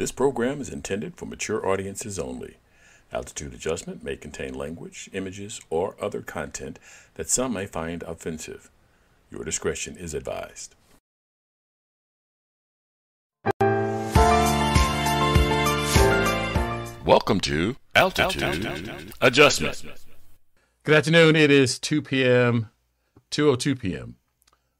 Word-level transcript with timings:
This 0.00 0.12
program 0.12 0.62
is 0.62 0.70
intended 0.70 1.18
for 1.18 1.26
mature 1.26 1.68
audiences 1.68 2.18
only. 2.18 2.56
Altitude 3.12 3.52
adjustment 3.52 4.02
may 4.02 4.16
contain 4.16 4.54
language, 4.54 5.10
images, 5.12 5.60
or 5.68 5.94
other 6.00 6.22
content 6.22 6.78
that 7.16 7.28
some 7.28 7.52
may 7.52 7.66
find 7.66 8.02
offensive. 8.04 8.70
Your 9.30 9.44
discretion 9.44 9.98
is 9.98 10.14
advised. 10.14 10.74
Welcome 17.04 17.40
to 17.40 17.76
Altitude, 17.94 19.04
Adjustment. 19.20 19.84
Good 20.84 20.94
afternoon. 20.94 21.36
It 21.36 21.50
is 21.50 21.78
2 21.78 22.00
p.m., 22.00 22.70
2.02 23.30 23.78
p.m. 23.78 24.16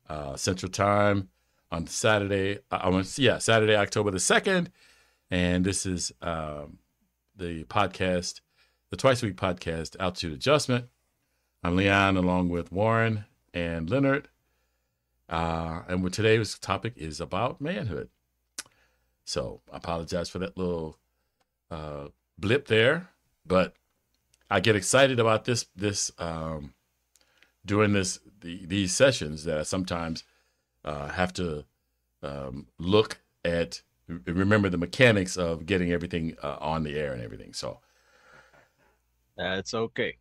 Uh, 0.08 0.36
Central 0.36 0.72
Time 0.72 1.28
on 1.70 1.86
Saturday. 1.88 2.60
Uh, 2.70 2.78
I 2.80 2.88
want 2.88 3.18
yeah, 3.18 3.36
Saturday, 3.36 3.76
October 3.76 4.10
the 4.12 4.16
2nd. 4.16 4.68
And 5.30 5.64
this 5.64 5.86
is 5.86 6.12
um, 6.20 6.78
the 7.36 7.64
podcast, 7.64 8.40
the 8.90 8.96
twice 8.96 9.22
a 9.22 9.26
week 9.26 9.36
podcast, 9.36 9.94
Altitude 10.00 10.32
Adjustment. 10.32 10.86
I'm 11.62 11.76
Leon 11.76 12.16
along 12.16 12.48
with 12.48 12.72
Warren 12.72 13.26
and 13.54 13.88
Leonard. 13.88 14.28
Uh, 15.28 15.82
and 15.86 16.12
today's 16.12 16.58
topic 16.58 16.94
is 16.96 17.20
about 17.20 17.60
manhood. 17.60 18.08
So 19.24 19.60
I 19.72 19.76
apologize 19.76 20.28
for 20.28 20.40
that 20.40 20.58
little 20.58 20.98
uh, 21.70 22.08
blip 22.36 22.66
there, 22.66 23.10
but 23.46 23.74
I 24.50 24.58
get 24.58 24.74
excited 24.74 25.20
about 25.20 25.44
this 25.44 25.66
this 25.76 26.10
um, 26.18 26.74
doing 27.64 27.92
this 27.92 28.18
the, 28.40 28.66
these 28.66 28.92
sessions 28.92 29.44
that 29.44 29.58
I 29.58 29.62
sometimes 29.62 30.24
uh, 30.84 31.10
have 31.10 31.32
to 31.34 31.64
um, 32.24 32.66
look 32.78 33.18
at 33.44 33.82
remember 34.26 34.68
the 34.68 34.78
mechanics 34.78 35.36
of 35.36 35.66
getting 35.66 35.92
everything 35.92 36.36
uh, 36.42 36.56
on 36.60 36.82
the 36.82 36.98
air 36.98 37.12
and 37.12 37.22
everything. 37.22 37.52
So 37.52 37.78
that's 39.36 39.74
okay. 39.74 40.16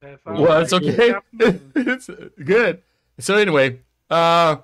That's 0.00 0.24
well, 0.24 0.60
that's 0.60 0.72
okay. 0.72 1.14
it's 1.76 2.10
good. 2.44 2.82
So 3.18 3.36
anyway, 3.36 3.80
uh, 4.10 4.56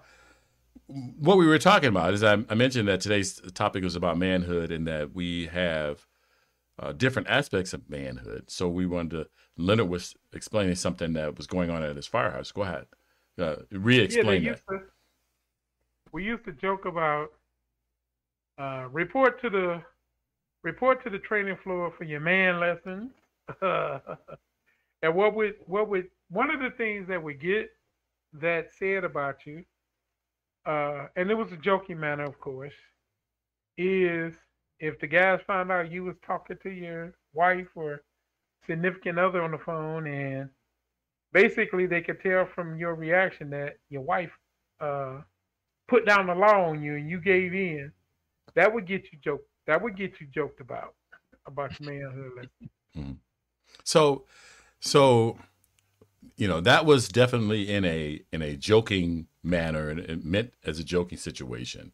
what 0.87 1.37
we 1.39 1.47
were 1.47 1.59
talking 1.59 1.91
about 1.91 2.15
is 2.15 2.25
I, 2.25 2.39
I, 2.49 2.55
mentioned 2.55 2.89
that 2.89 3.01
today's 3.01 3.41
topic 3.55 3.85
was 3.85 3.95
about 3.95 4.19
manhood 4.19 4.73
and 4.73 4.87
that 4.89 5.15
we 5.15 5.47
have 5.47 6.07
uh, 6.79 6.93
different 6.93 7.29
aspects 7.29 7.73
of 7.73 7.89
manhood. 7.89 8.45
So 8.49 8.69
we 8.69 8.87
wanted 8.87 9.11
to. 9.11 9.27
Leonard 9.57 9.89
was 9.89 10.15
explaining 10.33 10.77
something 10.77 11.13
that 11.13 11.37
was 11.37 11.47
going 11.47 11.71
on 11.71 11.83
at 11.83 11.97
his 11.97 12.07
firehouse. 12.07 12.53
Go 12.53 12.63
ahead, 12.63 12.87
uh, 13.39 13.57
re-explain 13.71 14.43
yeah, 14.43 14.53
that. 14.53 14.63
To, 14.69 14.81
we 16.13 16.25
used 16.25 16.45
to 16.45 16.53
joke 16.53 16.85
about 16.85 17.33
uh, 18.59 18.89
report 18.91 19.41
to 19.43 19.51
the 19.51 19.83
report 20.63 21.03
to 21.05 21.11
the 21.11 21.19
training 21.19 21.57
floor 21.63 21.93
for 21.97 22.05
your 22.05 22.21
man 22.21 22.61
lessons. 22.61 23.11
and 25.03 25.15
what 25.15 25.35
would 25.35 25.55
what 25.67 25.89
would 25.89 26.09
one 26.31 26.51
of 26.51 26.61
the 26.61 26.71
things 26.77 27.09
that 27.09 27.23
we 27.23 27.35
get 27.35 27.71
that 28.35 28.69
said 28.79 29.05
about 29.05 29.47
you, 29.47 29.65
uh, 30.67 31.07
and 31.17 31.31
it 31.31 31.35
was 31.35 31.53
a 31.53 31.57
joking 31.57 31.99
manner, 31.99 32.25
of 32.25 32.39
course, 32.41 32.75
is 33.79 34.35
if 34.81 34.99
the 35.01 35.07
guys 35.07 35.41
found 35.47 35.73
out 35.73 35.91
you 35.91 36.05
was 36.05 36.17
talking 36.27 36.59
to 36.63 36.71
your 36.71 37.15
wife 37.33 37.69
or 37.75 38.03
significant 38.67 39.19
other 39.19 39.43
on 39.43 39.53
the 39.53 39.59
phone, 39.59 40.07
and 40.07 40.51
basically 41.33 41.87
they 41.87 42.03
could 42.03 42.21
tell 42.21 42.47
from 42.55 42.77
your 42.77 42.95
reaction 42.95 43.51
that 43.51 43.79
your 43.89 44.03
wife 44.03 44.31
uh, 44.81 45.19
put 45.89 46.07
down 46.07 46.27
the 46.27 46.35
law 46.35 46.69
on 46.69 46.83
you 46.83 46.97
and 46.97 47.09
you 47.09 47.21
gave 47.21 47.55
in, 47.55 47.91
that 48.59 48.75
would 48.75 48.87
get 48.87 49.05
you 49.13 49.19
joked. 49.23 49.49
That 49.67 49.81
would 49.83 49.97
get 49.97 50.21
you 50.21 50.27
joked 50.27 50.61
about 50.61 50.95
about 51.47 51.79
your 51.79 51.93
manhood. 51.93 52.51
Mm-hmm. 52.97 53.13
So, 53.85 54.25
so 54.81 55.39
you 56.37 56.49
know 56.49 56.61
that 56.61 56.85
was 56.85 57.09
definitely 57.09 57.73
in 57.73 57.85
a 57.85 58.21
in 58.33 58.43
a 58.43 58.57
joking 58.57 59.29
manner 59.45 59.89
and 59.89 60.01
it 60.01 60.25
meant 60.25 60.55
as 60.65 60.81
a 60.81 60.85
joking 60.85 61.19
situation. 61.19 61.93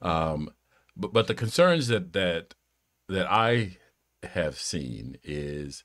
Um, 0.00 0.50
but 0.96 1.12
but 1.12 1.26
the 1.26 1.34
concerns 1.34 1.88
that 1.88 2.12
that 2.12 2.54
that 3.08 3.28
I 3.28 3.78
have 4.22 4.60
seen 4.60 5.16
is 5.24 5.82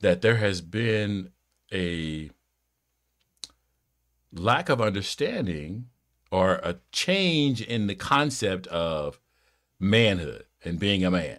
that 0.00 0.22
there 0.22 0.36
has 0.36 0.62
been 0.62 1.32
a 1.70 2.30
lack 4.32 4.70
of 4.70 4.80
understanding 4.80 5.90
or 6.30 6.54
a 6.56 6.76
change 6.92 7.62
in 7.62 7.86
the 7.86 7.94
concept 7.94 8.66
of 8.68 9.20
manhood 9.80 10.44
and 10.64 10.78
being 10.78 11.04
a 11.04 11.10
man. 11.10 11.38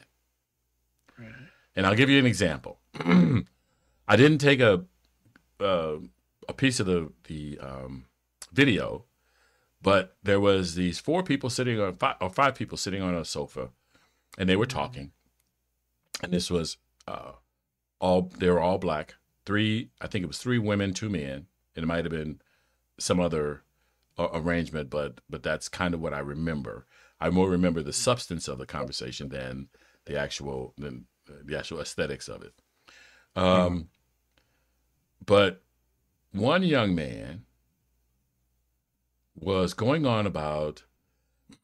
Right. 1.18 1.32
And 1.76 1.86
I'll 1.86 1.96
give 1.96 2.10
you 2.10 2.20
an 2.20 2.26
example. 2.26 2.80
I 4.08 4.16
didn't 4.16 4.40
take 4.40 4.60
a 4.60 4.86
uh, 5.60 5.98
a 6.48 6.54
piece 6.54 6.80
of 6.80 6.86
the 6.86 7.12
the 7.26 7.60
um, 7.60 8.06
video, 8.52 9.06
but 9.82 10.18
there 10.24 10.40
was 10.40 10.76
these 10.76 11.00
four 11.00 11.22
people 11.24 11.50
sitting 11.50 11.80
on 11.80 11.96
five 11.96 12.16
or 12.22 12.30
five 12.30 12.56
people 12.56 12.78
sitting 12.78 13.02
on 13.02 13.14
a 13.14 13.24
sofa, 13.24 13.70
and 14.38 14.50
they 14.50 14.56
were 14.56 14.66
talking. 14.66 15.12
And 16.22 16.34
this 16.34 16.50
was 16.50 16.78
uh, 17.08 17.34
all 18.00 18.32
they 18.38 18.50
were 18.50 18.60
all 18.60 18.78
black. 18.78 19.16
Three, 19.46 19.90
I 20.02 20.08
think 20.08 20.24
it 20.24 20.28
was 20.28 20.38
three 20.38 20.60
women, 20.60 20.94
two 20.94 21.10
men, 21.10 21.48
and 21.76 21.84
it 21.84 21.88
might 21.88 22.06
have 22.06 22.12
been 22.12 22.42
some 23.00 23.20
other 23.20 23.64
arrangement, 24.34 24.90
but 24.90 25.22
but 25.30 25.44
that's 25.44 25.70
kind 25.70 25.94
of 25.94 26.02
what 26.02 26.14
I 26.14 26.20
remember. 26.20 26.86
I 27.20 27.30
more 27.30 27.50
remember 27.50 27.82
the 27.82 27.94
substance 27.94 28.48
of 28.48 28.58
the 28.58 28.66
conversation 28.66 29.30
than 29.30 29.70
the 30.06 30.18
actual 30.18 30.74
than 30.78 31.06
the 31.28 31.58
actual 31.58 31.80
aesthetics 31.80 32.28
of 32.28 32.44
it. 32.44 32.54
Um, 33.36 33.90
but 35.26 35.62
one 36.32 36.64
young 36.64 36.96
man 36.96 37.46
was 39.36 39.74
going 39.74 40.06
on 40.06 40.26
about 40.28 40.84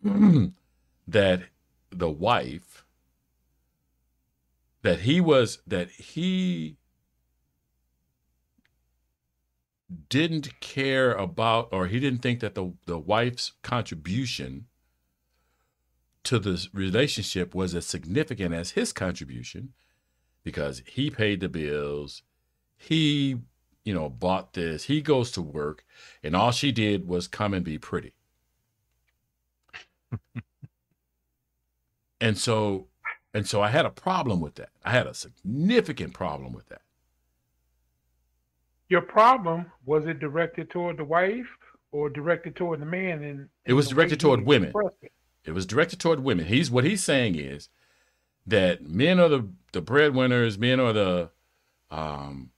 that 1.07 1.43
the 1.89 2.09
wife 2.09 2.85
that 4.81 5.01
he 5.01 5.19
was 5.19 5.59
that 5.65 5.89
he 5.89 6.77
didn't 10.09 10.59
care 10.59 11.13
about 11.13 11.69
or 11.71 11.87
he 11.87 11.99
didn't 11.99 12.21
think 12.21 12.39
that 12.39 12.55
the, 12.55 12.73
the 12.85 12.97
wife's 12.97 13.53
contribution 13.61 14.65
to 16.23 16.39
the 16.39 16.67
relationship 16.73 17.53
was 17.53 17.75
as 17.75 17.85
significant 17.85 18.53
as 18.53 18.71
his 18.71 18.91
contribution 18.91 19.73
because 20.43 20.81
he 20.87 21.11
paid 21.11 21.39
the 21.39 21.49
bills 21.49 22.23
he 22.77 23.37
you 23.83 23.93
know 23.93 24.09
bought 24.09 24.53
this 24.53 24.85
he 24.85 25.01
goes 25.01 25.31
to 25.31 25.41
work 25.41 25.85
and 26.23 26.35
all 26.35 26.51
she 26.51 26.71
did 26.71 27.07
was 27.07 27.27
come 27.27 27.53
and 27.53 27.65
be 27.65 27.77
pretty. 27.77 28.13
And 32.21 32.37
so 32.37 32.87
and 33.33 33.45
so 33.47 33.61
i 33.61 33.69
had 33.69 33.85
a 33.85 33.89
problem 33.89 34.39
with 34.39 34.55
that. 34.55 34.69
I 34.83 34.91
had 34.91 35.05
a 35.05 35.13
significant 35.13 36.13
problem 36.13 36.53
with 36.53 36.69
that 36.69 36.81
your 38.89 39.01
problem 39.01 39.71
was 39.85 40.05
it 40.05 40.19
directed 40.19 40.69
toward 40.69 40.97
the 40.97 41.03
wife 41.03 41.47
or 41.91 42.09
directed 42.09 42.55
toward 42.55 42.81
the 42.81 42.85
man? 42.85 43.23
And 43.23 43.49
it 43.65 43.73
was 43.73 43.87
directed 43.87 44.19
toward 44.19 44.45
women. 44.45 44.73
It. 45.01 45.11
it 45.45 45.51
was 45.51 45.65
directed 45.65 45.99
toward 45.99 46.19
women. 46.21 46.45
He's 46.45 46.69
what 46.69 46.83
he's 46.83 47.03
saying 47.03 47.35
is 47.35 47.69
that 48.45 48.83
men 48.83 49.19
are 49.19 49.29
the 49.29 49.49
the 49.71 49.81
breadwinners, 49.81 50.57
men 50.57 50.79
are 50.79 50.93
the 50.93 51.29
um, 51.91 52.51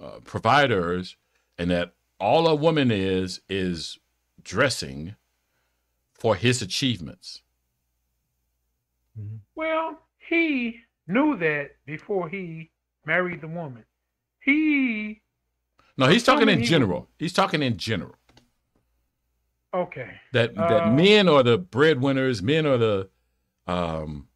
uh, 0.00 0.20
providers, 0.24 1.16
and 1.58 1.70
that 1.70 1.94
all 2.20 2.46
a 2.46 2.54
woman 2.54 2.90
is 2.90 3.40
is 3.48 3.98
dressing 4.42 5.16
for 6.12 6.36
his 6.36 6.62
achievements. 6.62 7.42
Mm-hmm. 9.18 9.36
Well, 9.54 9.98
he 10.28 10.80
knew 11.06 11.36
that 11.38 11.72
before 11.86 12.28
he 12.28 12.70
married 13.06 13.40
the 13.40 13.48
woman. 13.48 13.84
He 14.40 15.20
no, 15.96 16.06
he's 16.06 16.24
talking 16.24 16.48
in 16.48 16.64
general. 16.64 17.08
He's 17.18 17.32
talking 17.32 17.62
in 17.62 17.76
general. 17.76 18.16
Okay. 19.72 20.10
That 20.32 20.54
that 20.54 20.86
uh, 20.86 20.90
men 20.90 21.28
are 21.28 21.42
the 21.42 21.58
breadwinners. 21.58 22.42
Men 22.42 22.66
are 22.66 22.78
the 22.78 23.08
um 23.66 24.28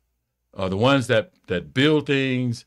are 0.54 0.68
the 0.68 0.76
ones 0.76 1.06
that 1.06 1.32
that 1.46 1.72
build 1.72 2.06
things. 2.06 2.64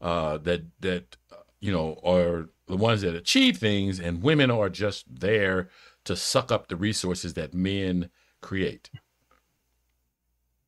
Uh, 0.00 0.36
that 0.38 0.62
that 0.80 1.16
you 1.60 1.72
know 1.72 1.98
are 2.04 2.48
the 2.66 2.76
ones 2.76 3.02
that 3.02 3.14
achieve 3.14 3.58
things, 3.58 4.00
and 4.00 4.22
women 4.22 4.50
are 4.50 4.68
just 4.68 5.04
there 5.20 5.68
to 6.04 6.16
suck 6.16 6.50
up 6.50 6.68
the 6.68 6.76
resources 6.76 7.34
that 7.34 7.54
men 7.54 8.10
create. 8.40 8.90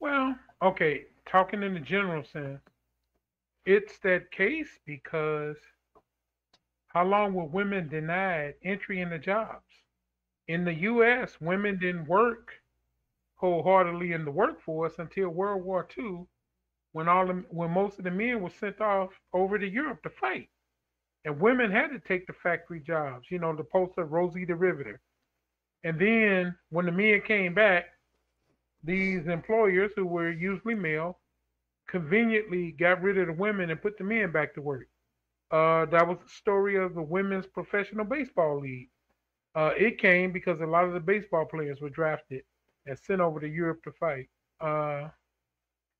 Well, 0.00 0.36
okay. 0.62 1.06
Talking 1.26 1.62
in 1.62 1.74
the 1.74 1.80
general 1.80 2.22
sense, 2.24 2.60
it's 3.66 3.98
that 4.00 4.30
case 4.30 4.78
because 4.86 5.56
how 6.94 7.04
long 7.04 7.34
were 7.34 7.44
women 7.44 7.88
denied 7.88 8.54
entry 8.62 9.00
into 9.00 9.18
jobs? 9.18 9.64
In 10.46 10.64
the 10.64 10.74
U.S., 10.74 11.40
women 11.40 11.76
didn't 11.78 12.06
work 12.06 12.52
wholeheartedly 13.34 14.12
in 14.12 14.24
the 14.24 14.30
workforce 14.30 14.94
until 14.98 15.30
World 15.30 15.64
War 15.64 15.88
II, 15.98 16.26
when 16.92 17.08
all 17.08 17.26
the, 17.26 17.44
when 17.50 17.72
most 17.72 17.98
of 17.98 18.04
the 18.04 18.10
men 18.12 18.40
were 18.40 18.50
sent 18.50 18.80
off 18.80 19.10
over 19.32 19.58
to 19.58 19.68
Europe 19.68 20.04
to 20.04 20.10
fight, 20.10 20.48
and 21.24 21.40
women 21.40 21.70
had 21.70 21.88
to 21.88 21.98
take 21.98 22.28
the 22.28 22.32
factory 22.32 22.80
jobs. 22.80 23.28
You 23.28 23.40
know, 23.40 23.54
the 23.56 23.64
post 23.64 23.98
of 23.98 24.12
Rosie 24.12 24.44
the 24.44 24.54
Riveter. 24.54 25.00
And 25.82 25.98
then 25.98 26.54
when 26.70 26.86
the 26.86 26.92
men 26.92 27.22
came 27.22 27.54
back, 27.54 27.86
these 28.84 29.26
employers 29.26 29.90
who 29.96 30.06
were 30.06 30.30
usually 30.30 30.74
male 30.74 31.18
conveniently 31.88 32.72
got 32.78 33.02
rid 33.02 33.18
of 33.18 33.26
the 33.26 33.32
women 33.32 33.70
and 33.70 33.82
put 33.82 33.98
the 33.98 34.04
men 34.04 34.30
back 34.30 34.54
to 34.54 34.62
work. 34.62 34.86
Uh, 35.54 35.86
that 35.86 36.08
was 36.08 36.18
the 36.24 36.32
story 36.32 36.76
of 36.76 36.94
the 36.94 37.02
women's 37.02 37.46
professional 37.46 38.04
baseball 38.04 38.60
league. 38.60 38.90
Uh, 39.54 39.72
it 39.76 39.98
came 39.98 40.32
because 40.32 40.60
a 40.60 40.66
lot 40.66 40.84
of 40.84 40.92
the 40.94 41.00
baseball 41.00 41.46
players 41.46 41.80
were 41.80 41.90
drafted 41.90 42.44
and 42.86 42.98
sent 42.98 43.20
over 43.20 43.40
to 43.40 43.48
Europe 43.48 43.82
to 43.84 43.92
fight. 43.92 44.28
Uh, 44.60 45.10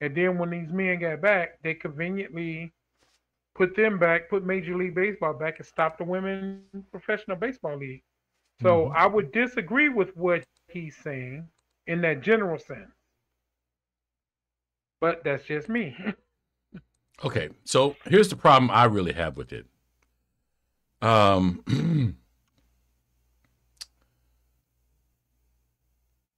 and 0.01 0.17
then 0.17 0.39
when 0.39 0.51
these 0.51 0.73
men 0.73 1.01
got 1.01 1.21
back, 1.21 1.63
they 1.63 1.75
conveniently 1.75 2.73
put 3.55 3.77
them 3.77 3.99
back, 3.99 4.29
put 4.31 4.45
Major 4.45 4.77
League 4.77 4.95
Baseball 4.95 5.35
back, 5.35 5.59
and 5.59 5.67
stopped 5.67 5.99
the 5.99 6.05
Women's 6.05 6.87
professional 6.91 7.37
baseball 7.37 7.77
league. 7.77 8.03
So 8.63 8.89
Mhm. 8.89 8.95
I 8.95 9.07
would 9.07 9.33
disagree 9.33 9.89
with 9.89 10.17
what 10.17 10.45
he's 10.69 10.97
saying 10.97 11.49
in 11.87 12.01
that 12.03 12.21
general 12.23 12.59
sense. 12.59 12.95
But 15.01 15.25
that's 15.25 15.45
just 15.45 15.69
me. 15.69 15.97
Okay, 17.25 17.49
so 17.65 17.97
here's 18.05 18.29
the 18.29 18.37
problem 18.37 18.71
I 18.71 18.85
really 18.85 19.15
have 19.15 19.39
with 19.39 19.51
it. 19.51 19.65
Um, 21.01 21.65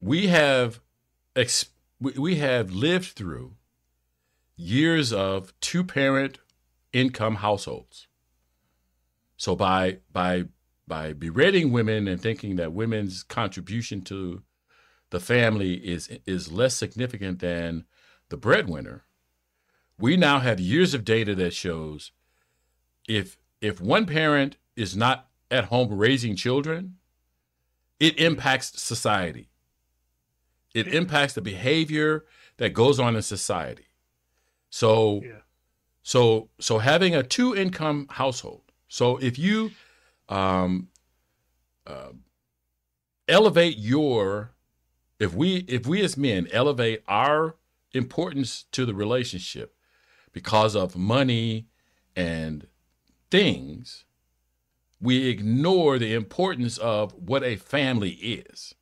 we 0.01 0.29
have 0.29 0.81
ex- 1.35 1.71
we 2.01 2.37
have 2.37 2.71
lived 2.71 3.17
through 3.17 3.57
years 4.55 5.13
of 5.13 5.59
two 5.61 5.83
parent 5.83 6.39
income 6.93 7.37
households. 7.37 8.07
So 9.37 9.57
by 9.57 9.99
by 10.13 10.45
by 10.87 11.13
berating 11.15 11.73
women 11.73 12.07
and 12.07 12.21
thinking 12.21 12.55
that 12.57 12.73
women's 12.73 13.25
contribution 13.25 14.03
to 14.03 14.43
the 15.11 15.19
family 15.19 15.75
is 15.75 16.09
is 16.27 16.53
less 16.53 16.75
significant 16.75 17.41
than 17.41 17.87
the 18.29 18.37
breadwinner, 18.37 19.05
we 19.99 20.17
now 20.17 20.41
have 20.41 20.61
years 20.61 20.95
of 20.95 21.05
data 21.05 21.35
that 21.35 21.55
shows 21.55 22.13
if 23.09 23.39
if 23.61 23.81
one 23.81 24.07
parent 24.07 24.57
is 24.75 24.97
not 24.97 25.29
at 25.51 25.67
home 25.67 25.93
raising 25.93 26.37
children, 26.37 26.97
it 27.99 28.19
impacts 28.19 28.81
society. 28.81 29.49
It 30.75 30.89
impacts 30.89 31.33
the 31.33 31.41
behavior 31.41 32.27
that 32.59 32.71
goes 32.71 33.01
on 33.01 33.17
in 33.17 33.23
society. 33.23 33.87
So 34.69 35.23
Yeah. 35.25 35.41
so 36.03 36.51
so 36.61 36.79
having 36.79 37.15
a 37.15 37.23
two 37.23 37.57
income 37.57 38.07
household. 38.11 38.73
So 38.89 39.17
if 39.17 39.39
you 39.39 39.71
um, 40.29 40.89
uh, 41.87 42.13
elevate 43.29 43.79
your 43.79 44.53
if 45.19 45.33
we 45.35 45.59
if 45.69 45.87
we 45.87 46.03
as 46.03 46.17
men 46.17 46.49
elevate 46.53 47.03
our 47.09 47.57
importance 47.93 48.65
to 48.73 48.85
the 48.85 48.95
relationship 48.95 49.76
because 50.37 50.77
of 50.77 50.95
money 50.99 51.67
and 52.15 52.67
things, 53.31 54.05
we 55.01 55.29
ignore 55.29 55.99
the 55.99 56.13
importance 56.13 56.77
of 56.77 57.15
what 57.15 57.43
a 57.43 57.57
family 57.57 58.11
is. 58.11 58.75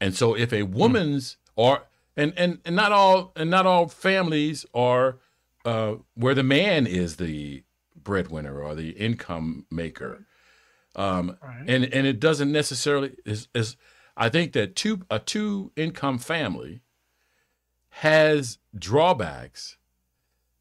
And 0.00 0.14
so 0.14 0.36
if 0.36 0.52
a 0.52 0.62
woman's 0.62 1.36
or 1.56 1.82
and, 2.16 2.32
and 2.36 2.60
and 2.64 2.76
not 2.76 2.92
all 2.92 3.32
and 3.34 3.50
not 3.50 3.66
all 3.66 3.88
families 3.88 4.64
are 4.72 5.18
uh, 5.64 5.94
where 6.14 6.34
the 6.36 6.44
man 6.44 6.86
is 6.86 7.16
the 7.16 7.64
breadwinner 8.00 8.62
or 8.62 8.76
the 8.76 8.90
income 8.90 9.66
maker. 9.68 10.26
Um, 10.94 11.38
Right. 11.42 11.64
and 11.66 11.84
and 11.92 12.06
it 12.06 12.20
doesn't 12.20 12.52
necessarily 12.52 13.16
is, 13.24 13.48
is 13.52 13.76
I 14.16 14.28
think 14.28 14.52
that 14.52 14.76
two 14.76 15.00
a 15.10 15.18
two 15.18 15.72
income 15.74 16.18
family 16.18 16.82
has 17.96 18.58
drawbacks 18.76 19.76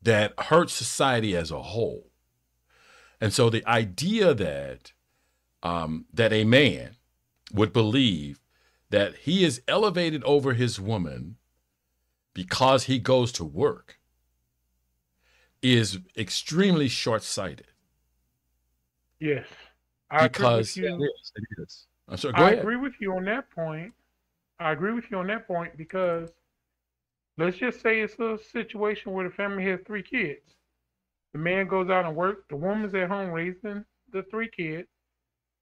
that 0.01 0.33
hurt 0.38 0.69
society 0.69 1.36
as 1.36 1.50
a 1.51 1.62
whole. 1.62 2.12
And 3.19 3.31
so 3.33 3.50
the 3.50 3.66
idea 3.66 4.33
that 4.33 4.92
um, 5.63 6.06
that 6.13 6.33
a 6.33 6.44
man 6.44 6.95
would 7.54 7.72
believe 7.72 8.39
that 8.89 9.16
he 9.16 9.44
is 9.45 9.62
elevated 9.68 10.24
over 10.24 10.54
his 10.54 10.80
woman 10.80 11.38
because 12.33 12.86
he 12.86 12.98
goes 13.00 13.31
to 13.33 13.45
work 13.45 14.00
is 15.62 16.00
extremely 16.18 16.88
short-sighted. 16.88 17.68
Yes. 19.19 19.45
I 20.10 20.28
Because- 20.28 20.75
agree 20.75 20.92
with 20.92 21.00
you. 21.01 21.06
is. 21.22 21.31
It 21.36 21.62
is. 21.62 21.88
I'm 22.07 22.18
sorry, 22.18 22.33
I 22.36 22.48
ahead. 22.50 22.60
agree 22.60 22.75
with 22.75 22.94
you 23.00 23.13
on 23.16 23.24
that 23.25 23.50
point. 23.51 23.94
I 24.60 24.72
agree 24.72 24.94
with 24.94 25.06
you 25.12 25.18
on 25.18 25.28
that 25.28 25.48
point 25.48 25.78
because 25.78 26.30
let's 27.38 27.57
just 27.57 27.81
say 27.81 28.01
it's 28.01 28.19
a 28.19 28.38
situation 28.51 29.13
where 29.13 29.28
the 29.28 29.33
family 29.36 29.66
has 29.66 29.80
three 29.86 30.04
kids. 30.04 30.56
The 31.33 31.39
man 31.39 31.68
goes 31.68 31.89
out 31.89 32.06
and 32.06 32.16
work. 32.16 32.48
The 32.50 32.56
woman's 32.57 32.94
at 32.94 33.10
home 33.10 33.31
raising 33.31 33.86
the 34.12 34.24
three 34.24 34.50
kids. 34.50 34.88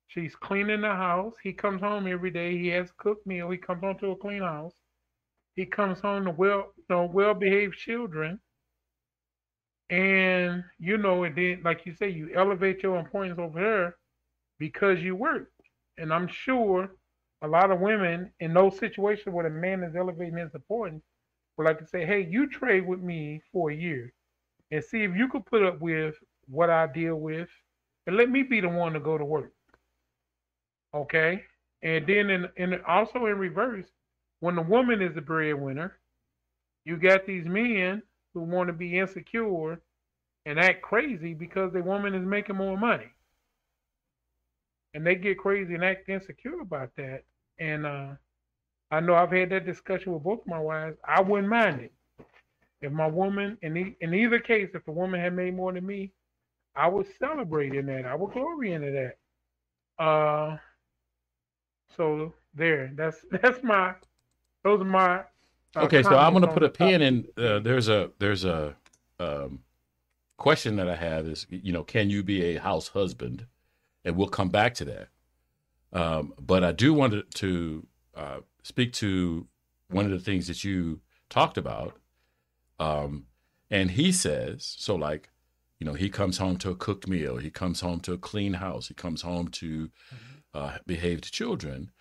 She's 0.07 0.35
cleaning 0.35 0.81
the 0.81 0.89
house. 0.89 1.35
He 1.43 1.53
comes 1.53 1.81
home 1.81 2.07
every 2.07 2.31
day. 2.31 2.57
He 2.57 2.67
has 2.69 2.89
a 2.89 3.03
cooked 3.03 3.27
meal. 3.27 3.51
He 3.51 3.57
comes 3.57 3.81
home 3.81 3.97
to 3.99 4.11
a 4.11 4.15
clean 4.15 4.41
house. 4.41 4.73
He 5.55 5.65
comes 5.65 5.99
home 5.99 6.25
to 6.25 6.31
well, 6.31 6.73
you 6.77 6.83
know, 6.89 7.05
well-behaved 7.05 7.75
children. 7.75 8.39
And 9.91 10.63
you 10.79 10.97
know, 10.97 11.23
it 11.23 11.35
then 11.35 11.61
like 11.63 11.85
you 11.85 11.93
say, 11.93 12.09
you 12.09 12.31
elevate 12.35 12.81
your 12.81 12.97
importance 12.97 13.39
over 13.39 13.59
there 13.59 13.97
because 14.57 14.99
you 15.01 15.15
work. 15.15 15.51
And 15.97 16.13
I'm 16.13 16.27
sure 16.27 16.91
a 17.43 17.47
lot 17.47 17.71
of 17.71 17.79
women 17.79 18.31
in 18.39 18.53
those 18.53 18.77
situations 18.79 19.33
where 19.33 19.47
the 19.47 19.55
man 19.55 19.83
is 19.83 19.95
elevating 19.95 20.37
his 20.37 20.53
importance 20.55 21.03
like 21.65 21.79
to 21.79 21.87
say, 21.87 22.05
hey, 22.05 22.27
you 22.29 22.47
trade 22.49 22.87
with 22.87 23.01
me 23.01 23.41
for 23.51 23.71
a 23.71 23.75
year 23.75 24.13
and 24.71 24.83
see 24.83 25.03
if 25.03 25.15
you 25.15 25.27
could 25.27 25.45
put 25.45 25.63
up 25.63 25.79
with 25.81 26.15
what 26.47 26.69
I 26.69 26.87
deal 26.87 27.15
with 27.15 27.49
and 28.07 28.15
let 28.15 28.29
me 28.29 28.43
be 28.43 28.61
the 28.61 28.69
one 28.69 28.93
to 28.93 28.99
go 28.99 29.17
to 29.17 29.25
work. 29.25 29.51
Okay? 30.93 31.43
And 31.83 32.05
then 32.07 32.29
in, 32.29 32.47
in 32.57 32.81
also 32.87 33.25
in 33.25 33.37
reverse, 33.37 33.87
when 34.39 34.55
the 34.55 34.61
woman 34.61 35.01
is 35.01 35.15
the 35.15 35.21
breadwinner, 35.21 35.99
you 36.85 36.97
got 36.97 37.25
these 37.25 37.45
men 37.45 38.01
who 38.33 38.41
want 38.41 38.67
to 38.67 38.73
be 38.73 38.97
insecure 38.97 39.79
and 40.45 40.59
act 40.59 40.81
crazy 40.81 41.33
because 41.33 41.73
the 41.73 41.81
woman 41.81 42.15
is 42.15 42.25
making 42.25 42.55
more 42.55 42.77
money 42.77 43.11
and 44.93 45.05
they 45.05 45.15
get 45.15 45.37
crazy 45.37 45.75
and 45.75 45.83
act 45.83 46.09
insecure 46.09 46.61
about 46.61 46.89
that. 46.97 47.23
And 47.59 47.85
uh, 47.85 48.07
I 48.91 48.99
know 48.99 49.15
I've 49.15 49.31
had 49.31 49.51
that 49.51 49.65
discussion 49.65 50.13
with 50.13 50.23
both 50.23 50.41
my 50.47 50.59
wives. 50.59 50.97
I 51.07 51.21
wouldn't 51.21 51.49
mind 51.49 51.81
it 51.81 51.93
if 52.81 52.91
my 52.91 53.07
woman, 53.07 53.57
in 53.61 53.77
e- 53.77 53.95
in 54.01 54.13
either 54.13 54.39
case, 54.39 54.69
if 54.73 54.85
the 54.85 54.91
woman 54.91 55.19
had 55.19 55.33
made 55.35 55.55
more 55.55 55.73
than 55.73 55.85
me, 55.85 56.11
I 56.75 56.87
would 56.87 57.07
celebrate 57.19 57.73
in 57.73 57.87
that. 57.87 58.05
I 58.05 58.15
would 58.15 58.31
glory 58.31 58.73
into 58.73 58.91
that. 58.91 60.03
Uh, 60.03 60.57
so 61.97 62.33
there, 62.53 62.91
that's 62.95 63.17
that's 63.31 63.61
my, 63.63 63.93
those 64.63 64.81
are 64.81 64.85
my. 64.85 65.23
uh, 65.75 65.81
okay, 65.83 66.03
so 66.03 66.15
I'm 66.15 66.33
going 66.33 66.43
to 66.43 66.53
put 66.53 66.63
a 66.63 66.69
pin 66.69 67.01
in. 67.01 67.27
Uh, 67.37 67.59
there's 67.59 67.89
a 67.89 68.11
there's 68.19 68.45
a 68.45 68.75
um, 69.19 69.59
question 70.37 70.77
that 70.77 70.89
I 70.89 70.95
have 70.95 71.27
is 71.27 71.45
you 71.49 71.73
know 71.73 71.83
can 71.83 72.09
you 72.09 72.23
be 72.23 72.55
a 72.55 72.61
house 72.61 72.89
husband, 72.89 73.45
and 74.05 74.15
we'll 74.15 74.29
come 74.29 74.49
back 74.49 74.73
to 74.75 74.85
that. 74.85 75.09
Um, 75.91 76.33
but 76.39 76.63
I 76.63 76.71
do 76.71 76.93
want 76.93 77.13
to, 77.13 77.23
to 77.23 77.87
uh, 78.15 78.39
speak 78.69 78.93
to 78.93 79.47
one 79.89 80.05
of 80.05 80.11
the 80.11 80.19
things 80.19 80.47
that 80.47 80.63
you 80.63 81.01
talked 81.29 81.57
about, 81.57 81.97
um, 82.79 83.25
and 83.69 83.91
he 83.91 84.11
says 84.11 84.75
so 84.77 84.95
like 84.95 85.29
you 85.79 85.85
know 85.85 85.95
he 85.95 86.09
comes 86.09 86.37
home 86.37 86.57
to 86.57 86.69
a 86.69 86.75
cooked 86.75 87.07
meal, 87.07 87.37
he 87.37 87.49
comes 87.49 87.81
home 87.81 87.99
to 88.01 88.13
a 88.13 88.17
clean 88.17 88.53
house, 88.53 88.87
he 88.87 88.93
comes 88.93 89.23
home 89.23 89.47
to 89.47 89.89
uh, 90.53 90.77
behaved 90.85 91.33
children, 91.33 91.91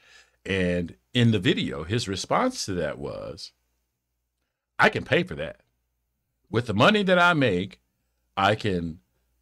and 0.44 0.94
in 1.14 1.30
the 1.30 1.38
video, 1.38 1.84
his 1.84 2.06
response 2.06 2.66
to 2.66 2.74
that 2.74 2.98
was, 2.98 3.52
I 4.78 4.90
can 4.90 5.04
pay 5.04 5.22
for 5.22 5.34
that. 5.36 5.60
With 6.50 6.66
the 6.66 6.74
money 6.74 7.02
that 7.02 7.18
I 7.18 7.32
make, 7.34 7.80
I 8.36 8.54
can 8.54 9.00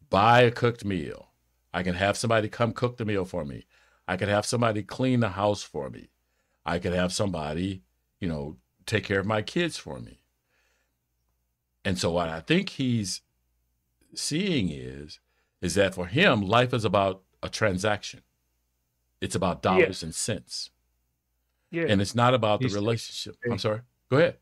buy 0.09 0.41
a 0.41 0.51
cooked 0.51 0.83
meal. 0.83 1.29
I 1.73 1.83
can 1.83 1.95
have 1.95 2.17
somebody 2.17 2.49
come 2.49 2.71
cook 2.71 2.97
the 2.97 3.05
meal 3.05 3.25
for 3.25 3.45
me. 3.45 3.65
I 4.07 4.17
can 4.17 4.29
have 4.29 4.45
somebody 4.45 4.83
clean 4.83 5.19
the 5.19 5.29
house 5.29 5.63
for 5.63 5.89
me. 5.89 6.09
I 6.67 6.77
could 6.79 6.93
have 6.93 7.13
somebody, 7.13 7.81
you 8.19 8.27
know, 8.27 8.57
take 8.85 9.05
care 9.05 9.19
of 9.19 9.25
my 9.25 9.41
kids 9.41 9.77
for 9.77 9.99
me. 9.99 10.19
And 11.85 11.97
so 11.97 12.11
what 12.11 12.27
I 12.29 12.41
think 12.41 12.69
he's 12.69 13.21
seeing 14.13 14.69
is 14.69 15.19
is 15.61 15.73
that 15.75 15.95
for 15.95 16.05
him 16.05 16.41
life 16.41 16.73
is 16.73 16.85
about 16.85 17.23
a 17.41 17.49
transaction. 17.49 18.21
It's 19.21 19.35
about 19.35 19.61
dollars 19.63 20.03
and 20.03 20.13
cents. 20.13 20.69
Yeah. 21.71 21.85
and 21.89 22.01
it's 22.01 22.15
not 22.15 22.33
about 22.33 22.59
the 22.61 22.67
He's- 22.67 22.75
relationship. 22.75 23.35
I'm 23.49 23.57
sorry. 23.57 23.81
Go 24.09 24.17
ahead. 24.17 24.37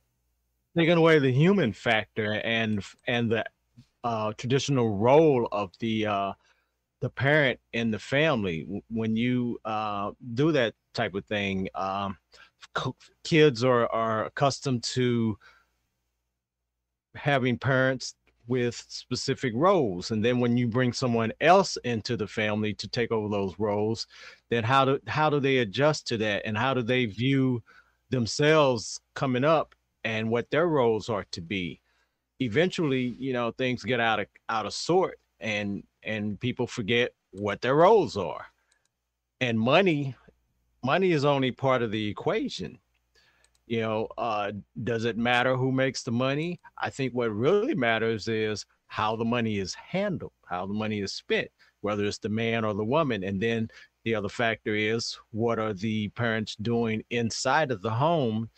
taking 0.78 0.98
away 0.98 1.18
the 1.20 1.32
human 1.32 1.72
factor 1.74 2.34
and 2.44 2.84
and 3.08 3.32
the 3.32 3.46
uh, 4.04 4.34
traditional 4.34 4.96
role 4.98 5.48
of 5.52 5.72
the 5.80 6.06
uh, 6.06 6.34
the 7.00 7.10
parent 7.10 7.60
in 7.74 7.90
the 7.92 7.98
family. 8.00 8.84
When 8.90 9.16
you 9.16 9.60
uh, 9.66 10.12
do 10.36 10.52
that 10.52 10.76
type 10.96 11.16
of 11.16 11.26
thing, 11.26 11.70
um, 11.76 12.18
kids 13.24 13.64
are 13.64 13.88
are 13.92 14.26
accustomed 14.26 14.84
to 14.84 15.38
having 17.16 17.58
parents 17.58 18.16
with 18.48 18.84
specific 18.90 19.54
roles 19.56 20.12
and 20.12 20.24
then 20.24 20.40
when 20.40 20.56
you 20.56 20.68
bring 20.68 20.94
someone 20.94 21.32
else 21.42 21.78
into 21.78 22.16
the 22.16 22.28
family 22.28 22.74
to 22.74 22.88
take 22.88 23.12
over 23.12 23.28
those 23.28 23.58
roles 23.58 24.06
then 24.50 24.64
how 24.64 24.86
do 24.86 25.00
how 25.08 25.30
do 25.30 25.40
they 25.40 25.58
adjust 25.58 26.06
to 26.06 26.18
that 26.18 26.44
and 26.46 26.58
how 26.58 26.74
do 26.74 26.82
they 26.84 27.06
view 27.06 27.64
themselves 28.10 29.00
coming 29.14 29.44
up 29.44 29.74
and 30.04 30.30
what 30.30 30.50
their 30.52 30.68
roles 30.68 31.10
are 31.10 31.26
to 31.32 31.42
be? 31.42 31.82
Eventually 32.40 33.16
you 33.18 33.34
know 33.34 33.52
things 33.52 33.84
get 33.84 34.00
out 34.00 34.20
of 34.20 34.28
out 34.50 34.66
of 34.66 34.74
sort 34.74 35.20
and 35.40 35.84
and 36.04 36.40
people 36.40 36.68
forget 36.68 37.12
what 37.32 37.62
their 37.62 37.76
roles 37.76 38.16
are. 38.18 38.46
And 39.42 39.60
money 39.60 40.16
money 40.86 41.12
is 41.12 41.26
only 41.26 41.52
part 41.52 41.82
of 41.82 41.92
the 41.92 42.08
equation 42.08 42.78
you 43.68 43.82
know 43.82 44.08
uh 44.18 44.52
does 44.84 45.06
it 45.06 45.18
matter 45.18 45.56
who 45.56 45.72
makes 45.72 46.04
the 46.04 46.12
money 46.12 46.60
i 46.78 46.90
think 46.90 47.14
what 47.14 47.32
really 47.32 47.74
matters 47.76 48.28
is 48.28 48.66
how 48.88 49.16
the 49.16 49.26
money 49.26 49.58
is 49.58 49.74
handled 49.74 50.32
how 50.46 50.66
the 50.66 50.74
money 50.74 51.00
is 51.02 51.14
spent 51.14 51.50
whether 51.82 52.06
it's 52.06 52.20
the 52.20 52.30
man 52.30 52.64
or 52.64 52.74
the 52.74 52.84
woman 52.84 53.24
and 53.24 53.42
then 53.42 53.68
the 54.04 54.14
other 54.14 54.30
factor 54.30 54.76
is 54.76 55.18
what 55.32 55.58
are 55.58 55.74
the 55.74 56.10
parents 56.10 56.56
doing 56.58 57.02
inside 57.10 57.72
of 57.72 57.82
the 57.82 57.90
home 57.90 58.50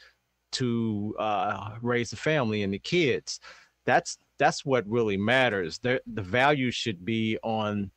to 0.52 1.16
uh, 1.20 1.72
raise 1.82 2.10
the 2.10 2.16
family 2.16 2.64
and 2.64 2.74
the 2.74 2.80
kids. 2.80 3.40
That's 3.86 4.18
that's 4.38 4.66
what 4.66 4.88
really 4.88 5.18
matters. 5.18 5.80
The 5.80 6.02
the 6.06 6.22
value 6.22 6.72
should 6.72 7.06
be 7.06 7.38
on 7.44 7.92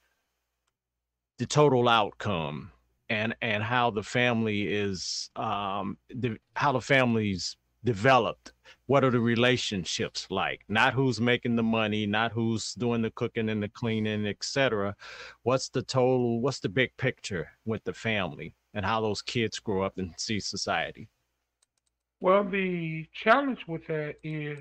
the 1.38 1.46
total 1.46 1.88
outcome 1.88 2.70
and 3.10 3.34
and 3.42 3.62
how 3.62 3.90
the 3.90 4.02
family 4.02 4.72
is 4.72 5.30
um 5.36 5.98
how 6.54 6.72
the 6.72 6.80
family's 6.80 7.56
developed. 7.84 8.52
What 8.86 9.04
are 9.04 9.10
the 9.10 9.20
relationships 9.20 10.26
like? 10.30 10.62
Not 10.68 10.94
who's 10.94 11.20
making 11.20 11.56
the 11.56 11.62
money, 11.62 12.06
not 12.06 12.32
who's 12.32 12.74
doing 12.74 13.02
the 13.02 13.10
cooking 13.10 13.48
and 13.48 13.62
the 13.62 13.68
cleaning, 13.68 14.26
etc. 14.26 14.94
What's 15.42 15.68
the 15.68 15.82
total? 15.82 16.40
What's 16.40 16.60
the 16.60 16.68
big 16.68 16.96
picture 16.96 17.48
with 17.64 17.84
the 17.84 17.92
family 17.92 18.54
and 18.74 18.84
how 18.84 19.00
those 19.00 19.22
kids 19.22 19.58
grow 19.58 19.82
up 19.82 19.98
and 19.98 20.14
see 20.16 20.40
society? 20.40 21.08
Well, 22.20 22.44
the 22.44 23.06
challenge 23.14 23.64
with 23.66 23.86
that 23.86 24.16
is 24.22 24.58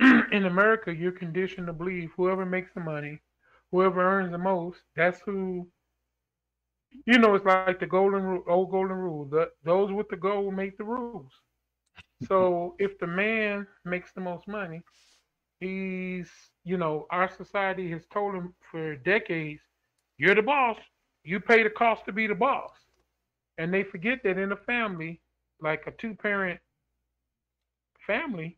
in 0.32 0.46
America, 0.46 0.94
you're 0.94 1.12
conditioned 1.12 1.66
to 1.66 1.72
believe 1.72 2.10
whoever 2.16 2.46
makes 2.46 2.72
the 2.74 2.80
money, 2.80 3.20
whoever 3.70 4.00
earns 4.00 4.32
the 4.32 4.38
most, 4.38 4.78
that's 4.96 5.20
who. 5.20 5.68
You 7.04 7.18
know, 7.18 7.34
it's 7.34 7.44
like 7.44 7.64
the 7.78 7.86
golden 7.86 8.22
rule, 8.22 8.44
old 8.48 8.70
golden 8.70 8.96
rule. 8.96 9.26
The, 9.26 9.50
those 9.64 9.92
with 9.92 10.08
the 10.08 10.16
gold 10.16 10.54
make 10.54 10.76
the 10.76 10.84
rules. 10.84 11.22
So 12.18 12.62
if 12.78 12.98
the 12.98 13.06
man 13.06 13.66
makes 13.84 14.12
the 14.12 14.20
most 14.20 14.46
money, 14.46 14.82
he's, 15.58 16.30
you 16.64 16.76
know, 16.76 17.06
our 17.10 17.28
society 17.28 17.90
has 17.90 18.06
told 18.06 18.34
him 18.34 18.54
for 18.70 18.96
decades, 18.96 19.60
you're 20.18 20.34
the 20.34 20.42
boss. 20.42 20.78
You 21.24 21.40
pay 21.40 21.62
the 21.62 21.70
cost 21.70 22.04
to 22.06 22.12
be 22.12 22.26
the 22.26 22.34
boss. 22.34 22.72
And 23.58 23.72
they 23.72 23.82
forget 23.84 24.22
that 24.24 24.38
in 24.38 24.52
a 24.52 24.56
family, 24.56 25.20
like 25.60 25.86
a 25.86 25.92
two 25.92 26.14
parent 26.14 26.60
family, 28.06 28.56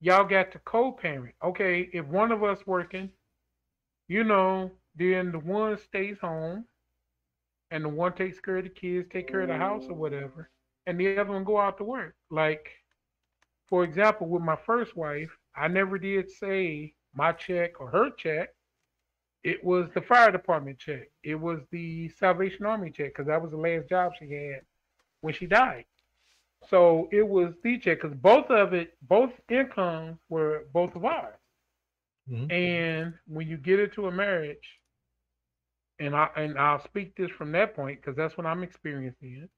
y'all 0.00 0.24
got 0.24 0.50
to 0.52 0.58
co 0.60 0.92
parent. 0.92 1.34
Okay, 1.42 1.88
if 1.92 2.06
one 2.06 2.32
of 2.32 2.42
us 2.42 2.66
working, 2.66 3.10
you 4.08 4.24
know, 4.24 4.70
then 4.96 5.32
the 5.32 5.38
one 5.38 5.76
stays 5.78 6.18
home 6.20 6.64
and 7.70 7.84
the 7.84 7.88
one 7.88 8.12
takes 8.14 8.40
care 8.40 8.58
of 8.58 8.64
the 8.64 8.70
kids, 8.70 9.08
take 9.10 9.28
care 9.28 9.42
of 9.42 9.48
the 9.48 9.56
house 9.56 9.86
or 9.88 9.94
whatever, 9.94 10.50
and 10.86 10.98
the 11.00 11.08
other 11.08 11.24
one 11.24 11.36
go 11.36 11.50
out 11.50 11.70
to 11.70 11.76
work. 11.76 12.06
Like, 12.20 12.62
for 13.66 13.82
example, 13.84 14.26
with 14.28 14.42
my 14.42 14.56
first 14.56 14.96
wife, 14.96 15.36
I 15.54 15.68
never 15.68 15.98
did 15.98 16.30
say 16.30 16.94
my 17.14 17.32
check 17.32 17.80
or 17.80 17.90
her 17.90 18.10
check. 18.10 18.50
It 19.44 19.62
was 19.64 19.90
the 19.92 20.00
fire 20.02 20.30
department 20.30 20.78
check. 20.78 21.10
It 21.22 21.36
was 21.36 21.60
the 21.70 22.08
Salvation 22.08 22.66
Army 22.66 22.90
check 22.90 23.08
because 23.08 23.26
that 23.26 23.42
was 23.42 23.50
the 23.50 23.56
last 23.58 23.88
job 23.88 24.12
she 24.18 24.30
had 24.32 24.62
when 25.20 25.34
she 25.34 25.46
died. 25.46 25.84
So 26.68 27.08
it 27.12 27.26
was 27.26 27.54
the 27.62 27.78
check 27.78 28.00
because 28.02 28.16
both 28.16 28.50
of 28.50 28.72
it, 28.74 28.94
both 29.02 29.32
incomes 29.48 30.18
were 30.28 30.64
both 30.72 30.94
of 30.96 31.04
ours. 31.04 31.38
Mhm. 32.28 32.50
And 32.50 33.14
when 33.26 33.48
you 33.48 33.56
get 33.56 33.80
into 33.80 34.06
a 34.06 34.12
marriage, 34.12 34.80
and 35.98 36.14
I 36.14 36.28
and 36.36 36.58
I'll 36.58 36.82
speak 36.82 37.16
this 37.16 37.30
from 37.30 37.52
that 37.52 37.74
point 37.74 38.00
because 38.00 38.16
that's 38.16 38.36
what 38.36 38.46
I'm 38.46 38.62
experiencing. 38.62 39.48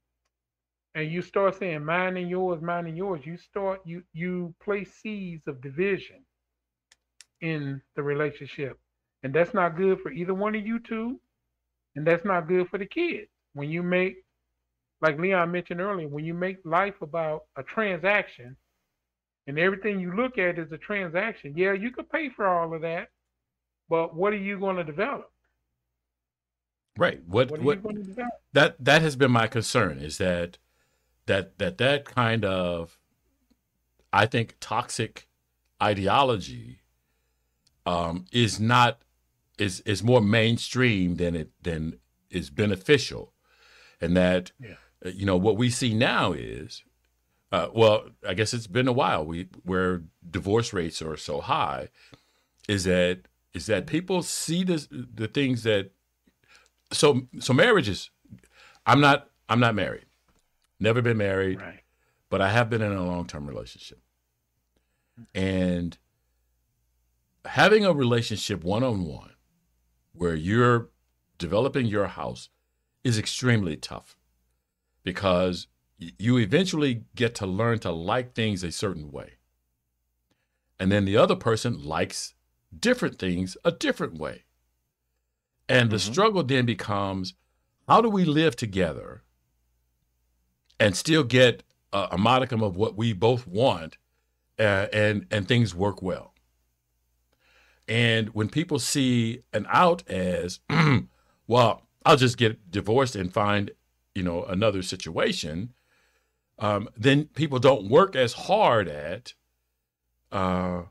And 0.94 1.10
you 1.12 1.22
start 1.22 1.58
saying 1.58 1.84
mine 1.84 2.16
and 2.16 2.30
yours, 2.30 2.62
mine 2.62 2.86
and 2.86 2.96
yours. 2.96 3.22
You 3.24 3.36
start 3.36 3.80
you 3.84 4.02
you 4.12 4.54
place 4.62 4.92
seeds 5.02 5.46
of 5.48 5.60
division 5.62 6.24
in 7.40 7.80
the 7.96 8.02
relationship, 8.02 8.78
and 9.22 9.34
that's 9.34 9.54
not 9.54 9.76
good 9.76 10.00
for 10.00 10.10
either 10.12 10.34
one 10.34 10.54
of 10.54 10.66
you 10.66 10.78
two, 10.80 11.20
and 11.96 12.06
that's 12.06 12.24
not 12.24 12.48
good 12.48 12.68
for 12.68 12.78
the 12.78 12.86
kid. 12.86 13.28
When 13.54 13.70
you 13.70 13.82
make, 13.82 14.16
like 15.02 15.18
Leon 15.18 15.50
mentioned 15.52 15.80
earlier, 15.80 16.08
when 16.08 16.24
you 16.24 16.34
make 16.34 16.58
life 16.64 17.00
about 17.02 17.44
a 17.56 17.62
transaction, 17.62 18.56
and 19.46 19.58
everything 19.58 19.98
you 20.00 20.14
look 20.14 20.38
at 20.38 20.58
is 20.58 20.70
a 20.72 20.78
transaction. 20.78 21.54
Yeah, 21.56 21.72
you 21.72 21.90
could 21.90 22.10
pay 22.10 22.28
for 22.28 22.46
all 22.46 22.74
of 22.74 22.82
that, 22.82 23.08
but 23.88 24.14
what 24.14 24.32
are 24.32 24.36
you 24.36 24.60
going 24.60 24.76
to 24.76 24.84
develop? 24.84 25.30
Right. 26.96 27.22
What 27.26 27.50
What 27.50 27.62
what 27.62 27.76
you 27.76 27.82
going 27.82 27.96
to 27.96 28.02
develop? 28.02 28.32
that 28.52 28.84
that 28.84 29.02
has 29.02 29.14
been 29.16 29.30
my 29.30 29.46
concern 29.46 29.98
is 29.98 30.18
that 30.18 30.58
that 31.26 31.58
that 31.58 31.78
that 31.78 32.04
kind 32.04 32.44
of 32.44 32.98
I 34.12 34.26
think 34.26 34.56
toxic 34.60 35.28
ideology 35.82 36.80
um, 37.86 38.24
is 38.32 38.58
not 38.58 38.98
is 39.58 39.80
is 39.80 40.02
more 40.02 40.20
mainstream 40.20 41.16
than 41.16 41.34
it 41.36 41.50
than 41.62 41.98
is 42.30 42.50
beneficial, 42.50 43.32
and 44.00 44.16
that 44.16 44.52
Yeah. 44.60 44.74
uh, 45.04 45.10
you 45.10 45.24
know 45.26 45.36
what 45.36 45.56
we 45.56 45.70
see 45.70 45.94
now 45.94 46.32
is 46.32 46.82
uh, 47.52 47.68
well 47.72 48.10
I 48.26 48.34
guess 48.34 48.52
it's 48.52 48.66
been 48.66 48.88
a 48.88 48.92
while 48.92 49.24
we 49.24 49.48
where 49.62 50.02
divorce 50.28 50.72
rates 50.72 51.00
are 51.00 51.16
so 51.16 51.40
high 51.40 51.88
is 52.68 52.84
that 52.84 53.28
is 53.54 53.66
that 53.66 53.86
people 53.86 54.22
see 54.22 54.64
this 54.64 54.88
the 54.90 55.28
things 55.28 55.62
that 55.62 55.92
so 56.92 57.22
so 57.38 57.52
marriages 57.52 58.10
i'm 58.86 59.00
not 59.00 59.28
i'm 59.48 59.60
not 59.60 59.74
married. 59.74 60.04
Never 60.80 61.02
been 61.02 61.16
married. 61.16 61.60
Right. 61.60 61.80
but 62.30 62.40
i 62.40 62.50
have 62.50 62.70
been 62.70 62.82
in 62.82 62.92
a 62.92 63.04
long-term 63.04 63.46
relationship. 63.46 64.00
And 65.34 65.98
having 67.44 67.84
a 67.84 67.92
relationship 67.92 68.62
one-on-one 68.62 69.32
where 70.12 70.34
you're 70.34 70.90
developing 71.38 71.86
your 71.86 72.06
house 72.06 72.48
is 73.02 73.18
extremely 73.18 73.76
tough 73.76 74.16
because 75.02 75.66
you 75.98 76.38
eventually 76.38 77.04
get 77.14 77.34
to 77.36 77.46
learn 77.46 77.78
to 77.80 77.90
like 77.90 78.34
things 78.34 78.62
a 78.62 78.70
certain 78.70 79.10
way. 79.10 79.32
And 80.78 80.92
then 80.92 81.04
the 81.04 81.16
other 81.16 81.34
person 81.34 81.82
likes 81.82 82.34
different 82.78 83.18
things 83.18 83.56
a 83.64 83.72
different 83.72 84.18
way 84.18 84.44
and 85.68 85.90
the 85.90 85.96
Mhm. 85.96 86.12
struggle 86.12 86.42
then 86.42 86.66
becomes 86.66 87.34
how 87.86 88.00
do 88.00 88.08
we 88.08 88.24
live 88.24 88.56
together 88.56 89.22
and 90.80 90.96
still 90.96 91.24
get 91.24 91.62
a, 91.92 92.08
a 92.12 92.18
modicum 92.18 92.62
of 92.62 92.76
what 92.76 92.96
we 92.96 93.12
both 93.12 93.46
want 93.46 93.96
uh, 94.58 94.86
and 94.92 95.26
and 95.30 95.46
things 95.46 95.74
work 95.74 96.02
well. 96.02 96.34
And 97.86 98.30
when 98.30 98.48
people 98.50 98.78
see 98.78 99.42
an 99.52 99.66
out 99.70 100.06
as, 100.08 100.60
well, 101.46 101.86
I'll 102.04 102.16
just 102.16 102.36
get 102.36 102.70
divorced 102.70 103.16
and 103.16 103.32
find, 103.32 103.70
you 104.14 104.22
know, 104.22 104.44
another 104.44 104.82
situation, 104.82 105.72
um, 106.58 106.88
then 106.96 107.26
people 107.26 107.58
don't 107.58 107.88
work 107.88 108.14
as 108.14 108.32
hard 108.34 108.88
at 108.88 109.34
uh, 110.30 110.82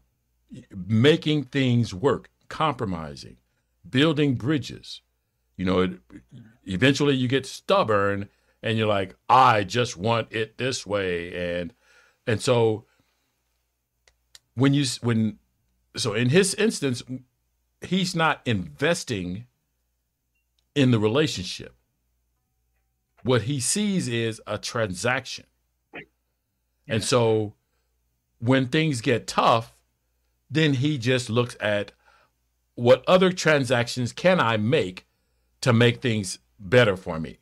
making 0.73 1.43
things 1.43 1.93
work, 1.93 2.31
compromising, 2.49 3.37
building 3.89 4.35
bridges. 4.35 5.01
You 5.55 5.65
know, 5.65 5.81
it, 5.81 5.91
eventually 6.65 7.15
you 7.15 7.27
get 7.27 7.45
stubborn 7.45 8.29
and 8.61 8.77
you're 8.77 8.87
like, 8.87 9.15
I 9.29 9.63
just 9.63 9.97
want 9.97 10.31
it 10.31 10.57
this 10.57 10.85
way, 10.85 11.59
and 11.59 11.73
and 12.25 12.41
so 12.41 12.85
when 14.55 14.73
you 14.73 14.85
when 15.01 15.39
so 15.95 16.13
in 16.13 16.29
his 16.29 16.53
instance, 16.55 17.01
he's 17.81 18.15
not 18.15 18.41
investing 18.45 19.45
in 20.75 20.91
the 20.91 20.99
relationship 20.99 21.77
what 23.27 23.43
he 23.43 23.59
sees 23.59 24.07
is 24.07 24.41
a 24.47 24.57
transaction. 24.57 25.45
And 26.87 27.03
so 27.03 27.55
when 28.39 28.67
things 28.67 29.01
get 29.01 29.27
tough, 29.27 29.75
then 30.49 30.75
he 30.75 30.97
just 30.97 31.29
looks 31.29 31.57
at 31.59 31.91
what 32.77 33.03
other 33.07 33.31
transactions 33.31 34.13
can 34.13 34.39
I 34.39 34.55
make 34.55 35.07
to 35.61 35.73
make 35.73 35.99
things 35.99 36.37
better 36.59 36.95
for 36.95 37.19
me. 37.19 37.39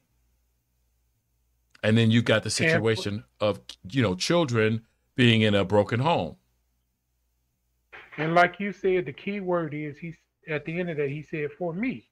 And 1.84 1.98
then 1.98 2.10
you've 2.10 2.24
got 2.24 2.44
the 2.44 2.50
situation 2.50 3.26
of 3.42 3.60
you 3.90 4.02
know 4.02 4.16
children 4.16 4.86
being 5.16 5.42
in 5.42 5.54
a 5.54 5.66
broken 5.66 6.00
home. 6.00 6.38
And 8.18 8.34
like 8.34 8.62
you 8.62 8.72
said, 8.72 9.06
the 9.06 9.12
key 9.12 9.42
word 9.42 9.74
is 9.74 9.98
he's 9.98 10.16
at 10.48 10.64
the 10.64 10.80
end 10.80 10.90
of 10.90 10.98
that 10.98 11.10
he 11.10 11.22
said 11.22 11.50
for 11.58 11.74
me. 11.74 12.08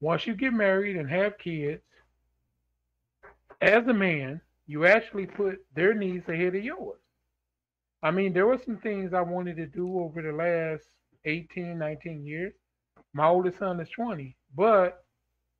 Once 0.00 0.26
you 0.26 0.34
get 0.34 0.54
married 0.54 0.96
and 0.96 1.08
have 1.08 1.36
kids, 1.36 1.82
as 3.60 3.86
a 3.86 3.92
man, 3.92 4.40
you 4.66 4.86
actually 4.86 5.26
put 5.26 5.58
their 5.74 5.92
needs 5.92 6.26
ahead 6.26 6.54
of 6.54 6.64
yours. 6.64 7.00
I 8.02 8.10
mean, 8.10 8.32
there 8.32 8.46
were 8.46 8.60
some 8.64 8.78
things 8.78 9.12
I 9.12 9.20
wanted 9.20 9.56
to 9.56 9.66
do 9.66 10.00
over 10.00 10.22
the 10.22 10.32
last 10.32 10.84
18, 11.24 11.78
19 11.78 12.24
years. 12.24 12.52
My 13.12 13.26
oldest 13.26 13.58
son 13.58 13.80
is 13.80 13.88
20, 13.90 14.36
but 14.54 15.04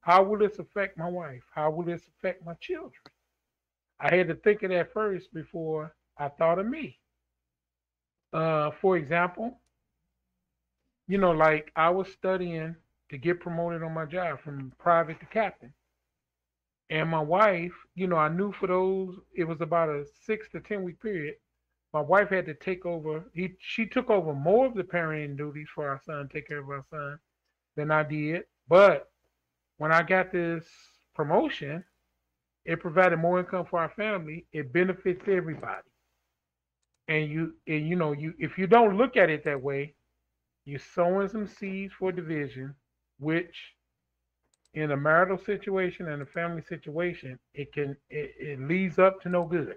how 0.00 0.22
will 0.22 0.38
this 0.38 0.58
affect 0.58 0.98
my 0.98 1.08
wife? 1.08 1.42
How 1.54 1.70
will 1.70 1.84
this 1.84 2.02
affect 2.08 2.44
my 2.44 2.54
children? 2.60 2.92
I 4.00 4.14
had 4.14 4.28
to 4.28 4.34
think 4.34 4.62
of 4.62 4.70
that 4.70 4.92
first 4.92 5.32
before 5.32 5.94
I 6.18 6.28
thought 6.28 6.58
of 6.58 6.66
me. 6.66 6.98
Uh, 8.32 8.70
for 8.80 8.96
example, 8.96 9.58
you 11.06 11.18
know, 11.18 11.30
like 11.30 11.70
I 11.76 11.90
was 11.90 12.08
studying 12.08 12.74
to 13.10 13.18
get 13.18 13.40
promoted 13.40 13.82
on 13.82 13.94
my 13.94 14.04
job 14.04 14.40
from 14.40 14.72
private 14.78 15.20
to 15.20 15.26
captain. 15.26 15.72
And 16.90 17.08
my 17.08 17.20
wife, 17.20 17.72
you 17.94 18.06
know, 18.06 18.16
I 18.16 18.28
knew 18.28 18.52
for 18.52 18.66
those, 18.66 19.16
it 19.34 19.44
was 19.44 19.60
about 19.60 19.88
a 19.88 20.04
six 20.26 20.48
to 20.50 20.60
10 20.60 20.82
week 20.82 21.00
period. 21.00 21.36
My 21.94 22.00
wife 22.00 22.30
had 22.30 22.46
to 22.46 22.54
take 22.54 22.84
over, 22.84 23.24
he, 23.34 23.54
she 23.60 23.86
took 23.86 24.10
over 24.10 24.34
more 24.34 24.66
of 24.66 24.74
the 24.74 24.82
parenting 24.82 25.36
duties 25.36 25.68
for 25.72 25.88
our 25.88 26.00
son, 26.04 26.28
take 26.28 26.48
care 26.48 26.58
of 26.58 26.68
our 26.68 26.84
son, 26.90 27.20
than 27.76 27.92
I 27.92 28.02
did. 28.02 28.42
But 28.68 29.12
when 29.78 29.92
I 29.92 30.02
got 30.02 30.32
this 30.32 30.66
promotion, 31.14 31.84
it 32.64 32.80
provided 32.80 33.18
more 33.20 33.38
income 33.38 33.66
for 33.70 33.78
our 33.78 33.90
family. 33.90 34.44
It 34.52 34.72
benefits 34.72 35.22
everybody. 35.28 35.86
And 37.06 37.30
you, 37.30 37.54
and 37.68 37.88
you 37.88 37.94
know, 37.94 38.10
you 38.10 38.34
if 38.40 38.58
you 38.58 38.66
don't 38.66 38.96
look 38.96 39.16
at 39.16 39.30
it 39.30 39.44
that 39.44 39.62
way, 39.62 39.94
you're 40.64 40.80
sowing 40.80 41.28
some 41.28 41.46
seeds 41.46 41.92
for 41.96 42.10
division, 42.10 42.74
which 43.20 43.74
in 44.72 44.90
a 44.90 44.96
marital 44.96 45.38
situation 45.38 46.08
and 46.08 46.22
a 46.22 46.26
family 46.26 46.62
situation, 46.62 47.38
it 47.52 47.72
can 47.72 47.96
it, 48.10 48.34
it 48.40 48.60
leads 48.60 48.98
up 48.98 49.20
to 49.20 49.28
no 49.28 49.44
good. 49.44 49.76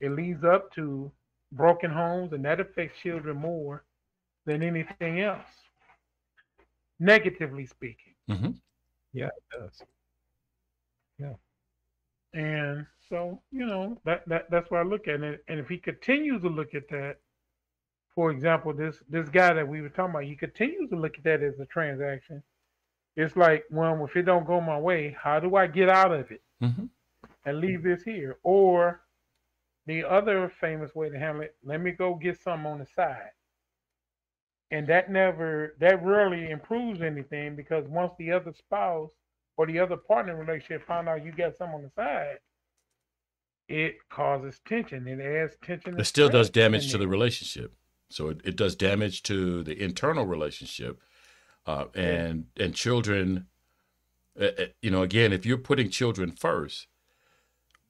It 0.00 0.10
leads 0.10 0.44
up 0.44 0.72
to 0.74 1.10
broken 1.52 1.90
homes, 1.90 2.32
and 2.32 2.44
that 2.44 2.60
affects 2.60 2.98
children 3.02 3.36
more 3.36 3.84
than 4.46 4.62
anything 4.62 5.20
else. 5.20 5.46
Negatively 7.00 7.66
speaking. 7.66 8.14
Mm-hmm. 8.30 8.50
Yeah, 9.12 9.26
it 9.26 9.58
does. 9.58 9.82
Yeah. 11.18 11.34
And 12.32 12.86
so, 13.08 13.40
you 13.52 13.66
know, 13.66 14.00
that, 14.04 14.28
that 14.28 14.50
that's 14.50 14.70
why 14.70 14.80
I 14.80 14.82
look 14.82 15.06
at 15.06 15.22
it. 15.22 15.44
And 15.48 15.60
if 15.60 15.68
he 15.68 15.78
continues 15.78 16.42
to 16.42 16.48
look 16.48 16.74
at 16.74 16.88
that, 16.88 17.16
for 18.14 18.30
example, 18.30 18.72
this 18.72 18.96
this 19.08 19.28
guy 19.28 19.52
that 19.54 19.66
we 19.66 19.80
were 19.80 19.88
talking 19.88 20.10
about, 20.10 20.24
he 20.24 20.34
continues 20.36 20.90
to 20.90 20.96
look 20.96 21.16
at 21.16 21.24
that 21.24 21.42
as 21.42 21.58
a 21.60 21.66
transaction. 21.66 22.42
It's 23.16 23.36
like, 23.36 23.64
well, 23.70 24.04
if 24.04 24.16
it 24.16 24.22
don't 24.22 24.46
go 24.46 24.60
my 24.60 24.78
way, 24.78 25.16
how 25.20 25.38
do 25.38 25.54
I 25.54 25.66
get 25.68 25.88
out 25.88 26.12
of 26.12 26.30
it 26.32 26.42
Mm-hmm. 26.62 26.86
and 27.44 27.60
leave 27.60 27.82
this 27.84 28.02
here? 28.02 28.38
Or 28.42 29.00
the 29.86 30.04
other 30.04 30.52
famous 30.60 30.94
way 30.94 31.10
to 31.10 31.18
handle 31.18 31.42
it, 31.42 31.54
let 31.64 31.80
me 31.80 31.92
go 31.92 32.14
get 32.14 32.40
some 32.40 32.66
on 32.66 32.78
the 32.78 32.86
side. 32.86 33.30
And 34.70 34.86
that 34.88 35.10
never, 35.10 35.74
that 35.78 36.02
rarely 36.02 36.50
improves 36.50 37.02
anything 37.02 37.54
because 37.54 37.86
once 37.86 38.12
the 38.18 38.32
other 38.32 38.52
spouse 38.52 39.10
or 39.56 39.66
the 39.66 39.78
other 39.78 39.96
partner 39.96 40.36
relationship 40.36 40.86
find 40.86 41.08
out 41.08 41.24
you 41.24 41.32
got 41.32 41.56
some 41.56 41.70
on 41.70 41.82
the 41.82 41.90
side, 41.90 42.38
it 43.68 43.96
causes 44.10 44.60
tension. 44.66 45.06
It 45.06 45.20
adds 45.20 45.56
tension. 45.62 45.98
It 45.98 46.04
still 46.04 46.28
does 46.28 46.50
damage 46.50 46.90
to 46.90 46.98
the 46.98 47.08
relationship. 47.08 47.74
So 48.10 48.28
it, 48.28 48.40
it 48.44 48.56
does 48.56 48.76
damage 48.76 49.22
to 49.24 49.62
the 49.62 49.80
internal 49.80 50.26
relationship. 50.26 51.00
Uh, 51.66 51.86
and 51.94 52.46
and 52.58 52.74
children, 52.74 53.46
uh, 54.38 54.44
uh, 54.58 54.64
you 54.82 54.90
know, 54.90 55.02
again, 55.02 55.32
if 55.32 55.46
you're 55.46 55.56
putting 55.56 55.88
children 55.88 56.30
first, 56.30 56.88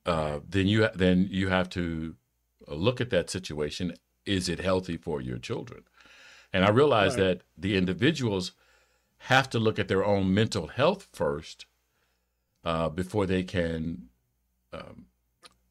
uh, 0.07 0.40
then 0.49 0.67
you 0.67 0.88
then 0.95 1.29
you 1.31 1.49
have 1.49 1.69
to 1.71 2.17
look 2.69 3.01
at 3.01 3.11
that 3.11 3.31
situation. 3.31 3.95
Is 4.27 4.49
it 4.49 4.61
healthy 4.61 4.97
for 4.97 5.21
your 5.21 5.38
children? 5.38 5.85
And 6.53 6.64
I 6.64 6.71
realize 6.71 7.17
Right. 7.17 7.25
that 7.25 7.43
the 7.59 7.77
individuals 7.77 8.53
have 9.19 9.51
to 9.51 9.59
look 9.59 9.79
at 9.79 9.88
their 9.88 10.05
own 10.05 10.33
mental 10.33 10.69
health 10.69 11.09
first 11.12 11.67
uh, 12.64 12.88
before 12.88 13.27
they 13.27 13.43
can, 13.43 14.09
um, 14.73 15.07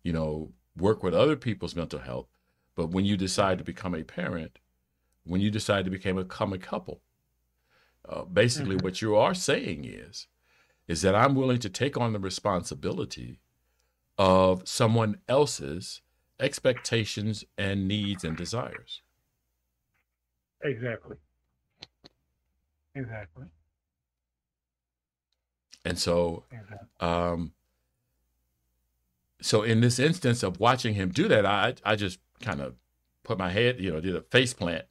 you 0.03 0.13
know, 0.13 0.53
work 0.75 1.03
with 1.03 1.13
other 1.13 1.35
people's 1.35 1.75
mental 1.75 1.99
health. 1.99 2.27
But 2.75 2.89
when 2.89 3.05
you 3.05 3.17
decide 3.17 3.59
to 3.59 3.63
become 3.63 3.95
a 3.95 4.03
parent, 4.03 4.59
when 5.23 5.41
you 5.41 5.51
decide 5.51 5.85
to 5.85 5.91
become 5.91 6.17
a, 6.17 6.23
become 6.23 6.53
a 6.53 6.57
couple, 6.57 7.01
uh, 8.07 8.23
basically 8.25 8.75
what 8.75 9.01
you 9.01 9.15
are 9.15 9.33
saying 9.33 9.85
is, 9.85 10.27
is 10.87 11.01
that 11.01 11.15
I'm 11.15 11.35
willing 11.35 11.59
to 11.59 11.69
take 11.69 11.97
on 11.97 12.13
the 12.13 12.19
responsibility 12.19 13.39
of 14.17 14.67
someone 14.67 15.17
else's 15.27 16.01
expectations 16.39 17.43
and 17.57 17.87
needs 17.87 18.23
and 18.23 18.35
desires. 18.37 19.01
Exactly. 20.63 21.17
Exactly. 22.95 23.45
And 25.85 25.97
so, 25.99 26.43
Exactly. 26.51 26.87
um, 26.99 27.53
so 29.41 29.63
in 29.63 29.81
this 29.81 29.99
instance 29.99 30.43
of 30.43 30.59
watching 30.59 30.93
him 30.93 31.09
do 31.09 31.27
that, 31.27 31.45
I 31.45 31.75
I 31.83 31.95
just 31.95 32.19
kind 32.41 32.61
of 32.61 32.75
put 33.23 33.37
my 33.37 33.49
head, 33.49 33.79
you 33.79 33.91
know, 33.91 33.99
did 33.99 34.15
a 34.15 34.21
face 34.21 34.53
plant 34.53 34.85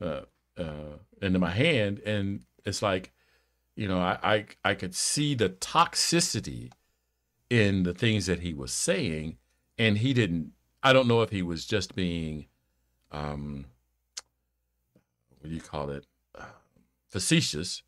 uh, 0.00 0.22
uh, 0.56 0.98
into 1.22 1.38
my 1.38 1.50
hand, 1.50 2.00
and 2.00 2.44
it's 2.64 2.82
like, 2.82 3.12
you 3.76 3.86
know, 3.86 3.98
I, 3.98 4.18
I 4.22 4.46
I 4.64 4.74
could 4.74 4.94
see 4.94 5.34
the 5.34 5.50
toxicity 5.50 6.72
in 7.50 7.82
the 7.82 7.94
things 7.94 8.26
that 8.26 8.40
he 8.40 8.54
was 8.54 8.72
saying, 8.72 9.38
and 9.78 9.98
he 9.98 10.14
didn't. 10.14 10.52
I 10.82 10.92
don't 10.94 11.08
know 11.08 11.22
if 11.22 11.30
he 11.30 11.42
was 11.42 11.66
just 11.66 11.94
being, 11.94 12.46
um, 13.10 13.66
what 15.38 15.48
do 15.50 15.54
you 15.54 15.60
call 15.60 15.90
it, 15.90 16.06
uh, 16.34 16.44
facetious, 17.10 17.82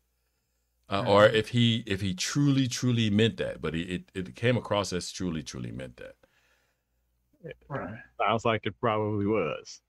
uh, 0.89 1.03
or 1.07 1.25
if 1.25 1.49
he 1.49 1.83
if 1.87 2.01
he 2.01 2.13
truly 2.13 2.67
truly 2.67 3.09
meant 3.09 3.37
that. 3.37 3.61
But 3.61 3.73
he, 3.73 3.81
it 3.83 4.11
it 4.13 4.35
came 4.35 4.57
across 4.57 4.93
as 4.93 5.11
truly 5.11 5.43
truly 5.43 5.71
meant 5.71 5.97
that. 5.97 6.15
Right. 7.67 7.99
Sounds 8.21 8.45
like 8.45 8.65
it 8.65 8.79
probably 8.79 9.25
was. 9.25 9.81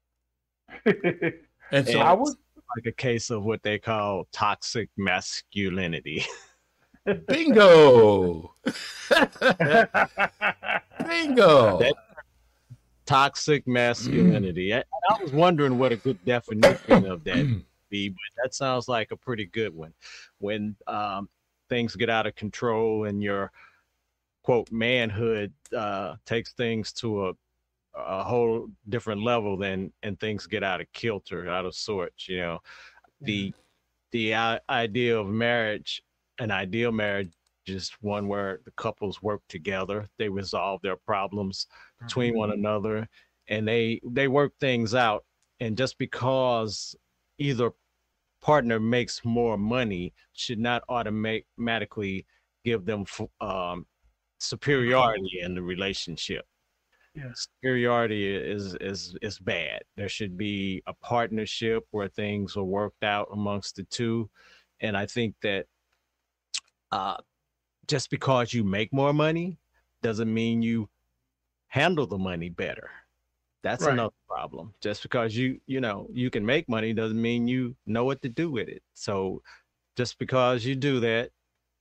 And 1.71 1.87
so 1.87 1.99
Yeah. 1.99 2.11
I 2.11 2.13
was 2.13 2.37
Like 2.77 2.87
a 2.87 2.93
case 2.93 3.31
of 3.31 3.45
what 3.45 3.63
they 3.63 3.79
call 3.79 4.27
toxic 4.33 4.91
masculinity. 4.97 6.25
bingo, 7.27 8.55
bingo. 11.07 11.79
That- 11.79 11.95
toxic 13.07 13.67
masculinity. 13.67 14.73
I, 14.75 14.79
I 15.11 15.23
was 15.23 15.31
wondering 15.33 15.79
what 15.79 15.93
a 15.93 15.97
good 15.97 16.23
definition 16.25 17.05
of 17.05 17.23
that 17.25 17.37
would 17.37 17.65
be, 17.91 18.09
but 18.09 18.17
that 18.43 18.55
sounds 18.55 18.89
like 18.89 19.11
a 19.11 19.17
pretty 19.17 19.45
good 19.45 19.75
one. 19.75 19.93
When 20.39 20.75
um, 20.87 21.29
things 21.69 21.95
get 21.97 22.09
out 22.09 22.27
of 22.27 22.35
control 22.35 23.05
and 23.05 23.23
your 23.23 23.53
quote 24.43 24.73
manhood 24.73 25.53
uh, 25.77 26.17
takes 26.25 26.53
things 26.55 26.93
to 26.95 27.29
a 27.29 27.33
a 27.97 28.25
whole 28.25 28.67
different 28.89 29.23
level 29.23 29.57
then 29.57 29.93
and 30.03 30.19
things 30.19 30.49
get 30.49 30.65
out 30.65 30.81
of 30.81 30.93
kilter 30.93 31.49
out 31.49 31.65
of 31.65 31.77
sorts 31.77 32.29
you 32.29 32.39
know 32.39 32.59
the 33.21 33.55
the 34.11 34.35
i- 34.35 34.59
idea 34.69 35.17
of 35.17 35.29
marriage 35.29 36.03
an 36.39 36.51
ideal 36.51 36.93
marriage 36.93 37.33
is 37.67 37.91
one 38.01 38.29
where 38.29 38.61
the 38.65 38.71
couples 38.73 39.23
work 39.23 39.41
together 39.49 40.07
they 40.19 40.29
resolve 40.29 40.81
their 40.83 40.97
problems 40.97 41.67
between 41.99 42.37
one 42.37 42.51
another 42.51 43.09
and 43.49 43.67
they 43.67 44.01
they 44.05 44.29
work 44.29 44.53
things 44.59 44.95
out. 44.95 45.25
And 45.61 45.77
just 45.77 45.99
because 45.99 46.97
either 47.39 47.71
partner 48.41 48.79
makes 48.81 49.25
more 49.25 49.57
money 49.57 50.13
should 50.33 50.59
not 50.59 50.83
automatically 50.89 52.27
give 52.65 52.85
them 52.85 53.05
um, 53.41 53.87
superiority 54.39 55.41
in 55.41 55.55
the 55.55 55.63
relationship. 55.63 56.45
Yeah. 57.15 57.31
superiority 57.35 58.35
is 58.35 58.75
is 58.81 59.17
is 59.23 59.39
bad. 59.39 59.83
There 59.97 60.09
should 60.09 60.37
be 60.37 60.83
a 60.87 60.95
partnership 60.95 61.85
where 61.93 62.09
things 62.09 62.57
are 62.57 62.65
worked 62.65 63.05
out 63.05 63.29
amongst 63.33 63.77
the 63.77 63.85
two. 63.85 64.29
And 64.81 64.97
i 64.97 65.07
think 65.07 65.37
that 65.43 65.67
uh 66.93 67.19
just 67.89 68.11
because 68.11 68.53
you 68.55 68.65
make 68.65 68.93
more 68.93 69.13
money 69.13 69.59
doesn't 70.03 70.33
mean 70.33 70.63
you 70.63 70.89
handle 71.69 72.07
the 72.07 72.19
money 72.19 72.49
better. 72.49 72.91
That's 73.63 73.87
Right. 73.87 73.95
another 73.95 74.15
problem. 74.29 74.75
Just 74.81 75.03
because 75.03 75.37
you, 75.37 75.61
you 75.67 75.81
know, 75.81 76.09
you 76.13 76.31
can 76.31 76.45
make 76.47 76.69
money 76.69 76.93
doesn't 76.93 77.21
mean 77.21 77.49
you 77.49 77.77
know 77.87 78.05
what 78.05 78.23
to 78.23 78.29
do 78.29 78.51
with 78.51 78.69
it. 78.69 78.83
So 78.95 79.43
just 79.97 80.19
because 80.19 80.65
you 80.65 80.77
do 80.77 81.01
that 81.01 81.33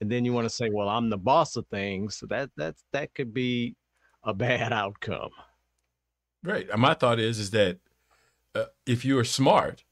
and 0.01 0.11
then 0.11 0.25
you 0.25 0.33
want 0.33 0.45
to 0.45 0.49
say, 0.49 0.69
well, 0.71 0.89
I'm 0.89 1.09
the 1.09 1.17
boss 1.17 1.55
of 1.57 1.67
things, 1.69 2.17
so 2.17 2.27
that 2.27 2.51
that's 2.57 2.85
that 2.93 3.13
could 3.15 3.33
be 3.33 3.75
a 4.23 4.33
bad 4.33 4.73
outcome. 4.83 5.31
Right. 6.43 6.69
And 6.69 6.81
my 6.81 6.93
thought 6.93 7.19
is 7.19 7.39
is 7.39 7.51
that 7.51 7.79
uh, 8.55 8.67
if 8.85 9.05
you 9.05 9.17
are 9.19 9.23
smart, 9.25 9.85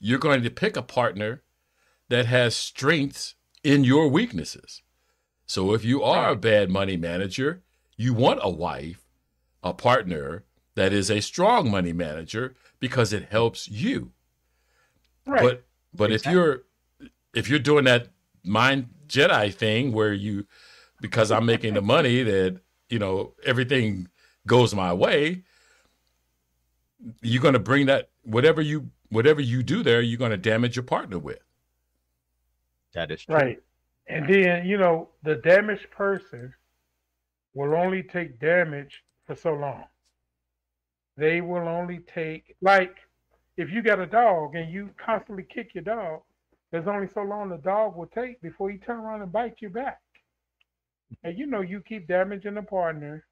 you're 0.00 0.20
going 0.20 0.42
to 0.42 0.50
pick 0.50 0.76
a 0.76 0.82
partner 0.82 1.44
that 2.08 2.26
has 2.26 2.56
strengths 2.56 3.36
in 3.64 3.82
your 3.82 4.06
weaknesses. 4.06 4.82
So 5.46 5.72
if 5.72 5.84
you 5.84 6.02
are 6.02 6.30
a 6.30 6.36
bad 6.36 6.70
money 6.70 6.96
manager, 6.96 7.62
you 7.96 8.14
want 8.14 8.40
a 8.42 8.50
wife, 8.50 9.04
a 9.62 9.72
partner 9.74 10.44
that 10.74 10.92
is 10.92 11.10
a 11.10 11.20
strong 11.20 11.70
money 11.70 11.92
manager 11.92 12.54
because 12.78 13.12
it 13.12 13.28
helps 13.30 13.68
you. 13.68 14.12
Right. 15.26 15.42
But 15.42 15.64
but 15.94 16.12
if 16.12 16.26
you're 16.26 16.64
if 17.34 17.48
you're 17.48 17.58
doing 17.58 17.84
that 17.84 18.08
mind 18.44 18.88
Jedi 19.06 19.52
thing 19.52 19.92
where 19.92 20.12
you 20.12 20.46
because 21.00 21.30
I'm 21.30 21.46
making 21.46 21.74
the 21.74 21.82
money 21.82 22.22
that 22.22 22.60
you 22.88 22.98
know 22.98 23.34
everything 23.44 24.08
goes 24.46 24.74
my 24.74 24.92
way, 24.92 25.42
you're 27.22 27.42
going 27.42 27.54
to 27.54 27.60
bring 27.60 27.86
that 27.86 28.10
whatever 28.22 28.60
you 28.60 28.90
whatever 29.08 29.40
you 29.40 29.62
do 29.62 29.82
there, 29.82 30.00
you're 30.00 30.18
going 30.18 30.30
to 30.30 30.36
damage 30.36 30.76
your 30.76 30.82
partner 30.82 31.18
with. 31.18 31.38
That 32.94 33.10
is 33.10 33.24
true. 33.24 33.34
Right. 33.34 33.62
And 34.06 34.28
then, 34.28 34.66
you 34.66 34.76
know, 34.76 35.10
the 35.22 35.36
damaged 35.36 35.90
person 35.90 36.52
will 37.54 37.74
only 37.74 38.02
take 38.02 38.38
damage 38.38 39.02
for 39.26 39.34
so 39.34 39.54
long. 39.54 39.84
They 41.16 41.40
will 41.40 41.68
only 41.68 42.00
take, 42.00 42.56
like, 42.60 42.96
if 43.56 43.70
you 43.70 43.82
got 43.82 44.00
a 44.00 44.06
dog 44.06 44.56
and 44.56 44.72
you 44.72 44.90
constantly 44.96 45.44
kick 45.44 45.74
your 45.74 45.84
dog, 45.84 46.22
there's 46.70 46.88
only 46.88 47.06
so 47.06 47.22
long 47.22 47.48
the 47.48 47.58
dog 47.58 47.96
will 47.96 48.06
take 48.06 48.40
before 48.40 48.68
he 48.68 48.78
turn 48.78 48.98
around 48.98 49.22
and 49.22 49.32
bite 49.32 49.58
you 49.60 49.70
back. 49.70 50.00
And 51.22 51.38
you 51.38 51.46
know, 51.46 51.60
you 51.60 51.80
keep 51.80 52.08
damaging 52.08 52.54
the 52.54 52.62
partner. 52.62 53.24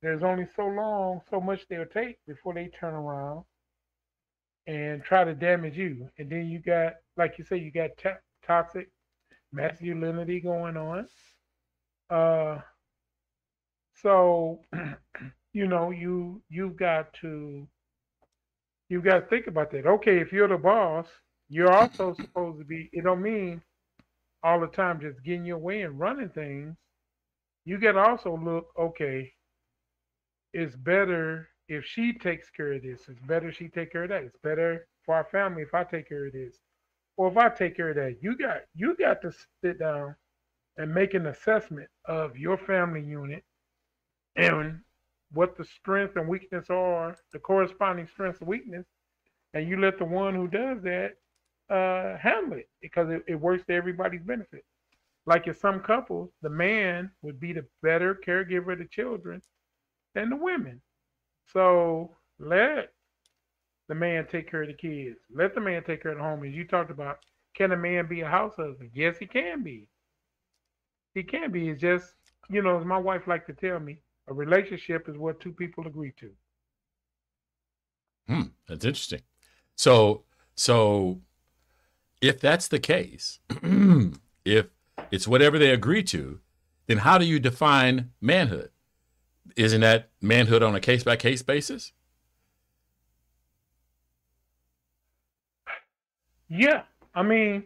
There's 0.00 0.22
only 0.22 0.46
so 0.56 0.66
long, 0.66 1.20
so 1.28 1.40
much 1.40 1.66
they'll 1.68 1.84
take 1.84 2.18
before 2.26 2.54
they 2.54 2.68
turn 2.68 2.94
around 2.94 3.44
and 4.66 5.02
try 5.04 5.24
to 5.24 5.34
damage 5.34 5.76
you. 5.76 6.08
And 6.18 6.30
then 6.30 6.46
you 6.46 6.58
got, 6.58 6.94
like 7.16 7.36
you 7.38 7.44
say, 7.44 7.58
you 7.58 7.70
got 7.70 7.96
to- 7.98 8.18
toxic 8.46 8.90
masculinity 9.52 10.40
going 10.40 10.76
on. 10.76 11.06
Uh, 12.10 12.60
so 13.94 14.60
you 15.52 15.66
know, 15.66 15.90
you 15.90 16.42
you've 16.48 16.76
got 16.76 17.12
to 17.22 17.66
you've 18.88 19.04
got 19.04 19.20
to 19.20 19.26
think 19.26 19.46
about 19.46 19.70
that. 19.72 19.86
Okay, 19.86 20.18
if 20.18 20.32
you're 20.32 20.48
the 20.48 20.58
boss, 20.58 21.06
you're 21.48 21.72
also 21.72 22.14
supposed 22.20 22.58
to 22.58 22.64
be. 22.64 22.90
It 22.92 23.04
don't 23.04 23.22
mean 23.22 23.62
all 24.42 24.60
the 24.60 24.66
time 24.66 25.00
just 25.00 25.22
getting 25.24 25.46
your 25.46 25.58
way 25.58 25.82
and 25.82 25.98
running 25.98 26.28
things. 26.28 26.76
You 27.64 27.78
got 27.78 27.92
to 27.92 28.00
also 28.00 28.36
look. 28.36 28.66
Okay, 28.78 29.32
it's 30.52 30.76
better 30.76 31.48
if 31.68 31.84
she 31.84 32.12
takes 32.12 32.50
care 32.50 32.74
of 32.74 32.82
this. 32.82 33.08
It's 33.08 33.20
better 33.20 33.50
she 33.50 33.68
take 33.68 33.92
care 33.92 34.04
of 34.04 34.10
that. 34.10 34.24
It's 34.24 34.36
better 34.42 34.86
for 35.06 35.14
our 35.14 35.24
family 35.32 35.62
if 35.62 35.74
I 35.74 35.84
take 35.84 36.08
care 36.08 36.26
of 36.26 36.32
this 36.32 36.58
or 37.16 37.28
if 37.28 37.36
I 37.36 37.48
take 37.48 37.76
care 37.76 37.90
of 37.90 37.96
that, 37.96 38.16
you 38.20 38.36
got 38.36 38.62
you 38.74 38.96
got 38.96 39.22
to 39.22 39.32
sit 39.62 39.78
down 39.78 40.14
and 40.76 40.92
make 40.92 41.14
an 41.14 41.26
assessment 41.26 41.88
of 42.06 42.36
your 42.36 42.58
family 42.58 43.02
unit 43.02 43.44
and 44.36 44.80
what 45.32 45.56
the 45.56 45.64
strength 45.64 46.16
and 46.16 46.28
weakness 46.28 46.70
are, 46.70 47.16
the 47.32 47.38
corresponding 47.38 48.06
strengths 48.06 48.40
and 48.40 48.48
weakness, 48.48 48.86
and 49.52 49.68
you 49.68 49.80
let 49.80 49.98
the 49.98 50.04
one 50.04 50.34
who 50.34 50.48
does 50.48 50.82
that 50.82 51.14
uh, 51.70 52.16
handle 52.18 52.58
it 52.58 52.68
because 52.80 53.10
it, 53.10 53.22
it 53.26 53.34
works 53.36 53.64
to 53.66 53.74
everybody's 53.74 54.22
benefit. 54.22 54.64
Like 55.26 55.46
in 55.46 55.54
some 55.54 55.80
couples, 55.80 56.30
the 56.42 56.50
man 56.50 57.10
would 57.22 57.40
be 57.40 57.52
the 57.52 57.64
better 57.82 58.14
caregiver 58.26 58.72
of 58.72 58.78
the 58.78 58.86
children 58.86 59.40
than 60.14 60.30
the 60.30 60.36
women. 60.36 60.80
So 61.46 62.10
let 62.38 62.92
the 63.88 63.94
man 63.94 64.26
take 64.30 64.50
care 64.50 64.62
of 64.62 64.68
the 64.68 64.74
kids. 64.74 65.18
Let 65.34 65.54
the 65.54 65.60
man 65.60 65.82
take 65.84 66.02
care 66.02 66.12
of 66.12 66.18
the 66.18 66.24
home. 66.24 66.44
As 66.44 66.54
you 66.54 66.66
talked 66.66 66.90
about, 66.90 67.18
can 67.54 67.72
a 67.72 67.76
man 67.76 68.06
be 68.08 68.22
a 68.22 68.28
house 68.28 68.54
husband? 68.56 68.90
Yes, 68.94 69.16
he 69.18 69.26
can 69.26 69.62
be. 69.62 69.88
He 71.14 71.22
can 71.22 71.52
be. 71.52 71.68
It's 71.68 71.80
just, 71.80 72.14
you 72.50 72.62
know, 72.62 72.78
as 72.78 72.84
my 72.84 72.98
wife 72.98 73.26
like 73.26 73.46
to 73.46 73.52
tell 73.52 73.78
me, 73.78 73.98
a 74.28 74.34
relationship 74.34 75.08
is 75.08 75.16
what 75.16 75.40
two 75.40 75.52
people 75.52 75.86
agree 75.86 76.12
to. 76.18 76.30
Hmm, 78.26 78.48
that's 78.66 78.84
interesting. 78.84 79.20
So, 79.76 80.22
so 80.54 81.20
if 82.20 82.40
that's 82.40 82.68
the 82.68 82.78
case, 82.78 83.38
if 84.44 84.66
it's 85.10 85.28
whatever 85.28 85.58
they 85.58 85.70
agree 85.70 86.02
to, 86.04 86.40
then 86.86 86.98
how 86.98 87.18
do 87.18 87.26
you 87.26 87.38
define 87.38 88.10
manhood? 88.20 88.70
Isn't 89.56 89.82
that 89.82 90.08
manhood 90.20 90.62
on 90.62 90.74
a 90.74 90.80
case 90.80 91.04
by 91.04 91.16
case 91.16 91.42
basis? 91.42 91.92
Yeah, 96.48 96.82
I 97.14 97.22
mean, 97.22 97.64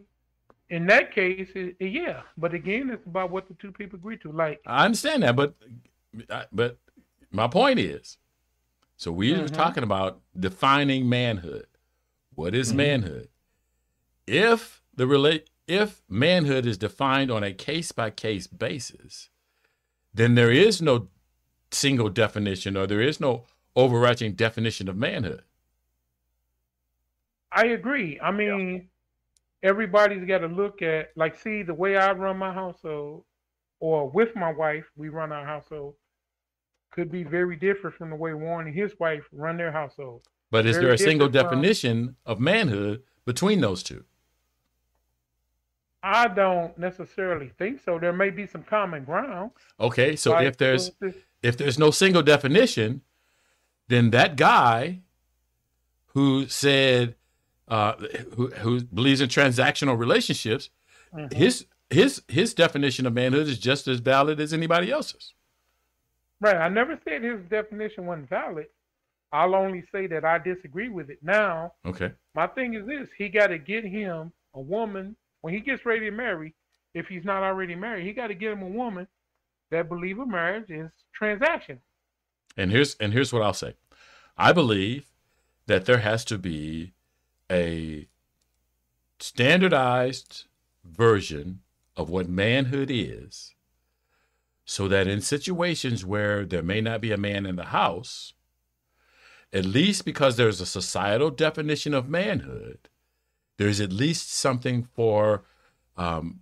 in 0.71 0.87
that 0.87 1.12
case, 1.14 1.51
it, 1.55 1.77
yeah. 1.81 2.23
But 2.37 2.55
again, 2.55 2.91
it's 2.91 3.07
about 3.07 3.31
what 3.31 3.49
the 3.49 3.55
two 3.55 3.73
people 3.73 3.99
agree 3.99 4.19
to. 4.19 4.33
Like, 4.33 4.61
I 4.67 4.85
understand 4.85 5.23
that, 5.23 5.37
but 5.37 5.55
but 6.53 6.79
my 7.31 7.49
point 7.49 7.79
is, 7.79 8.19
so 8.97 9.12
we're 9.12 9.45
Mhm. 9.47 9.53
talking 9.53 9.83
about 9.83 10.21
defining 10.38 11.09
manhood. 11.09 11.67
What 12.35 12.55
is 12.55 12.73
Mhm. 12.73 12.77
manhood? 12.77 13.29
If 14.27 14.83
the 14.95 15.07
relate 15.07 15.51
if 15.67 16.03
manhood 16.09 16.64
is 16.64 16.79
defined 16.79 17.31
on 17.31 17.45
a 17.45 17.53
case 17.53 17.93
by 17.93 18.11
case 18.11 18.47
basis, 18.47 19.29
then 20.14 20.35
there 20.35 20.51
is 20.51 20.81
no 20.81 21.09
single 21.71 22.09
definition 22.09 22.77
or 22.77 22.87
there 22.87 23.03
is 23.03 23.21
no 23.21 23.45
overarching 23.77 24.33
definition 24.33 24.88
of 24.88 24.97
manhood. 24.97 25.43
I 27.51 27.67
agree. 27.67 28.19
I 28.21 28.31
mean, 28.31 28.89
everybody's 29.63 30.25
got 30.25 30.39
to 30.39 30.47
look 30.47 30.83
at, 30.83 31.11
like, 31.17 31.37
see, 31.37 31.63
the 31.63 31.75
way 31.75 31.97
I 31.97 32.13
run 32.13 32.37
my 32.37 32.53
household, 32.53 33.25
or 33.81 34.09
with 34.09 34.35
my 34.37 34.53
wife, 34.53 34.85
we 34.97 35.09
run 35.09 35.33
our 35.33 35.45
household, 35.45 35.95
could 36.91 37.11
be 37.11 37.23
very 37.23 37.57
different 37.57 37.97
from 37.97 38.11
the 38.11 38.17
way 38.17 38.35
Warren 38.35 38.67
and 38.67 38.77
his 38.77 38.99
wife 38.99 39.25
run 39.33 39.57
their 39.57 39.73
household. 39.73 40.27
But 40.51 40.67
is 40.67 40.77
Very 40.77 40.87
there 40.87 40.95
a 40.95 40.99
single 40.99 41.29
different 41.29 41.51
from- 41.51 41.63
definition 41.63 42.17
of 42.25 42.41
manhood 42.41 43.03
between 43.25 43.61
those 43.61 43.83
two? 43.83 44.05
I 46.03 46.29
don't 46.29 46.79
necessarily 46.79 47.51
think 47.59 47.81
so. 47.85 47.99
There 47.99 48.13
may 48.13 48.31
be 48.31 48.47
some 48.47 48.63
common 48.63 49.05
ground. 49.05 49.51
Okay, 49.79 50.17
so 50.17 50.31
like, 50.31 50.47
if 50.47 50.57
there's 50.57 50.93
if 51.43 51.57
there's 51.57 51.79
no 51.79 51.91
single 51.91 52.23
definition, 52.23 53.03
then 53.89 54.11
that 54.11 54.37
guy 54.37 55.01
who 56.15 56.47
said 56.47 57.17
uh, 57.69 57.95
who 58.37 58.49
who 58.51 58.83
believes 58.85 59.21
in 59.21 59.29
transactional 59.29 59.99
relationships, 59.99 60.71
mhm. 61.15 61.33
his 61.33 61.67
his 61.91 62.23
his 62.29 62.55
definition 62.55 63.07
of 63.07 63.13
manhood 63.15 63.47
is 63.49 63.59
just 63.59 63.89
as 63.89 64.01
valid 64.01 64.41
as 64.41 64.53
anybody 64.53 64.91
else's. 64.91 65.35
Right. 66.41 66.57
I 66.57 66.69
never 66.69 66.99
said 67.05 67.23
his 67.23 67.41
definition 67.51 68.07
wasn't 68.07 68.29
valid. 68.29 68.67
I'll 69.33 69.55
only 69.55 69.85
say 69.93 70.07
that 70.07 70.25
I 70.25 70.39
disagree 70.39 70.89
with 70.89 71.11
it. 71.11 71.19
Now, 71.23 71.75
Okay. 71.85 72.13
my 72.35 72.47
thing 72.47 72.75
is 72.75 72.87
this 72.87 73.09
he 73.17 73.29
got 73.29 73.49
to 73.49 73.59
get 73.59 73.85
him 73.85 74.33
a 74.55 74.61
woman 74.61 75.17
when 75.43 75.53
he 75.53 75.61
gets 75.61 75.85
ready 75.85 76.07
to 76.07 76.11
marry 76.11 76.55
if 76.95 77.07
he's 77.07 77.25
not 77.25 77.43
already 77.43 77.75
married 77.75 78.07
he 78.07 78.13
got 78.13 78.29
to 78.29 78.35
get 78.35 78.53
him 78.53 78.63
a 78.63 78.67
woman 78.69 79.07
that 79.71 79.89
believe 79.89 80.19
a 80.19 80.27
marriage 80.27 80.71
is 80.71 80.91
transaction 81.13 81.79
And 82.57 82.71
here's 82.73 82.95
and 82.97 83.13
here's 83.13 83.33
what 83.33 83.43
I'll 83.43 83.53
say. 83.53 83.75
I 84.37 84.53
believe 84.53 85.07
that 85.67 85.85
there 85.85 85.99
has 85.99 86.25
to 86.27 86.39
be 86.39 86.95
a 87.51 88.09
standardized 89.19 90.45
version 90.85 91.61
of 91.97 92.09
what 92.09 92.29
manhood 92.29 92.91
is 92.91 93.55
so 94.65 94.87
that 94.87 95.07
in 95.07 95.21
situations 95.21 96.05
where 96.05 96.45
there 96.45 96.63
may 96.63 96.81
not 96.81 97.01
be 97.01 97.11
a 97.11 97.17
man 97.17 97.47
in 97.47 97.57
the 97.57 97.65
house, 97.65 98.35
at 99.51 99.65
least 99.65 100.05
because 100.05 100.37
there's 100.37 100.61
a 100.61 100.67
societal 100.67 101.31
definition 101.31 101.95
of 101.95 102.09
manhood, 102.09 102.91
there's 103.57 103.81
at 103.81 103.93
least 103.93 104.31
something 104.31 104.83
for 104.83 105.43
um, 105.97 106.41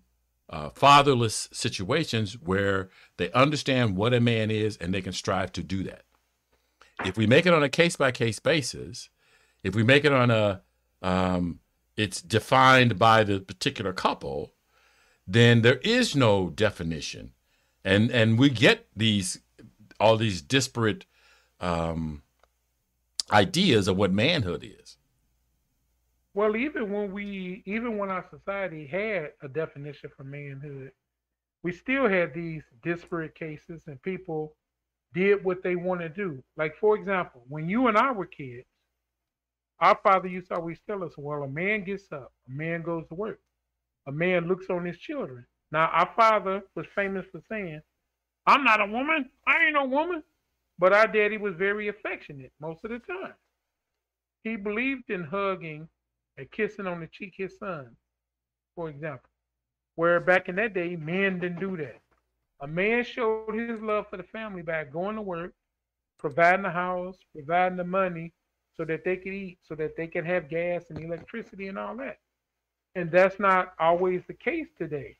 uh, 0.51 0.71
fatherless 0.71 1.49
situations 1.53 2.37
where 2.39 2.91
they 3.17 3.31
understand 3.31 3.97
what 3.97 4.13
a 4.13 4.21
man 4.21 4.51
is 4.51 4.77
and 4.79 4.93
they 4.93 5.01
can 5.01 5.13
strive 5.13 5.53
to 5.53 5.63
do 5.63 5.85
that. 5.85 6.03
If 7.05 7.17
we 7.17 7.29
make 7.29 7.47
it 7.47 7.55
on 7.55 7.63
a 7.63 7.69
case 7.69 7.95
by 7.95 8.11
case 8.11 8.41
basis, 8.41 9.09
if 9.63 9.75
we 9.77 9.85
make 9.85 10.05
it 10.05 10.13
on 10.13 10.31
a, 10.33 10.63
um, 11.03 11.61
it's 11.97 12.21
defined 12.21 12.99
by 12.99 13.25
the 13.25 13.41
particular 13.41 13.93
couple, 13.93 14.53
then 15.27 15.63
there 15.63 15.79
is 15.83 16.15
no 16.15 16.51
definition, 16.51 17.33
and 17.85 18.11
and 18.11 18.39
we 18.39 18.51
get 18.51 18.87
these 18.95 19.41
all 19.99 20.17
these 20.17 20.43
disparate 20.43 21.07
um, 21.61 22.23
ideas 23.33 23.89
of 23.89 23.97
what 23.97 24.13
manhood 24.13 24.65
is. 24.65 24.97
Well, 26.35 26.55
even 26.55 26.93
when 26.93 27.13
we, 27.13 27.63
even 27.65 27.97
when 27.97 28.11
our 28.11 28.27
society 28.31 28.87
had 28.87 29.31
a 29.43 29.49
definition 29.49 30.11
for 30.15 30.23
manhood, 30.23 30.91
we 31.63 31.73
still 31.73 32.09
had 32.09 32.35
these 32.35 32.63
disparate 32.83 33.35
cases, 33.35 33.83
and 33.87 34.01
people 34.03 34.55
did 35.15 35.43
what 35.43 35.63
they 35.63 35.77
want 35.77 36.03
to 36.03 36.11
do. 36.11 36.43
Like, 36.57 36.77
for 36.79 36.95
example, 36.95 37.43
when 37.49 37.69
you 37.71 37.87
and 37.87 37.97
I 37.97 38.13
were 38.13 38.27
kids, 38.27 38.67
our 39.81 39.99
father 40.03 40.29
used 40.29 40.49
to 40.49 40.57
always 40.57 40.81
tell 40.89 41.05
us, 41.05 41.13
well, 41.17 41.43
a 41.43 41.49
man 41.49 41.85
gets 41.85 42.11
up, 42.13 42.33
a 42.49 42.51
man 42.51 42.83
goes 42.83 43.07
to 43.09 43.15
work, 43.15 43.41
a 44.07 44.13
man 44.13 44.49
looks 44.49 44.71
on 44.71 44.85
his 44.85 44.99
children. 44.99 45.45
Now, 45.73 45.87
our 45.93 46.11
father 46.17 46.63
was 46.75 46.87
famous 46.95 47.27
for 47.31 47.41
saying, 47.49 47.81
I'm 48.47 48.65
not 48.65 48.81
a 48.81 48.87
woman, 48.87 49.29
I 49.47 49.65
ain't 49.65 49.75
no 49.75 49.85
woman. 49.85 50.23
But 50.79 50.93
our 50.93 51.07
daddy 51.07 51.39
was 51.39 51.55
very 51.55 51.89
affectionate 51.89 52.53
most 52.61 52.85
of 52.85 52.91
the 52.91 52.99
time. 52.99 53.35
He 54.45 54.57
believed 54.57 55.11
in 55.11 55.25
hugging 55.25 55.89
and 56.37 56.51
kissing 56.51 56.87
on 56.87 57.01
the 57.01 57.07
cheek 57.07 57.35
his 57.37 57.59
son, 57.59 57.97
for 58.75 58.91
example. 58.91 59.31
Where 59.95 60.21
back 60.21 60.49
in 60.49 60.57
that 60.57 60.75
day, 60.75 60.95
men 60.95 61.41
didn't 61.41 61.61
do 61.61 61.77
that. 61.79 62.01
A 62.61 62.67
man 62.67 63.05
showed 63.05 63.55
his 63.55 63.81
love 63.81 64.07
for 64.11 64.19
the 64.19 64.23
family 64.23 64.63
by 64.63 64.85
going 64.85 65.17
to 65.17 65.23
work, 65.23 65.55
providing 66.19 66.63
the 66.63 66.71
house, 66.71 67.17
providing 67.35 67.79
the 67.79 67.85
money 67.85 68.33
so 68.77 68.85
that 68.85 69.05
they 69.05 69.17
could 69.17 69.33
eat, 69.33 69.59
so 69.63 69.75
that 69.75 69.97
they 69.97 70.07
can 70.07 70.25
have 70.25 70.49
gas 70.49 70.85
and 70.91 70.99
electricity 70.99 71.69
and 71.69 71.79
all 71.79 71.97
that. 71.97 72.19
And 72.95 73.11
that's 73.11 73.39
not 73.39 73.75
always 73.79 74.23
the 74.27 74.35
case 74.35 74.69
today. 74.77 75.17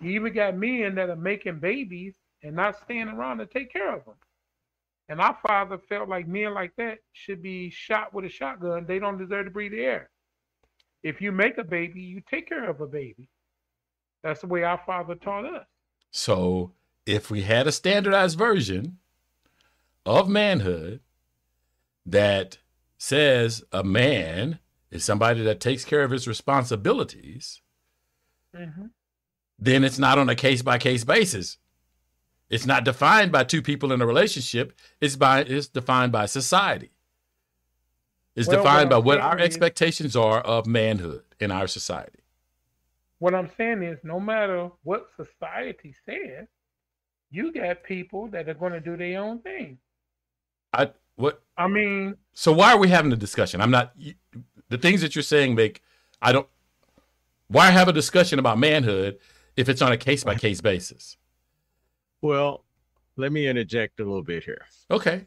You 0.00 0.10
even 0.10 0.32
got 0.32 0.56
men 0.56 0.94
that 0.96 1.10
are 1.10 1.16
making 1.16 1.60
babies 1.60 2.14
and 2.42 2.56
not 2.56 2.78
staying 2.82 3.08
around 3.08 3.38
to 3.38 3.46
take 3.46 3.72
care 3.72 3.94
of 3.94 4.04
them. 4.04 4.14
And 5.08 5.20
our 5.20 5.38
father 5.46 5.78
felt 5.78 6.08
like 6.08 6.26
men 6.26 6.54
like 6.54 6.72
that 6.76 6.98
should 7.12 7.42
be 7.42 7.70
shot 7.70 8.14
with 8.14 8.24
a 8.24 8.28
shotgun. 8.28 8.86
They 8.86 8.98
don't 8.98 9.18
deserve 9.18 9.44
to 9.46 9.50
breathe 9.50 9.72
the 9.72 9.82
air. 9.82 10.10
If 11.02 11.20
you 11.20 11.30
make 11.32 11.58
a 11.58 11.64
baby, 11.64 12.00
you 12.00 12.22
take 12.28 12.48
care 12.48 12.68
of 12.68 12.80
a 12.80 12.86
baby. 12.86 13.28
That's 14.22 14.40
the 14.40 14.46
way 14.46 14.64
our 14.64 14.80
father 14.86 15.14
taught 15.14 15.44
us. 15.44 15.66
So 16.10 16.72
if 17.04 17.30
we 17.30 17.42
had 17.42 17.66
a 17.66 17.72
standardized 17.72 18.38
version 18.38 18.98
of 20.06 20.28
manhood 20.28 21.00
that 22.06 22.58
says 23.04 23.62
a 23.72 23.84
man 23.84 24.58
is 24.90 25.04
somebody 25.04 25.42
that 25.42 25.60
takes 25.60 25.84
care 25.84 26.02
of 26.02 26.10
his 26.10 26.26
responsibilities, 26.26 27.60
Mm-hmm. 28.56 28.86
then 29.58 29.82
it's 29.82 29.98
not 29.98 30.16
on 30.16 30.28
a 30.28 30.36
case 30.36 30.62
by 30.62 30.78
case 30.78 31.02
basis. 31.02 31.58
It's 32.48 32.66
not 32.66 32.84
defined 32.84 33.32
by 33.32 33.42
two 33.42 33.62
people 33.62 33.90
in 33.92 34.00
a 34.00 34.06
relationship. 34.06 34.72
It's 35.00 35.16
by 35.16 35.40
it's 35.40 35.66
defined 35.66 36.12
by 36.12 36.26
society. 36.26 36.92
It's 38.36 38.46
Well, 38.46 38.58
defined 38.58 38.90
by 38.90 38.98
what 38.98 39.18
I'm 39.18 39.24
what 39.24 39.32
our 39.32 39.38
is- 39.40 39.46
expectations 39.46 40.14
are 40.14 40.40
of 40.40 40.66
manhood 40.68 41.24
in 41.40 41.50
our 41.50 41.66
society. 41.66 42.20
What 43.18 43.34
I'm 43.34 43.50
saying 43.56 43.82
is, 43.82 43.98
no 44.04 44.20
matter 44.20 44.70
what 44.84 45.08
society 45.16 45.94
says, 46.06 46.46
you 47.30 47.52
got 47.52 47.82
people 47.82 48.28
that 48.28 48.48
are 48.48 48.54
going 48.54 48.72
to 48.72 48.80
do 48.80 48.96
their 48.96 49.20
own 49.20 49.40
thing. 49.40 49.78
I 50.72 50.90
what 51.16 51.42
I 51.56 51.68
mean, 51.68 52.16
so 52.32 52.52
why 52.52 52.72
are 52.72 52.78
we 52.78 52.88
having 52.88 53.12
a 53.12 53.16
discussion? 53.16 53.60
I'm 53.60 53.70
not 53.70 53.94
the 54.68 54.78
things 54.78 55.00
that 55.02 55.14
you're 55.14 55.22
saying 55.22 55.54
make 55.54 55.82
I 56.20 56.32
don't 56.32 56.48
why 57.48 57.70
have 57.70 57.88
a 57.88 57.92
discussion 57.92 58.38
about 58.38 58.58
manhood 58.58 59.18
if 59.56 59.68
it's 59.68 59.82
on 59.82 59.92
a 59.92 59.96
case 59.96 60.24
by 60.24 60.34
case 60.34 60.60
basis? 60.60 61.16
Well, 62.20 62.64
let 63.16 63.32
me 63.32 63.46
interject 63.46 64.00
a 64.00 64.04
little 64.04 64.22
bit 64.22 64.44
here. 64.44 64.62
Okay. 64.90 65.26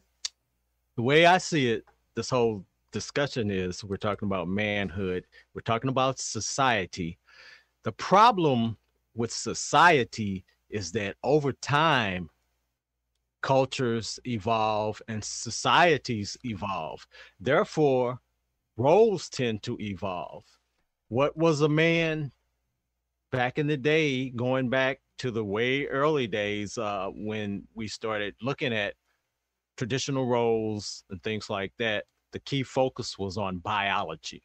The 0.96 1.04
way 1.04 1.26
I 1.26 1.38
see 1.38 1.72
it, 1.72 1.86
this 2.16 2.30
whole 2.30 2.66
discussion 2.92 3.52
is 3.52 3.84
we're 3.84 3.98
talking 3.98 4.28
about 4.28 4.48
manhood, 4.48 5.26
we're 5.54 5.62
talking 5.62 5.90
about 5.90 6.20
society. 6.20 7.20
The 7.84 7.92
problem 7.92 8.78
with 9.16 9.32
society 9.32 10.44
is 10.70 10.92
that 10.94 11.16
over 11.24 11.54
time, 11.54 12.30
cultures 13.48 14.20
evolve 14.26 15.02
and 15.08 15.24
societies 15.24 16.38
evolve. 16.44 17.08
Therefore, 17.40 18.20
roles 18.76 19.30
tend 19.30 19.64
to 19.64 19.78
evolve. 19.80 20.44
What 21.08 21.38
was 21.38 21.62
a 21.62 21.70
man 21.70 22.34
back 23.32 23.58
in 23.58 23.68
the 23.68 23.78
day, 23.78 24.32
going 24.32 24.70
back 24.70 25.00
to 25.20 25.32
the 25.32 25.46
way 25.46 25.86
early 25.86 26.28
days 26.28 26.78
uh, 26.78 27.08
when 27.16 27.64
we 27.74 27.88
started 27.88 28.36
looking 28.42 28.74
at 28.74 28.96
traditional 29.78 30.28
roles 30.28 31.06
and 31.10 31.24
things 31.24 31.50
like 31.50 31.72
that, 31.80 32.04
the 32.34 32.40
key 32.40 32.64
focus 32.64 33.18
was 33.18 33.38
on 33.38 33.60
biology. 33.60 34.44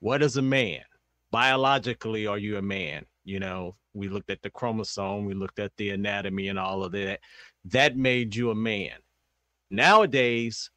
What 0.00 0.22
is 0.22 0.36
a 0.36 0.42
man? 0.42 0.82
Biologically, 1.30 2.26
are 2.26 2.36
you 2.36 2.58
a 2.58 2.62
man? 2.62 3.06
You 3.24 3.40
know, 3.40 3.76
we 3.94 4.08
looked 4.08 4.30
at 4.30 4.42
the 4.42 4.50
chromosome, 4.50 5.24
we 5.24 5.32
looked 5.32 5.58
at 5.58 5.72
the 5.78 5.90
anatomy 5.90 6.48
and 6.48 6.58
all 6.58 6.84
of 6.84 6.92
that. 6.92 7.20
That 7.72 7.96
made 7.96 8.34
you 8.34 8.50
a 8.50 8.54
man. 8.54 8.96
Nowadays, 9.70 10.70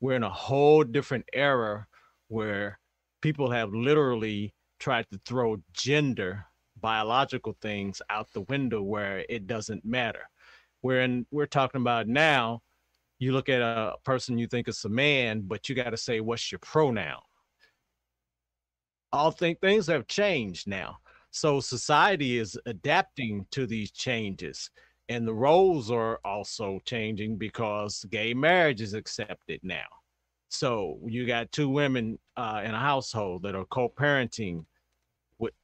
we're 0.00 0.16
in 0.16 0.22
a 0.22 0.30
whole 0.30 0.84
different 0.84 1.24
era 1.32 1.86
where 2.28 2.78
people 3.20 3.50
have 3.50 3.72
literally 3.72 4.54
tried 4.78 5.06
to 5.10 5.20
throw 5.24 5.56
gender, 5.72 6.44
biological 6.80 7.56
things 7.60 8.00
out 8.10 8.30
the 8.32 8.42
window 8.42 8.82
where 8.82 9.24
it 9.28 9.46
doesn't 9.46 9.84
matter. 9.84 10.28
We're 10.82 11.00
in, 11.00 11.26
we're 11.30 11.46
talking 11.46 11.80
about 11.80 12.06
now 12.06 12.62
you 13.18 13.32
look 13.32 13.48
at 13.48 13.62
a 13.62 13.94
person 14.04 14.38
you 14.38 14.46
think 14.46 14.68
is 14.68 14.84
a 14.84 14.88
man, 14.88 15.40
but 15.40 15.68
you 15.68 15.74
got 15.74 15.90
to 15.90 15.96
say, 15.96 16.20
what's 16.20 16.52
your 16.52 16.58
pronoun? 16.58 17.20
All 19.12 19.30
think 19.30 19.60
things 19.60 19.86
have 19.86 20.06
changed 20.06 20.68
now. 20.68 20.98
So 21.30 21.60
society 21.60 22.38
is 22.38 22.58
adapting 22.66 23.46
to 23.52 23.66
these 23.66 23.90
changes. 23.90 24.70
And 25.08 25.26
the 25.26 25.34
roles 25.34 25.90
are 25.90 26.18
also 26.24 26.80
changing 26.84 27.36
because 27.36 28.04
gay 28.10 28.34
marriage 28.34 28.80
is 28.80 28.94
accepted 28.94 29.60
now. 29.62 29.86
So 30.48 30.98
you 31.06 31.26
got 31.26 31.52
two 31.52 31.68
women 31.68 32.18
uh, 32.36 32.62
in 32.64 32.74
a 32.74 32.78
household 32.78 33.42
that 33.42 33.54
are 33.54 33.66
co-parenting. 33.66 34.64
With, 35.38 35.54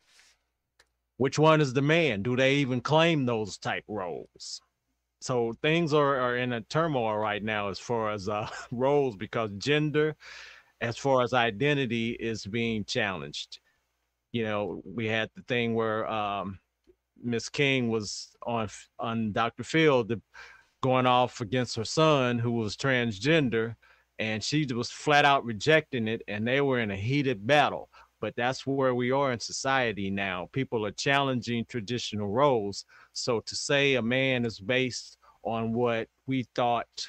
Which 1.17 1.39
one 1.39 1.61
is 1.61 1.73
the 1.73 1.83
man? 1.83 2.23
Do 2.23 2.37
they 2.37 2.57
even 2.57 2.81
claim 2.81 3.27
those 3.27 3.59
type 3.59 3.85
roles? 3.89 4.61
so 5.23 5.55
things 5.63 5.95
are, 5.95 6.19
are 6.19 6.37
in 6.37 6.53
a 6.53 6.61
turmoil 6.63 7.17
right 7.17 7.43
now 7.43 7.69
as 7.69 7.79
far 7.79 8.11
as 8.11 8.29
uh, 8.29 8.49
roles 8.73 9.17
because 9.17 9.51
gender 9.59 10.17
as 10.81 10.99
far 10.99 11.23
as 11.23 11.33
identity 11.33 12.11
is 12.11 12.45
being 12.45 12.85
challenged 12.85 13.61
you 14.33 14.45
know 14.45 14.83
we 14.85 15.07
had 15.07 15.31
the 15.37 15.43
thing 15.43 15.75
where 15.75 16.11
um, 16.11 16.59
miss 17.23 17.49
king 17.49 17.89
was 17.89 18.35
on 18.47 18.69
on 18.99 19.33
dr 19.33 19.63
phil 19.65 20.05
the, 20.05 20.21
going 20.83 21.07
off 21.07 21.41
against 21.41 21.77
her 21.77 21.85
son 21.85 22.39
who 22.39 22.53
was 22.53 22.77
transgender 22.77 23.75
and 24.19 24.43
she 24.43 24.67
was 24.67 24.91
flat 24.91 25.25
out 25.25 25.45
rejecting 25.45 26.09
it 26.09 26.23
and 26.29 26.47
they 26.47 26.61
were 26.61 26.81
in 26.81 26.91
a 26.91 26.97
heated 26.97 27.47
battle 27.47 27.89
but 28.21 28.35
that's 28.37 28.67
where 28.67 28.95
we 28.95 29.11
are 29.11 29.33
in 29.33 29.41
society 29.41 30.11
now 30.11 30.49
people 30.53 30.85
are 30.85 30.91
challenging 30.93 31.65
traditional 31.67 32.29
roles 32.29 32.85
so 33.13 33.41
to 33.41 33.55
say 33.55 33.95
a 33.95 34.03
man 34.03 34.45
is 34.45 34.59
based 34.59 35.17
on 35.45 35.73
what 35.73 36.09
we 36.27 36.47
thought 36.55 37.07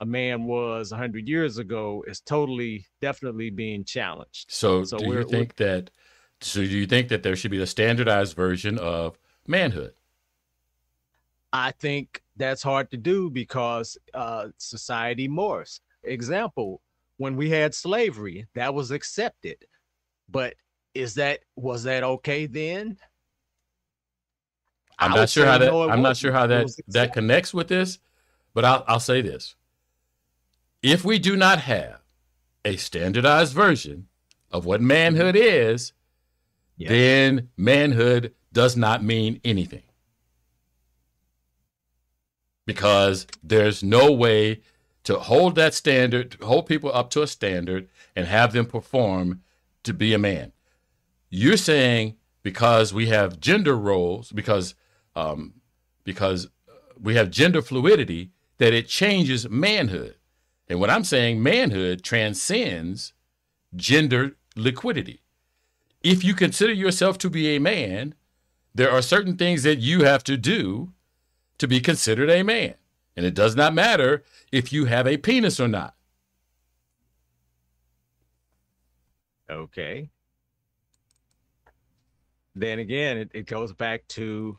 a 0.00 0.06
man 0.06 0.44
was 0.44 0.90
100 0.90 1.28
years 1.28 1.56
ago 1.58 2.04
is 2.06 2.20
totally, 2.20 2.84
definitely 3.00 3.48
being 3.48 3.84
challenged. 3.84 4.50
So, 4.50 4.84
So 4.84 4.98
do 4.98 5.06
we're- 5.06 5.22
you 5.22 5.28
think 5.28 5.56
that? 5.56 5.90
So, 6.40 6.60
do 6.60 6.66
you 6.66 6.84
think 6.84 7.08
that 7.08 7.22
there 7.22 7.36
should 7.36 7.52
be 7.52 7.62
a 7.62 7.66
standardized 7.66 8.36
version 8.36 8.76
of 8.78 9.18
manhood? 9.46 9.94
I 11.52 11.70
think 11.72 12.22
that's 12.36 12.62
hard 12.62 12.90
to 12.90 12.96
do 12.96 13.30
because 13.30 13.96
uh, 14.12 14.48
society 14.58 15.28
morphs. 15.28 15.80
Example, 16.02 16.80
when 17.16 17.36
we 17.36 17.48
had 17.48 17.74
slavery, 17.74 18.46
that 18.54 18.74
was 18.74 18.90
accepted. 18.90 19.58
But 20.28 20.54
is 20.94 21.14
that 21.14 21.40
was 21.56 21.84
that 21.84 22.02
okay 22.02 22.46
then? 22.46 22.98
I'm 24.98 25.10
not 25.10 25.28
sure 25.28 25.46
how 25.46 25.58
that. 25.58 25.66
no, 25.66 25.88
I'm 25.88 26.02
not 26.02 26.16
sure 26.16 26.32
how 26.32 26.46
that 26.46 26.66
that 26.88 27.12
connects 27.12 27.52
with 27.52 27.68
this, 27.68 27.98
but 28.52 28.64
I'll 28.64 28.84
I'll 28.86 29.00
say 29.00 29.20
this: 29.22 29.54
if 30.82 31.04
we 31.04 31.18
do 31.18 31.36
not 31.36 31.60
have 31.60 32.00
a 32.64 32.76
standardized 32.76 33.54
version 33.54 34.08
of 34.50 34.64
what 34.66 34.80
manhood 34.80 35.36
is, 35.36 35.92
Yeah. 36.76 36.88
then 36.88 37.48
manhood 37.56 38.34
does 38.54 38.76
not 38.76 39.04
mean 39.04 39.40
anything 39.44 39.82
because 42.66 43.26
there's 43.42 43.82
no 43.82 44.10
way 44.10 44.62
to 45.02 45.18
hold 45.18 45.54
that 45.54 45.74
standard, 45.74 46.36
hold 46.42 46.66
people 46.66 46.90
up 46.94 47.10
to 47.10 47.22
a 47.22 47.26
standard, 47.26 47.88
and 48.16 48.26
have 48.26 48.52
them 48.52 48.64
perform 48.64 49.42
to 49.82 49.92
be 49.92 50.14
a 50.14 50.18
man. 50.18 50.52
You're 51.28 51.58
saying 51.58 52.16
because 52.42 52.94
we 52.94 53.08
have 53.08 53.40
gender 53.40 53.76
roles, 53.76 54.32
because 54.32 54.74
um, 55.14 55.54
because 56.04 56.48
we 57.00 57.16
have 57.16 57.30
gender 57.30 57.60
fluidity, 57.60 58.30
that 58.58 58.72
it 58.72 58.88
changes 58.88 59.48
manhood. 59.48 60.16
And 60.68 60.80
what 60.80 60.90
I'm 60.90 61.04
saying, 61.04 61.42
manhood 61.42 62.02
transcends 62.02 63.12
gender 63.76 64.36
liquidity. 64.56 65.20
If 66.02 66.24
you 66.24 66.34
consider 66.34 66.72
yourself 66.72 67.18
to 67.18 67.30
be 67.30 67.54
a 67.54 67.60
man, 67.60 68.14
there 68.74 68.90
are 68.90 69.02
certain 69.02 69.36
things 69.36 69.62
that 69.62 69.78
you 69.78 70.04
have 70.04 70.24
to 70.24 70.36
do 70.36 70.92
to 71.58 71.68
be 71.68 71.80
considered 71.80 72.30
a 72.30 72.42
man. 72.42 72.74
And 73.16 73.24
it 73.24 73.34
does 73.34 73.54
not 73.54 73.72
matter 73.72 74.24
if 74.50 74.72
you 74.72 74.86
have 74.86 75.06
a 75.06 75.16
penis 75.16 75.60
or 75.60 75.68
not. 75.68 75.94
Okay. 79.48 80.10
Then 82.56 82.78
again, 82.80 83.18
it, 83.18 83.30
it 83.34 83.46
goes 83.46 83.72
back 83.72 84.06
to 84.08 84.58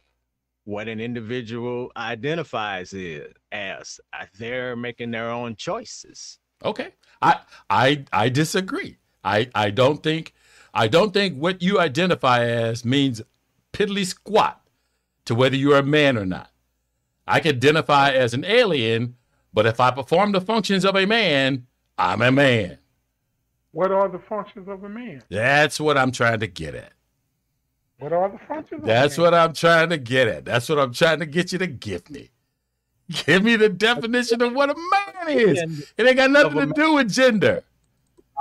what 0.64 0.88
an 0.88 1.00
individual 1.00 1.92
identifies 1.98 2.94
as. 3.52 4.00
Uh, 4.14 4.26
They're 4.38 4.76
making 4.76 5.12
their 5.12 5.30
own 5.30 5.56
choices. 5.56 6.40
Okay. 6.64 6.94
I 7.22 7.40
I 7.70 8.06
I 8.12 8.30
disagree. 8.30 8.98
I 9.24 9.50
I 9.54 9.70
don't 9.70 10.02
think 10.02 10.34
I 10.74 10.88
don't 10.88 11.14
think 11.14 11.38
what 11.38 11.62
you 11.62 11.80
identify 11.80 12.46
as 12.46 12.86
means 12.86 13.22
piddly 13.76 14.06
squat 14.06 14.62
to 15.26 15.36
whether 15.36 15.56
you're 15.56 15.78
a 15.78 15.84
man 15.84 16.18
or 16.18 16.26
not. 16.26 16.50
I 17.28 17.40
can 17.40 17.56
identify 17.56 18.12
as 18.12 18.34
an 18.34 18.46
alien, 18.46 19.16
but 19.54 19.66
if 19.66 19.80
I 19.80 19.92
perform 19.92 20.32
the 20.32 20.42
functions 20.42 20.86
of 20.86 20.96
a 20.96 21.06
man, 21.06 21.68
I'm 21.98 22.22
a 22.22 22.32
man. 22.32 22.78
What 23.72 23.92
are 23.92 24.08
the 24.08 24.20
functions 24.20 24.70
of 24.70 24.84
a 24.84 24.90
man? 24.90 25.24
That's 25.30 25.80
what 25.80 25.98
I'm 25.98 26.12
trying 26.12 26.40
to 26.40 26.48
get 26.48 26.76
at. 26.76 26.94
What 28.00 28.14
are 28.14 28.30
the 28.30 28.40
functions? 28.48 28.82
That's 28.86 29.18
a 29.18 29.22
man? 29.22 29.26
what 29.26 29.34
I'm 29.34 29.54
trying 29.54 29.90
to 29.90 29.98
get 29.98 30.28
at. 30.28 30.46
That's 30.46 30.70
what 30.70 30.80
I'm 30.80 30.94
trying 30.94 31.20
to 31.20 31.26
get 31.26 31.52
you 31.52 31.58
to 31.60 31.68
give 31.68 32.10
me. 32.10 32.30
Give 33.26 33.44
me 33.44 33.56
the 33.56 33.70
definition 33.70 34.42
of 34.42 34.54
what 34.54 34.70
a 34.70 34.76
man 34.76 35.38
is. 35.38 35.94
It 35.98 36.08
ain't 36.08 36.18
got 36.18 36.32
nothing 36.32 36.60
to 36.60 36.74
do 36.74 36.94
with 36.94 37.12
gender. 37.12 37.64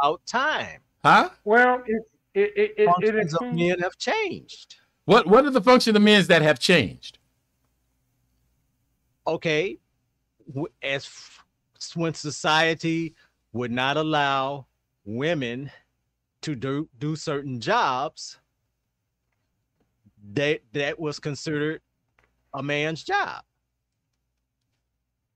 out 0.03 0.25
time. 0.27 0.81
Huh? 1.05 1.31
Well, 1.44 1.83
it 1.87 2.03
it 2.35 2.53
it, 2.57 2.57
it, 2.57 2.75
it 2.79 2.87
Functions 2.87 3.35
of 3.35 3.42
includes 3.42 3.57
men 3.57 3.79
have 3.81 3.99
changed. 3.99 4.77
What 5.05 5.27
what 5.27 5.45
are 5.45 5.51
the 5.51 5.61
functions 5.61 5.97
of 5.97 6.03
men's 6.03 6.29
that 6.29 6.43
have 6.43 6.59
changed? 6.59 7.19
Okay. 9.27 9.79
As 10.83 11.09
when 11.95 12.14
society 12.14 13.14
would 13.53 13.71
not 13.71 13.97
allow 13.97 14.67
women 15.05 15.71
to 16.43 16.55
do, 16.55 16.88
do 16.99 17.17
certain 17.17 17.61
jobs, 17.61 18.38
that 20.33 20.61
that 20.73 20.99
was 20.99 21.19
considered 21.19 21.81
a 22.55 22.62
man's 22.62 23.03
job. 23.03 23.43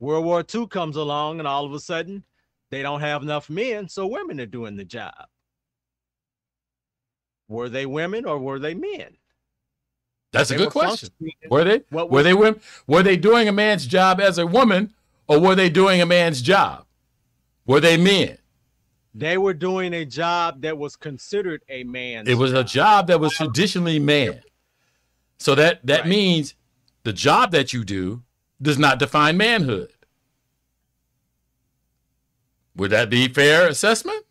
World 0.01 0.25
War 0.25 0.45
II 0.55 0.67
comes 0.69 0.97
along, 0.97 1.39
and 1.39 1.49
all 1.49 1.67
of 1.67 1.73
a 1.73 1.81
sudden, 1.81 2.25
they 2.71 2.83
don't 2.83 3.01
have 3.01 3.23
enough 3.23 3.51
men, 3.51 3.89
so 3.89 4.07
women 4.07 4.41
are 4.41 4.47
doing 4.47 4.77
the 4.77 4.85
job. 4.85 5.27
Were 7.49 7.69
they 7.69 7.87
women 7.87 8.25
or 8.25 8.39
were 8.39 8.59
they 8.59 8.75
men? 8.75 9.17
That's 10.33 10.51
a 10.51 10.57
good 10.57 10.71
question. 10.71 11.09
functioning- 11.19 11.51
Were 11.51 11.65
they 11.65 11.81
What 11.91 12.11
were 12.11 12.23
they 12.23 12.35
women? 12.35 12.61
Were 12.87 13.03
they 13.03 13.17
doing 13.17 13.49
a 13.49 13.53
man's 13.53 13.87
job 13.87 14.21
as 14.21 14.39
a 14.39 14.47
woman, 14.47 14.95
or 15.27 15.39
were 15.41 15.55
they 15.55 15.71
doing 15.71 16.01
a 16.01 16.07
man's 16.07 16.43
job? 16.43 16.85
Were 17.67 17.81
they 17.81 17.97
men? 17.97 18.39
They 19.15 19.39
were 19.39 19.55
doing 19.55 19.95
a 19.95 20.05
job 20.05 20.61
that 20.63 20.77
was 20.79 20.97
considered 20.97 21.63
a 21.69 21.83
man's. 21.85 22.29
It 22.29 22.35
was 22.35 22.53
a 22.53 22.63
job 22.63 23.07
that 23.09 23.19
was 23.21 23.33
traditionally 23.35 23.99
man. 23.99 24.43
So 25.39 25.55
that 25.55 25.85
that 25.87 26.01
Right. 26.01 26.09
means 26.09 26.55
the 27.05 27.13
job 27.13 27.51
that 27.53 27.73
you 27.73 27.85
do 27.85 28.23
does 28.61 28.79
not 28.79 28.99
define 28.99 29.37
manhood. 29.37 29.93
Would 32.77 32.91
that 32.91 33.11
be 33.11 33.29
fair 33.29 33.67
assessment? 33.69 34.25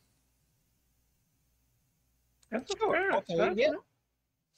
That's 2.49 2.71
a 2.73 2.77
Sure, 2.77 2.93
fair 2.93 3.11
okay, 3.13 3.33
assessment. 3.33 3.57
yeah. 3.57 3.73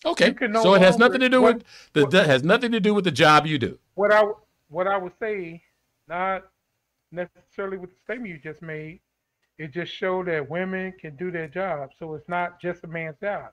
Okay. 0.06 0.34
No 0.42 0.64
so 0.64 0.74
it 0.76 0.82
has 0.82 0.98
nothing 0.98 1.20
to 1.20 1.30
do 1.30 1.42
what- 1.42 1.56
with 1.58 1.66
the 1.94 2.08
that 2.08 2.26
has 2.28 2.44
nothing 2.44 2.72
to 2.72 2.80
do 2.80 2.94
with 2.94 3.04
the 3.04 3.12
job 3.12 3.46
you 3.46 3.58
do. 3.58 3.78
What 3.96 4.12
I 4.14 4.24
what 4.70 4.88
I 4.88 4.98
would 4.98 5.14
say, 5.20 5.64
not 6.08 6.44
necessarily 7.12 7.78
with 7.78 7.90
the 7.92 8.00
statement 8.04 8.30
you 8.30 8.38
just 8.38 8.62
made, 8.62 9.02
it 9.58 9.72
just 9.72 9.92
showed 9.92 10.28
that 10.28 10.50
women 10.50 10.94
can 10.94 11.16
do 11.16 11.32
their 11.32 11.48
job. 11.48 11.90
So 11.98 12.14
it's 12.16 12.30
not 12.30 12.62
just 12.62 12.84
a 12.84 12.88
man's 12.88 13.18
job; 13.20 13.52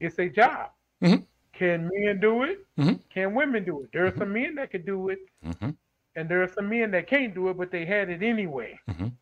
it's 0.00 0.18
a 0.18 0.28
job. 0.28 0.70
Mhm. 1.02 1.26
Can 1.52 1.88
men 1.94 2.20
do 2.20 2.42
it? 2.42 2.66
Mhm. 2.76 3.00
Can 3.08 3.34
women 3.34 3.64
do 3.64 3.82
it? 3.84 3.92
There 3.92 4.04
are 4.04 4.14
some 4.16 4.32
men 4.32 4.54
that 4.56 4.70
can 4.70 4.84
do 4.84 5.08
it, 5.08 5.20
hmm 5.42 5.70
and 6.14 6.28
there 6.30 6.42
are 6.42 6.48
some 6.48 6.68
men 6.68 6.90
that 6.92 7.06
can't 7.06 7.34
do 7.34 7.48
it, 7.50 7.58
but 7.58 7.70
they 7.70 7.84
had 7.84 8.08
it 8.08 8.22
anyway. 8.22 8.78
Mhm. 8.88 9.12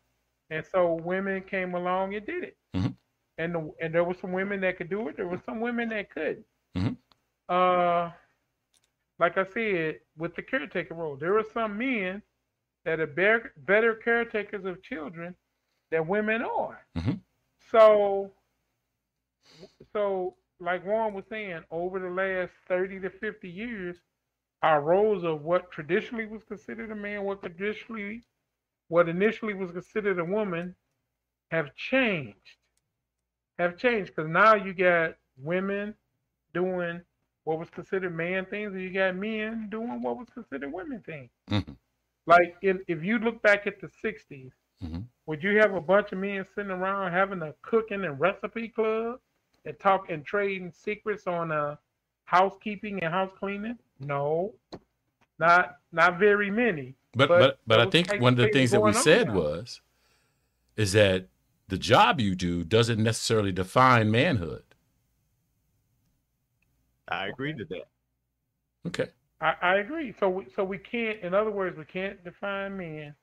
And 0.49 0.65
so 0.65 0.93
women 0.95 1.41
came 1.43 1.73
along 1.75 2.15
and 2.15 2.25
did 2.25 2.43
it. 2.45 2.57
Mhm. 2.73 2.95
And 3.37 3.53
the, 3.55 3.73
and 3.81 3.93
there 3.93 4.03
were 4.05 4.13
some 4.13 4.31
women 4.31 4.61
that 4.61 4.77
could 4.77 4.89
do 4.89 5.07
it. 5.09 5.17
There 5.17 5.27
were 5.27 5.41
some 5.45 5.59
women 5.59 5.89
that 5.89 6.09
couldn't. 6.09 6.45
Mhm. 6.75 6.97
Uh, 7.49 8.11
like 9.19 9.37
I 9.37 9.43
said, 9.45 9.99
with 10.17 10.35
the 10.35 10.41
caretaker 10.41 10.93
role, 10.95 11.15
there 11.15 11.37
are 11.37 11.43
some 11.43 11.77
men 11.77 12.21
that 12.85 12.99
are 12.99 13.07
better, 13.07 13.53
better 13.57 13.95
caretakers 13.95 14.65
of 14.65 14.81
children 14.83 15.35
than 15.91 16.07
women 16.07 16.41
are. 16.41 16.85
Mhm. 16.95 17.21
So, 17.71 18.31
so 19.93 20.35
like 20.59 20.85
Warren 20.85 21.13
was 21.13 21.25
saying, 21.27 21.63
over 21.71 21.99
the 21.99 22.09
last 22.09 22.53
thirty 22.67 22.99
to 22.99 23.09
fifty 23.09 23.49
years, 23.49 23.97
our 24.61 24.81
roles 24.81 25.23
of 25.23 25.43
what 25.43 25.71
traditionally 25.71 26.25
was 26.27 26.43
considered 26.43 26.91
a 26.91 26.95
man, 26.95 27.23
what 27.23 27.41
traditionally, 27.41 28.23
what 28.87 29.09
initially 29.09 29.53
was 29.53 29.71
considered 29.71 30.19
a 30.19 30.25
woman, 30.25 30.75
have 31.51 31.75
changed. 31.75 32.57
Have 33.59 33.77
changed 33.77 34.15
because 34.15 34.29
now 34.29 34.55
you 34.55 34.73
got 34.73 35.15
women 35.37 35.95
doing 36.55 37.01
what 37.43 37.59
was 37.59 37.69
considered 37.69 38.15
man 38.15 38.45
things, 38.45 38.73
and 38.73 38.81
you 38.81 38.89
got 38.89 39.15
men 39.15 39.67
doing 39.69 40.01
what 40.01 40.17
was 40.17 40.27
considered 40.33 40.71
women 40.73 40.99
things. 41.05 41.29
Mhm. 41.51 41.75
Like 42.25 42.55
if, 42.63 42.77
if 42.87 43.03
you 43.03 43.19
look 43.19 43.39
back 43.43 43.67
at 43.67 43.79
the 43.79 43.87
'60s, 43.87 44.51
Mhm. 44.83 45.03
would 45.27 45.43
you 45.43 45.57
have 45.59 45.75
a 45.75 45.81
bunch 45.81 46.11
of 46.11 46.17
men 46.17 46.43
sitting 46.55 46.71
around 46.71 47.11
having 47.11 47.41
a 47.43 47.53
cooking 47.61 48.03
and 48.03 48.19
recipe 48.19 48.67
club 48.69 49.19
and 49.65 49.79
talk 49.79 50.09
and 50.09 50.25
trading 50.25 50.71
secrets 50.71 51.27
on 51.27 51.51
uh, 51.51 51.75
housekeeping 52.23 53.03
and 53.03 53.13
house 53.13 53.31
cleaning? 53.37 53.77
No, 53.99 54.53
not 55.37 55.77
not 55.91 56.17
very 56.17 56.49
many. 56.49 56.95
But 57.13 57.29
But 57.29 57.39
but 57.39 57.59
but 57.67 57.79
I 57.79 57.89
think 57.89 58.11
one 58.19 58.33
of 58.33 58.37
the 58.37 58.43
things 58.45 58.55
things 58.55 58.71
that 58.71 58.81
we 58.81 58.91
said 58.93 59.27
now. 59.27 59.35
was 59.35 59.81
is 60.75 60.91
that 60.93 61.27
the 61.67 61.77
job 61.77 62.19
you 62.19 62.35
do 62.35 62.63
doesn't 62.63 63.01
necessarily 63.01 63.51
define 63.51 64.09
manhood. 64.11 64.63
I 67.07 67.27
agree 67.27 67.53
to 67.53 67.65
that. 67.65 67.87
Okay. 68.87 69.09
I, 69.41 69.53
I 69.61 69.75
agree. 69.75 70.13
So 70.19 70.29
we, 70.29 70.47
so 70.55 70.63
we 70.63 70.77
can't. 70.77 71.19
In 71.21 71.33
other 71.33 71.51
words, 71.51 71.77
we 71.77 71.85
can't 71.85 72.23
define 72.23 72.77
men 72.77 73.15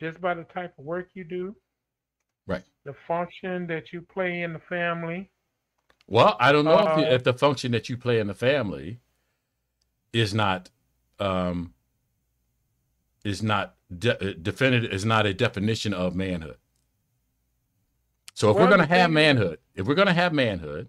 just 0.00 0.20
by 0.20 0.34
the 0.34 0.44
type 0.44 0.74
of 0.78 0.84
work 0.84 1.08
you 1.14 1.24
do, 1.24 1.56
Right. 2.46 2.64
the 2.84 2.94
function 3.06 3.66
that 3.68 3.92
you 3.92 4.02
play 4.02 4.42
in 4.42 4.52
the 4.52 4.58
family. 4.60 5.30
Well, 6.06 6.36
I 6.40 6.52
don't 6.52 6.64
know 6.64 6.78
if, 6.80 6.96
you, 6.96 7.04
Uh, 7.04 7.14
if 7.14 7.24
the 7.24 7.32
function 7.32 7.72
that 7.72 7.88
you 7.88 7.96
play 7.96 8.18
in 8.20 8.26
the 8.26 8.34
family 8.34 9.00
is 10.12 10.34
not 10.34 10.70
um, 11.18 11.74
is 13.24 13.42
not 13.42 13.76
de- 13.96 14.30
uh, 14.30 14.34
definitive 14.40 14.92
is 14.92 15.04
not 15.04 15.26
a 15.26 15.34
definition 15.34 15.94
of 15.94 16.14
manhood. 16.14 16.56
So 18.34 18.50
if 18.50 18.56
Well, 18.56 18.64
we're 18.64 18.68
going 18.68 18.80
to 18.80 18.94
have 18.94 19.10
manhood, 19.10 19.58
if 19.74 19.86
we're 19.86 19.94
going 19.94 20.08
to 20.08 20.14
have 20.14 20.32
manhood, 20.32 20.88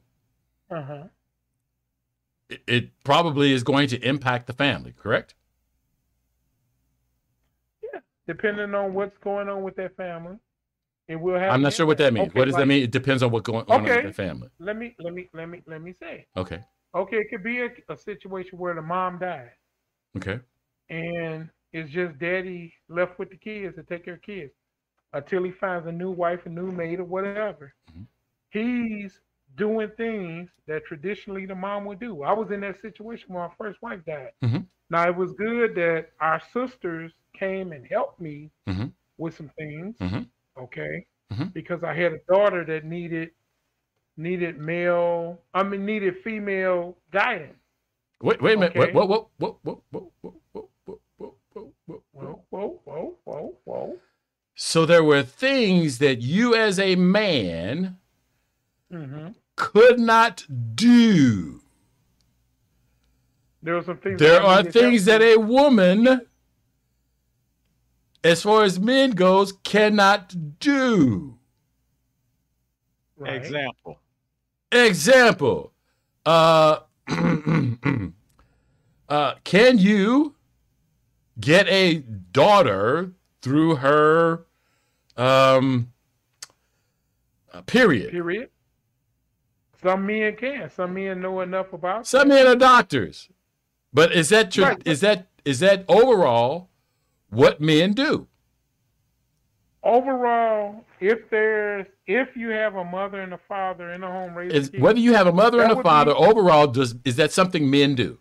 Uh 0.70 0.82
huh. 0.84 1.08
It, 2.68 3.04
probably 3.04 3.52
is 3.52 3.64
going 3.64 3.88
to 3.90 4.08
impact 4.08 4.48
the 4.48 4.54
family, 4.54 4.94
correct? 4.94 5.36
Yeah, 7.82 8.00
depending 8.28 8.74
on 8.76 8.94
what's 8.94 9.18
going 9.20 9.50
on 9.50 9.64
with 9.64 9.76
that 9.78 9.96
family, 9.96 10.38
it 11.08 11.16
will 11.16 11.40
have. 11.40 11.52
I'm 11.52 11.62
not 11.62 11.74
sure 11.74 11.86
what 11.86 11.98
that 11.98 12.14
means. 12.14 12.30
Okay, 12.30 12.40
what 12.40 12.46
does 12.46 12.56
that 12.56 12.68
mean? 12.68 12.84
It 12.84 12.92
depends 12.92 13.24
on 13.24 13.32
what's 13.32 13.46
going 13.46 13.66
on 13.70 13.82
Okay. 13.82 13.98
with 13.98 14.06
the 14.06 14.14
family. 14.14 14.50
Let 14.60 14.78
me 14.78 14.96
let 15.00 15.14
me 15.14 15.30
let 15.34 15.50
me 15.50 15.62
let 15.68 15.82
me 15.82 15.94
say. 15.94 16.26
Okay. 16.38 16.60
Okay, 16.96 17.18
it 17.18 17.28
could 17.32 17.44
be 17.44 17.62
a, 17.62 17.70
a 17.90 17.98
situation 17.98 18.60
where 18.60 18.76
the 18.76 18.82
mom 18.82 19.18
died 19.18 19.50
Okay. 20.16 20.40
and 20.90 21.50
it's 21.72 21.92
just 21.92 22.20
daddy 22.20 22.72
left 22.88 23.18
with 23.18 23.32
the 23.32 23.38
kids 23.38 23.76
to 23.76 23.84
take 23.84 24.06
care 24.06 24.14
of 24.14 24.22
kids 24.22 24.54
until 25.14 25.44
he 25.44 25.52
finds 25.52 25.88
a 25.88 25.92
new 25.92 26.12
wife, 26.12 26.42
a 26.46 26.50
new 26.50 26.72
maid, 26.72 27.00
or 27.00 27.04
whatever. 27.04 27.74
Mhm. 27.92 28.06
He's 28.52 29.20
doing 29.56 29.90
things 29.98 30.50
that 30.68 30.86
traditionally 30.86 31.46
the 31.46 31.56
mom 31.56 31.86
would 31.86 32.00
do. 32.00 32.24
I 32.24 32.34
was 32.34 32.52
in 32.52 32.62
that 32.62 32.82
situation 32.82 33.34
when 33.34 33.44
my 33.44 33.54
first 33.58 33.82
wife 33.82 34.04
died. 34.06 34.32
Mhm. 34.42 34.66
Now 34.90 35.08
it 35.08 35.16
was 35.16 35.34
good 35.34 35.76
that 35.76 36.10
our 36.20 36.42
sisters 36.54 37.12
came 37.34 37.72
and 37.72 37.86
helped 37.88 38.20
me 38.20 38.52
Mhm. 38.68 38.94
with 39.18 39.36
some 39.36 39.50
things. 39.50 39.98
Mhm. 40.00 40.28
Okay, 40.58 41.06
Mhm. 41.32 41.54
because 41.54 41.84
I 41.84 41.94
had 41.94 42.14
a 42.14 42.20
daughter 42.28 42.64
that 42.66 42.86
needed 42.86 43.32
needed 44.16 44.60
male, 44.60 45.42
I 45.54 45.64
mean, 45.64 45.86
needed 45.86 46.18
female 46.24 46.96
guidance. 47.12 47.58
Wait, 48.22 48.40
wait 48.42 48.54
a 48.54 48.60
minute. 48.60 48.78
Okay. 48.78 48.92
Whoa, 48.92 49.06
whoa, 49.06 49.32
whoa, 49.38 49.60
whoa, 49.64 49.82
whoa, 49.92 50.12
whoa, 50.22 50.22
whoa, 50.22 50.42
whoa, 50.54 50.70
whoa, 50.86 51.00
whoa, 51.18 51.36
whoa, 51.56 51.74
whoa. 51.88 52.04
Whoa, 52.14 52.46
whoa, 52.50 52.82
whoa, 52.86 53.18
whoa, 53.26 53.58
whoa. 53.66 54.00
So 54.56 54.86
there 54.86 55.04
were 55.04 55.24
things 55.24 55.98
that 55.98 56.22
you 56.22 56.56
as 56.56 56.80
a 56.80 56.96
man 56.96 57.98
hmm 58.92 59.30
could 59.64 59.98
not 59.98 60.46
do. 60.76 61.62
There 63.62 63.76
were 63.76 63.84
some 63.84 63.98
things. 63.98 64.20
There 64.20 64.44
I 64.44 64.60
are 64.60 64.64
things 64.64 65.06
that 65.06 65.22
with. 65.22 65.38
a 65.38 65.40
woman, 65.40 66.22
as 68.26 68.42
far 68.42 68.66
as 68.66 68.78
men 68.78 69.12
goes, 69.12 69.54
cannot 69.64 70.60
do. 70.60 71.38
Right. 73.16 73.36
Example. 73.36 74.00
Example. 74.70 75.72
Uh, 76.26 76.80
uh, 79.08 79.36
can 79.46 79.78
you 79.78 80.36
get 81.40 81.70
a 81.70 82.00
daughter 82.00 83.14
through 83.42 83.76
her 83.78 84.46
um, 85.16 85.94
uh, 87.54 87.62
period? 87.62 88.12
Period. 88.12 88.50
Some 89.84 90.06
men 90.06 90.36
can. 90.36 90.70
Some 90.70 90.94
men 90.94 91.22
know 91.22 91.42
enough 91.42 91.74
about. 91.74 92.08
Some 92.08 92.30
that. 92.30 92.36
men 92.36 92.48
are 92.48 92.56
doctors, 92.56 93.30
but 93.94 94.14
is 94.14 94.30
that 94.30 94.52
true? 94.52 94.64
Right. 94.64 94.82
Is 94.86 95.02
that 95.02 95.28
is 95.46 95.60
that 95.60 95.86
overall 95.88 96.70
what 97.30 97.60
men 97.60 97.94
do? 97.94 98.28
Overall, 99.84 100.86
if 101.02 101.30
there's 101.30 101.86
if 102.08 102.30
you 102.36 102.50
have 102.50 102.76
a 102.76 102.84
mother 102.84 103.22
and 103.22 103.34
a 103.34 103.40
father 103.50 103.92
in 103.92 104.04
a 104.04 104.08
home 104.08 104.34
raising 104.34 104.56
Is 104.56 104.70
kids, 104.70 104.82
whether 104.82 105.00
you 105.00 105.14
have 105.14 105.28
a 105.28 105.34
mother 105.34 105.62
and 105.62 105.72
a 105.72 105.76
would 105.76 105.84
be- 105.84 105.90
father 105.90 106.14
overall 106.16 106.68
does 106.68 106.96
is 107.04 107.18
that 107.18 107.34
something 107.34 107.70
men 107.70 107.96
do? 107.96 108.20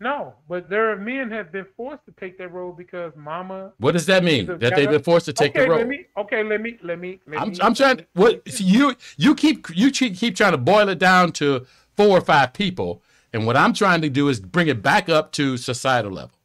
No, 0.00 0.34
but 0.48 0.68
there 0.68 0.90
are 0.90 0.96
men 0.96 1.30
have 1.30 1.52
been 1.52 1.66
forced 1.76 2.04
to 2.06 2.12
take 2.12 2.36
that 2.38 2.52
role 2.52 2.72
because 2.72 3.12
mama. 3.16 3.72
What 3.78 3.92
does 3.92 4.06
that 4.06 4.24
mean? 4.24 4.46
That 4.46 4.74
they've 4.74 4.90
been 4.90 5.02
forced 5.02 5.26
to 5.26 5.32
take 5.32 5.52
okay, 5.52 5.64
the 5.64 5.70
role. 5.70 5.78
let 5.78 5.88
me. 5.88 6.06
Okay, 6.16 6.42
let 6.42 6.60
me. 6.60 6.78
Let 6.82 6.98
me. 6.98 7.20
Let 7.26 7.40
I'm, 7.40 7.50
me 7.50 7.58
I'm 7.62 7.74
trying. 7.74 8.04
What 8.14 8.60
you 8.60 8.96
you 9.16 9.34
keep 9.34 9.66
you 9.74 9.90
keep 9.90 10.36
trying 10.36 10.52
to 10.52 10.58
boil 10.58 10.88
it 10.88 10.98
down 10.98 11.32
to 11.32 11.66
four 11.96 12.18
or 12.18 12.20
five 12.20 12.52
people, 12.52 13.02
and 13.32 13.46
what 13.46 13.56
I'm 13.56 13.72
trying 13.72 14.02
to 14.02 14.10
do 14.10 14.28
is 14.28 14.40
bring 14.40 14.66
it 14.66 14.82
back 14.82 15.08
up 15.08 15.30
to 15.32 15.56
societal 15.56 16.10
level. 16.10 16.36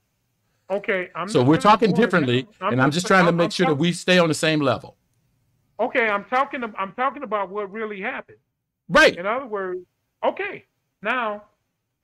Okay, 0.70 1.10
I'm. 1.16 1.28
So 1.28 1.44
we're 1.44 1.58
talking 1.58 1.92
differently, 1.94 2.48
down. 2.60 2.74
and 2.74 2.82
I'm 2.82 2.92
just 2.92 3.08
trying 3.08 3.24
to 3.24 3.30
I'm- 3.30 3.38
make 3.38 3.46
I'm 3.46 3.52
sure 3.52 3.68
that 3.68 3.76
we 3.76 3.94
stay 3.94 4.20
on 4.20 4.28
the 4.28 4.36
same 4.36 4.62
level. 4.62 4.96
Okay, 5.80 6.08
I'm 6.08 6.26
talking. 6.26 6.64
I'm 6.78 6.94
talking 6.94 7.24
about 7.24 7.50
what 7.50 7.72
really 7.72 8.00
happened. 8.00 8.38
Right. 8.88 9.18
In 9.18 9.26
other 9.26 9.48
words, 9.48 9.82
okay, 10.24 10.66
now 11.02 11.44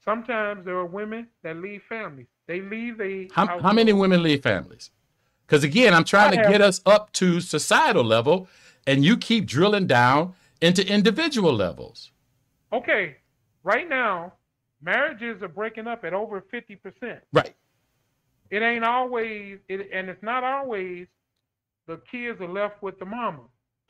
sometimes 0.05 0.63
there 0.65 0.75
are 0.77 0.85
women 0.85 1.27
that 1.43 1.57
leave 1.57 1.81
families. 1.89 2.27
They 2.47 2.61
leave 2.61 3.01
a. 3.01 3.27
How, 3.33 3.59
how 3.59 3.73
many 3.73 3.91
women 3.91 4.23
leave 4.23 4.41
families? 4.43 4.91
Because 5.45 5.63
again, 5.63 5.93
I'm 5.93 6.03
trying 6.03 6.29
I 6.29 6.35
to 6.35 6.41
have- 6.43 6.51
get 6.51 6.61
us 6.61 6.81
up 6.85 7.11
to 7.13 7.41
societal 7.41 8.03
level, 8.03 8.47
and 8.87 9.03
you 9.03 9.17
keep 9.17 9.45
drilling 9.45 9.87
down 9.87 10.33
into 10.61 10.87
individual 10.87 11.53
levels. 11.53 12.11
Okay, 12.71 13.17
right 13.63 13.87
now, 13.89 14.33
marriages 14.81 15.41
are 15.41 15.47
breaking 15.47 15.87
up 15.87 16.03
at 16.05 16.13
over 16.13 16.41
fifty 16.51 16.75
percent. 16.75 17.19
Right. 17.33 17.55
It 18.51 18.61
ain't 18.61 18.83
always, 18.85 19.57
it, 19.67 19.89
and 19.91 20.07
it's 20.09 20.21
not 20.21 20.43
always. 20.43 21.07
The 21.87 21.99
kids 22.09 22.39
are 22.41 22.47
left 22.47 22.81
with 22.81 22.97
the 22.99 23.05
mama. 23.05 23.41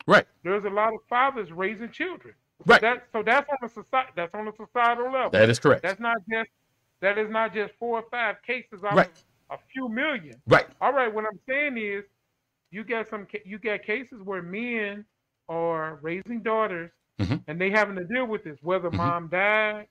Right. 0.06 0.26
There's 0.44 0.64
a 0.64 0.70
lot 0.70 0.92
of 0.94 1.00
fathers 1.08 1.50
raising 1.50 1.90
children. 1.90 2.34
Right. 2.64 2.80
That 2.80 3.04
so 3.12 3.22
that's 3.22 3.48
on 3.50 3.58
the 3.62 3.68
society. 3.68 4.12
That's 4.16 4.34
on 4.34 4.46
the 4.46 4.52
societal 4.56 5.12
level. 5.12 5.30
That 5.30 5.50
is 5.50 5.58
correct. 5.58 5.82
That's 5.82 6.00
not 6.00 6.16
just. 6.30 6.48
That 7.00 7.18
is 7.18 7.28
not 7.30 7.52
just 7.52 7.74
four 7.78 7.98
or 7.98 8.04
five 8.10 8.36
cases 8.46 8.82
out 8.82 8.94
Right. 8.94 9.10
of 9.50 9.58
a 9.58 9.62
few 9.70 9.88
million. 9.90 10.40
Right. 10.46 10.66
All 10.80 10.94
right, 10.94 11.12
what 11.12 11.26
I'm 11.26 11.38
saying 11.46 11.76
is, 11.76 12.04
you 12.70 12.84
got 12.84 13.06
some, 13.10 13.26
you 13.44 13.58
got 13.58 13.82
cases 13.82 14.22
where 14.24 14.40
men 14.42 15.04
are 15.46 15.98
raising 16.00 16.40
daughters, 16.40 16.90
Mhm. 17.20 17.42
and 17.48 17.60
they 17.60 17.68
having 17.68 17.96
to 17.96 18.04
deal 18.04 18.26
with 18.26 18.44
this. 18.44 18.58
Whether 18.62 18.88
Mhm. 18.90 18.96
mom 18.96 19.28
died, 19.28 19.88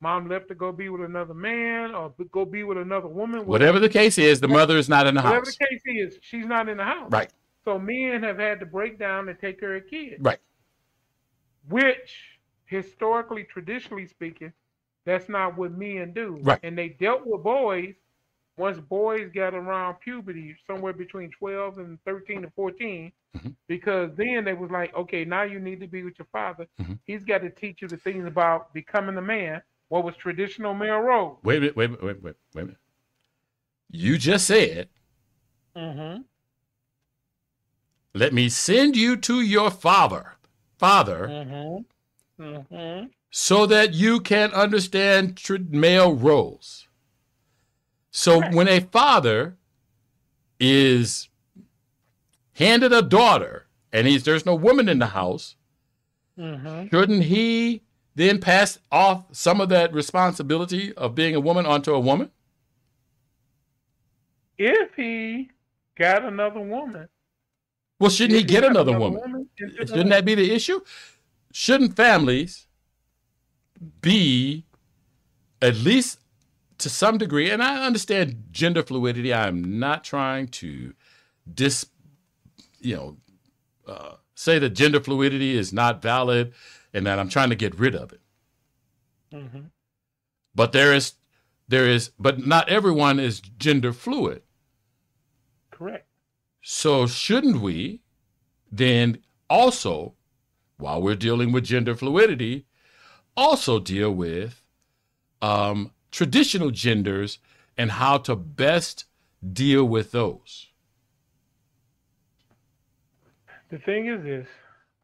mom 0.00 0.26
left 0.30 0.48
to 0.48 0.54
go 0.54 0.72
be 0.72 0.88
with 0.88 1.02
another 1.02 1.34
man, 1.34 1.94
or 1.94 2.14
go 2.32 2.46
be 2.46 2.64
with 2.64 2.78
another 2.78 3.08
woman. 3.08 3.44
Whatever 3.44 3.78
the 3.78 3.90
case 3.90 4.16
is, 4.16 4.40
the 4.40 4.48
mother 4.48 4.78
is 4.78 4.88
not 4.88 5.06
in 5.06 5.14
the 5.16 5.20
whatever 5.20 5.44
house. 5.44 5.58
Whatever 5.60 5.74
the 5.80 5.90
case 5.92 6.14
is, 6.14 6.18
she's 6.22 6.46
not 6.46 6.70
in 6.70 6.78
the 6.78 6.84
house. 6.84 7.12
Right. 7.12 7.30
So 7.66 7.78
men 7.78 8.22
have 8.22 8.38
had 8.38 8.58
to 8.60 8.66
break 8.66 8.98
down 8.98 9.28
and 9.28 9.38
take 9.38 9.60
care 9.60 9.76
of 9.76 9.86
kids. 9.86 10.18
Right. 10.22 10.38
Which 11.68 12.38
historically, 12.66 13.44
traditionally 13.44 14.06
speaking, 14.06 14.52
that's 15.04 15.28
not 15.28 15.56
what 15.56 15.72
men 15.72 16.12
do. 16.12 16.38
Right. 16.42 16.60
And 16.62 16.76
they 16.76 16.90
dealt 16.90 17.26
with 17.26 17.42
boys 17.42 17.94
once 18.56 18.78
boys 18.80 19.30
got 19.32 19.54
around 19.54 19.94
puberty, 20.00 20.56
somewhere 20.66 20.92
between 20.92 21.30
12 21.30 21.78
and 21.78 22.02
13 22.04 22.42
to 22.42 22.50
14, 22.50 23.12
Mhm. 23.36 23.54
because 23.68 24.10
then 24.16 24.44
they 24.44 24.52
was 24.54 24.68
like, 24.70 24.92
okay, 24.96 25.24
now 25.24 25.42
you 25.42 25.60
need 25.60 25.78
to 25.78 25.86
be 25.86 26.02
with 26.02 26.18
your 26.18 26.26
father. 26.32 26.66
Mhm. 26.80 26.98
He's 27.04 27.22
got 27.22 27.38
to 27.42 27.50
teach 27.50 27.82
you 27.82 27.88
the 27.88 27.96
things 27.96 28.26
about 28.26 28.74
becoming 28.74 29.16
a 29.16 29.22
man, 29.22 29.62
what 29.88 30.02
was 30.02 30.16
traditional 30.16 30.74
male 30.74 30.98
role. 30.98 31.38
Wait 31.44 31.58
a 31.58 31.60
minute. 31.60 31.76
Wait 31.76 31.84
a 31.84 31.88
minute. 31.90 32.02
Wait, 32.02 32.22
wait, 32.22 32.36
wait 32.54 32.62
a 32.62 32.64
minute. 32.64 32.80
You 33.90 34.18
just 34.18 34.46
said, 34.46 34.88
Mm-hmm. 35.76 36.22
"Let 38.14 38.32
me 38.34 38.48
send 38.48 38.96
you 38.96 39.16
to 39.18 39.40
your 39.40 39.70
father, 39.70 40.36
father, 40.78 41.28
Mm-hmm. 41.28 42.42
Mm-hmm. 42.42 43.06
so 43.30 43.66
that 43.66 43.94
you 43.94 44.20
can 44.20 44.52
understand 44.52 45.36
tr- 45.36 45.56
male 45.68 46.14
roles." 46.14 46.86
So 48.10 48.38
Correct. 48.40 48.54
when 48.54 48.68
a 48.68 48.80
father 48.80 49.56
is 50.58 51.28
handed 52.54 52.92
a 52.92 53.02
daughter 53.02 53.66
and 53.92 54.06
he's 54.06 54.24
there's 54.24 54.46
no 54.46 54.54
woman 54.54 54.88
in 54.88 54.98
the 54.98 55.06
house, 55.06 55.56
Mm-hmm. 56.38 56.86
shouldn't 56.88 57.24
he 57.24 57.82
then 58.14 58.40
pass 58.40 58.78
off 58.92 59.24
some 59.32 59.60
of 59.60 59.68
that 59.70 59.92
responsibility 59.92 60.92
of 60.94 61.14
being 61.14 61.34
a 61.34 61.40
woman 61.40 61.66
onto 61.66 61.92
a 61.92 61.98
woman? 62.00 62.30
If 64.56 64.94
he 64.96 65.50
got 65.96 66.24
another 66.24 66.60
woman, 66.60 67.08
Well, 67.98 68.10
shouldn't 68.10 68.38
he 68.38 68.44
get 68.44 68.62
got 68.62 68.70
another 68.70 68.98
woman? 68.98 69.48
the- 69.58 69.86
Shouldn't 69.86 70.10
that 70.10 70.24
be 70.24 70.34
the 70.34 70.52
issue? 70.52 70.80
Shouldn't 71.52 71.96
families 71.96 72.66
be 74.00 74.64
at 75.60 75.76
least 75.76 76.20
to 76.78 76.88
some 76.88 77.18
degree, 77.18 77.50
and 77.50 77.62
I 77.62 77.84
understand 77.84 78.44
gender 78.52 78.82
fluidity. 78.84 79.34
I'm 79.34 79.78
not 79.80 80.04
trying 80.04 80.48
to 80.48 80.94
dis, 81.52 81.86
you 82.80 82.94
know, 82.96 83.16
uh, 83.86 84.14
say 84.34 84.58
that 84.60 84.70
gender 84.70 85.00
fluidity 85.00 85.56
is 85.56 85.72
not 85.72 86.00
valid 86.00 86.52
and 86.94 87.04
that 87.06 87.18
I'm 87.18 87.28
trying 87.28 87.50
to 87.50 87.56
get 87.56 87.76
rid 87.78 87.96
of 87.96 88.12
it. 88.12 88.20
Mhm. 89.32 89.70
But 90.54 90.70
there 90.72 90.94
is, 90.94 91.14
there 91.66 91.88
is, 91.88 92.10
but 92.18 92.46
not 92.46 92.68
everyone 92.68 93.18
is 93.18 93.40
gender 93.40 93.92
fluid. 93.92 94.42
Correct. 95.70 96.07
So 96.70 97.06
shouldn't 97.06 97.62
we 97.62 98.02
then 98.70 99.22
also, 99.48 100.12
while 100.76 101.00
we're 101.00 101.14
dealing 101.14 101.50
with 101.50 101.64
gender 101.64 101.94
fluidity, 101.94 102.66
also 103.34 103.78
deal 103.80 104.12
with 104.12 104.62
um, 105.40 105.92
traditional 106.10 106.70
genders 106.70 107.38
and 107.78 107.92
how 107.92 108.18
to 108.18 108.36
best 108.36 109.06
deal 109.50 109.82
with 109.86 110.12
those? 110.12 110.66
The 113.70 113.78
thing 113.78 114.04
is 114.04 114.22
this: 114.22 114.48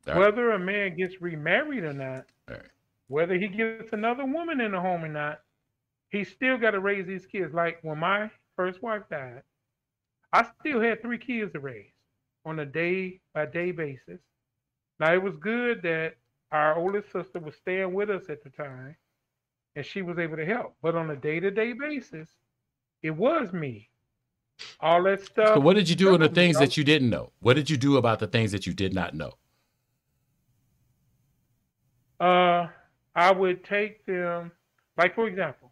right. 0.06 0.18
whether 0.18 0.50
a 0.50 0.58
man 0.58 0.98
gets 0.98 1.22
remarried 1.22 1.84
or 1.84 1.94
not, 1.94 2.26
right. 2.46 2.60
whether 3.08 3.38
he 3.38 3.48
gets 3.48 3.90
another 3.94 4.26
woman 4.26 4.60
in 4.60 4.72
the 4.72 4.80
home 4.82 5.02
or 5.02 5.08
not, 5.08 5.40
he 6.10 6.24
still 6.24 6.58
got 6.58 6.72
to 6.72 6.80
raise 6.80 7.06
these 7.06 7.24
kids. 7.24 7.54
Like 7.54 7.78
when 7.80 7.98
my 7.98 8.30
first 8.54 8.82
wife 8.82 9.04
died, 9.10 9.42
I 10.34 10.44
still 10.58 10.80
had 10.80 11.00
three 11.00 11.18
kids 11.18 11.52
to 11.52 11.60
raise 11.60 11.92
on 12.44 12.58
a 12.58 12.66
day 12.66 13.20
by 13.32 13.46
day 13.46 13.70
basis. 13.70 14.18
Now 14.98 15.14
it 15.14 15.22
was 15.22 15.36
good 15.36 15.80
that 15.82 16.14
our 16.50 16.76
oldest 16.76 17.12
sister 17.12 17.38
was 17.38 17.54
staying 17.54 17.94
with 17.94 18.10
us 18.10 18.24
at 18.28 18.42
the 18.42 18.50
time, 18.50 18.96
and 19.76 19.86
she 19.86 20.02
was 20.02 20.18
able 20.18 20.36
to 20.36 20.44
help. 20.44 20.74
But 20.82 20.96
on 20.96 21.08
a 21.10 21.16
day 21.16 21.38
to 21.38 21.52
day 21.52 21.72
basis, 21.72 22.28
it 23.00 23.12
was 23.12 23.52
me. 23.52 23.88
All 24.80 25.04
that 25.04 25.24
stuff. 25.24 25.54
So 25.54 25.60
what 25.60 25.74
did 25.76 25.88
you 25.88 25.94
do 25.94 26.10
with 26.10 26.20
the 26.20 26.28
things 26.28 26.58
that 26.58 26.76
you 26.76 26.82
didn't 26.82 27.10
know? 27.10 27.30
What 27.38 27.54
did 27.54 27.70
you 27.70 27.76
do 27.76 27.96
about 27.96 28.18
the 28.18 28.26
things 28.26 28.50
that 28.50 28.66
you 28.66 28.74
did 28.74 28.92
not 28.92 29.14
know? 29.14 29.34
Uh, 32.18 32.66
I 33.14 33.30
would 33.30 33.64
take 33.64 34.04
them, 34.04 34.50
like 34.98 35.14
for 35.14 35.28
example, 35.28 35.63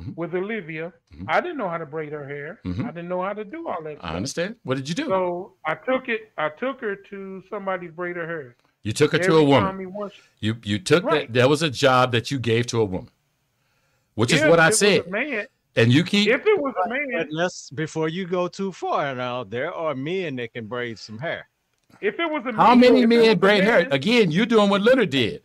Mhm. 0.00 0.16
with 0.16 0.34
Olivia. 0.34 0.92
Mhm. 1.14 1.24
I 1.28 1.40
didn't 1.40 1.58
know 1.58 1.68
how 1.68 1.78
to 1.78 1.86
braid 1.86 2.12
her 2.12 2.26
hair. 2.26 2.60
Mhm. 2.64 2.84
I 2.84 2.90
didn't 2.90 3.08
know 3.08 3.22
how 3.22 3.32
to 3.32 3.44
do 3.44 3.68
all 3.68 3.82
that. 3.82 3.96
I 3.96 3.98
stuff. 3.98 4.14
understand. 4.16 4.56
What 4.62 4.76
did 4.76 4.88
you 4.88 4.94
do? 4.94 5.06
So 5.06 5.54
I 5.64 5.74
took 5.74 6.08
it. 6.08 6.30
I 6.38 6.48
took 6.48 6.80
her 6.80 6.96
to 6.96 7.42
somebody's 7.50 7.90
braid 7.92 8.16
her 8.16 8.26
hair. 8.26 8.56
you 8.82 8.92
took 8.92 9.12
her 9.12 9.18
to 9.18 9.36
a 9.36 9.44
woman. 9.44 9.78
he 9.78 9.84
wants- 9.86 10.16
You 10.40 10.56
you 10.64 10.78
took 10.78 11.04
Right. 11.04 11.26
that. 11.26 11.34
That 11.40 11.48
was 11.50 11.62
a 11.62 11.68
job 11.70 12.12
that 12.12 12.30
you 12.30 12.38
gave 12.38 12.66
to 12.68 12.80
a 12.80 12.84
woman, 12.84 13.10
which 14.14 14.32
is 14.32 14.40
what 14.42 14.58
I 14.58 14.66
it 14.66 14.68
was 14.68 14.78
said. 14.78 15.06
a 15.06 15.10
man, 15.10 15.46
And 15.76 15.92
you 15.92 16.02
keep. 16.02 16.28
if 16.28 16.46
it 16.46 16.58
was 16.60 16.74
a 16.84 16.88
man, 16.88 17.28
let's 17.30 17.68
before 17.70 18.08
you 18.08 18.26
go 18.26 18.48
too 18.48 18.72
far 18.72 19.14
now, 19.14 19.44
there 19.44 19.72
are 19.72 19.94
men 19.94 20.36
that 20.36 20.54
can 20.54 20.66
braid 20.66 20.98
some 20.98 21.18
hair. 21.18 21.46
if 22.00 22.18
it 22.18 22.30
was 22.30 22.42
a 22.46 22.52
How 22.52 22.68
man, 22.74 22.80
many 22.80 23.02
if 23.02 23.04
it 23.10 23.16
was 23.16 23.26
men 23.26 23.30
a 23.32 23.36
braid 23.36 23.64
hair? 23.64 23.86
Again, 23.90 24.30
you're 24.30 24.46
doing 24.46 24.70
what 24.70 24.80
Leonard 24.80 25.10
did. 25.10 25.42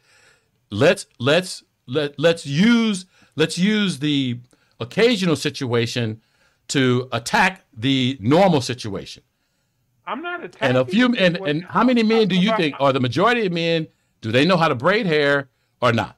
Let's 0.72 1.06
let's 1.20 1.64
let 1.88 2.18
let's 2.18 2.46
use 2.46 3.06
let's 3.36 3.58
use 3.58 4.00
the 4.00 4.40
occasional 4.80 5.36
situation 5.36 6.22
to 6.70 7.08
attack 7.12 7.66
the 7.76 8.18
normal 8.20 8.62
situation. 8.62 9.24
I'm 10.08 10.22
not 10.22 10.44
attacking. 10.44 10.68
And 10.68 10.78
a 10.78 10.86
few 10.86 11.14
and, 11.16 11.38
and 11.38 11.64
how 11.66 11.84
many 11.84 12.04
men 12.04 12.28
do 12.28 12.36
you 12.36 12.56
think 12.56 12.74
talking 12.74 12.86
are 12.88 12.94
the 12.94 13.00
majority 13.00 13.46
of 13.46 13.52
men 13.52 13.88
do 14.22 14.32
they 14.32 14.46
know 14.46 14.58
how 14.58 14.68
to 14.68 14.76
braid 14.76 15.06
hair 15.06 15.50
or 15.82 15.94
not? 15.94 16.18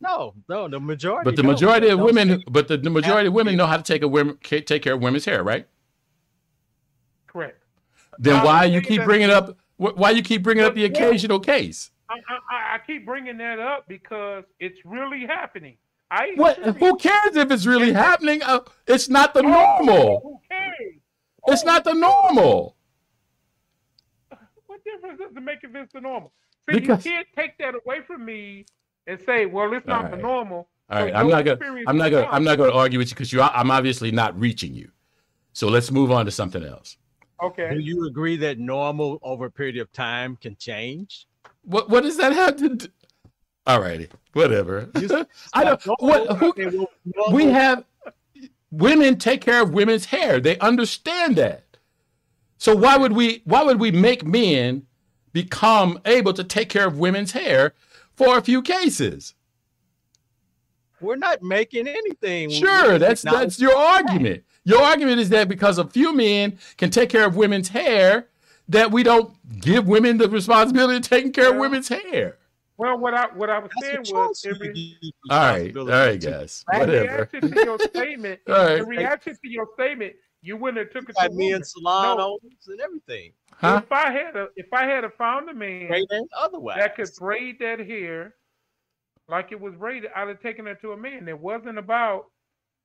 No, 0.00 0.34
no, 0.48 0.68
the 0.68 0.78
majority. 0.78 1.24
But 1.24 1.36
the 1.36 1.42
don't. 1.42 1.50
majority 1.50 1.88
of 1.88 1.98
women 1.98 2.42
but 2.48 2.68
the, 2.68 2.76
the 2.76 2.90
majority 2.90 3.28
of 3.28 3.34
women 3.34 3.56
know 3.56 3.66
how 3.66 3.76
to 3.76 3.82
take 3.82 4.02
a 4.02 4.08
women 4.08 4.38
take 4.42 4.82
care 4.82 4.94
of 4.94 5.00
women's 5.02 5.24
hair, 5.24 5.42
right? 5.42 5.66
Correct. 7.26 7.62
Then 8.18 8.36
Uh, 8.36 8.44
why 8.44 8.64
you 8.64 8.80
keep 8.80 9.04
bringing 9.04 9.30
up 9.30 9.56
why 9.76 10.10
you 10.10 10.22
keep 10.22 10.42
bringing 10.42 10.64
up 10.64 10.74
the 10.74 10.84
occasional 10.84 11.40
case? 11.40 11.90
I, 12.10 12.14
I, 12.14 12.38
I- 12.50 12.74
I 12.74 12.78
keep 12.86 13.04
bringing 13.06 13.38
that 13.38 13.58
up 13.58 13.86
because 13.88 14.44
it's 14.60 14.78
really 14.84 15.26
happening. 15.26 15.76
I 16.10 16.32
What? 16.36 16.56
Who 16.58 16.96
cares 16.96 17.36
if 17.36 17.50
it's 17.50 17.66
really 17.66 17.92
happening? 17.92 18.42
Uh, 18.42 18.60
it's 18.86 19.08
not 19.10 19.34
the 19.34 19.40
Oh, 19.40 19.42
normal. 19.82 20.20
Who 20.22 20.40
cares? 20.50 20.94
It's 21.48 21.64
not 21.64 21.84
the 21.84 21.92
normal. 21.94 22.76
What 24.66 24.84
difference 24.84 25.18
does 25.18 25.36
it 25.36 25.42
make 25.42 25.58
if 25.62 25.74
it's 25.74 25.92
the 25.92 26.00
normal? 26.00 26.32
See, 26.70 26.78
Because- 26.80 27.04
you 27.04 27.12
can't 27.12 27.26
take 27.36 27.58
that 27.58 27.74
away 27.74 28.00
from 28.06 28.24
me 28.24 28.64
and 29.06 29.20
say, 29.26 29.46
"Well, 29.46 29.72
it's 29.72 29.86
not 29.86 30.10
the 30.10 30.16
normal." 30.16 30.68
All 30.90 31.02
right, 31.02 31.12
So 31.12 31.18
I'm 31.18 31.28
your 31.28 31.36
not 31.36 31.44
gonna. 31.44 31.82
I'm 31.86 31.96
not 31.98 32.10
gonna. 32.10 32.28
I'm 32.30 32.44
not 32.44 32.56
gonna 32.58 32.72
argue 32.72 32.98
with 32.98 33.08
you 33.08 33.14
because 33.14 33.32
you. 33.32 33.42
I'm 33.42 33.70
obviously 33.70 34.10
not 34.10 34.38
reaching 34.38 34.74
you. 34.74 34.90
So 35.52 35.68
let's 35.68 35.90
move 35.90 36.10
on 36.10 36.24
to 36.26 36.30
something 36.30 36.62
else. 36.64 36.96
Okay. 37.42 37.72
Do 37.74 37.80
you 37.80 38.06
agree 38.06 38.36
that 38.36 38.58
normal 38.58 39.18
over 39.22 39.46
a 39.46 39.50
period 39.50 39.78
of 39.78 39.90
time 39.92 40.36
can 40.36 40.56
change? 40.56 41.26
What 41.62 41.88
What 41.90 42.02
does 42.02 42.16
that 42.16 42.32
have 42.32 42.56
to? 42.56 42.68
do? 42.76 42.86
All 43.66 43.80
righty, 43.80 44.08
whatever. 44.32 44.88
I 45.52 45.64
don't. 45.64 45.80
What? 45.98 46.38
Who, 46.38 46.88
we 47.32 47.46
have 47.46 47.84
women 48.70 49.18
take 49.18 49.42
care 49.42 49.62
of 49.62 49.74
women's 49.74 50.06
hair. 50.06 50.40
They 50.40 50.58
understand 50.58 51.36
that. 51.36 51.64
So 52.56 52.74
why 52.74 52.96
would 52.96 53.12
we? 53.12 53.42
Why 53.44 53.62
would 53.62 53.78
we 53.78 53.90
make 53.90 54.24
men 54.24 54.86
become 55.32 56.00
able 56.06 56.32
to 56.32 56.42
take 56.44 56.68
care 56.70 56.86
of 56.86 56.98
women's 56.98 57.32
hair 57.32 57.74
for 58.14 58.38
a 58.38 58.42
few 58.42 58.62
cases? 58.62 59.34
We're 61.00 61.16
not 61.16 61.42
making 61.42 61.86
anything. 61.86 62.50
Sure, 62.50 62.98
that's 62.98 63.22
that's 63.22 63.60
your 63.60 63.76
argument. 63.76 64.44
Your 64.64 64.82
argument 64.82 65.20
is 65.20 65.28
that 65.30 65.48
because 65.48 65.78
a 65.78 65.86
few 65.86 66.12
men 66.14 66.58
can 66.76 66.90
take 66.90 67.08
care 67.08 67.26
of 67.26 67.36
women's 67.36 67.68
hair, 67.68 68.28
that 68.68 68.90
we 68.90 69.02
don't 69.02 69.34
give 69.60 69.86
women 69.86 70.18
the 70.18 70.28
responsibility 70.28 70.96
of 70.96 71.02
taking 71.02 71.32
care 71.32 71.50
of 71.50 71.56
women's 71.56 71.88
hair. 71.88 72.36
Well, 72.76 72.96
what 72.98 73.12
I 73.14 73.26
what 73.34 73.50
I 73.50 73.58
was 73.58 73.70
That's 73.80 73.86
saying 74.08 74.16
was, 74.16 74.44
you 74.44 74.52
in, 74.52 74.58
re- 74.60 74.66
give 74.72 75.00
the 75.00 75.12
All 75.30 75.38
right, 75.38 75.76
all 75.76 75.86
responsibility 75.86 75.92
right, 75.92 76.20
to. 76.20 76.30
guys, 76.30 76.64
in 76.72 76.78
whatever. 76.78 77.02
reaction 77.32 77.40
to 77.50 77.64
your 77.64 77.78
statement, 77.80 78.40
All 78.48 78.54
right. 78.54 78.78
in 78.78 78.86
reaction 78.86 79.32
to 79.34 79.50
your 79.50 79.68
statement, 79.74 80.12
you 80.42 80.56
wouldn't 80.56 80.78
have 80.78 80.92
took 80.92 81.10
it 81.10 81.16
to 81.18 81.26
a 81.26 81.30
me 81.30 81.46
woman. 81.46 81.56
in 81.56 81.64
salon 81.64 82.16
No. 82.18 82.24
owners 82.24 82.68
and 82.68 82.80
everything. 82.80 83.32
Huh? 83.52 83.80
If 83.82 83.90
I 83.90 84.12
had 84.12 84.36
a 84.36 84.48
if 84.54 84.72
I 84.72 84.84
had 84.84 85.02
a 85.02 85.10
found 85.10 85.48
a 85.50 85.54
man 85.54 85.88
Great 85.88 86.06
otherwise. 86.38 86.76
that 86.78 86.94
could 86.94 87.08
braid 87.18 87.58
that 87.58 87.80
hair 87.80 88.34
like 89.28 89.50
it 89.50 89.60
was 89.60 89.74
braided, 89.74 90.10
I'd 90.14 90.28
have 90.28 90.40
taken 90.40 90.68
it 90.68 90.80
to 90.82 90.92
a 90.92 90.96
man. 90.96 91.26
It 91.28 91.38
wasn't 91.38 91.78
about 91.78 92.26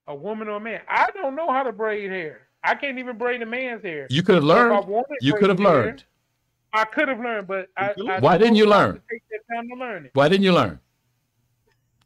a 0.07 0.15
woman 0.15 0.47
or 0.47 0.55
a 0.57 0.59
man. 0.59 0.81
I 0.89 1.09
don't 1.13 1.35
know 1.35 1.51
how 1.51 1.61
to 1.61 1.71
braid 1.71 2.09
hair. 2.09 2.47
I 2.63 2.75
can't 2.75 2.97
even 2.97 3.17
braid 3.17 3.41
a 3.41 3.45
man's 3.45 3.83
hair. 3.83 4.07
You 4.09 4.23
could 4.23 4.35
have 4.35 4.43
So 4.43 4.49
if 4.51 4.55
I 4.55 4.69
learned. 4.69 5.05
You 5.21 5.33
could 5.35 5.49
have 5.49 5.59
learned. 5.59 6.03
I 6.73 6.85
could 6.85 7.07
have 7.07 7.19
learned, 7.19 7.47
but 7.47 7.67
I, 7.77 7.93
I. 8.09 8.19
Why 8.19 8.37
didn't 8.37 8.55
you 8.55 8.65
learn? 8.65 8.95
To 8.95 9.01
take 9.11 9.21
that 9.31 9.55
time 9.55 9.67
to 9.69 9.75
learn 9.75 10.05
it. 10.05 10.11
Why 10.13 10.27
didn't 10.29 10.43
you 10.43 10.53
learn? 10.53 10.79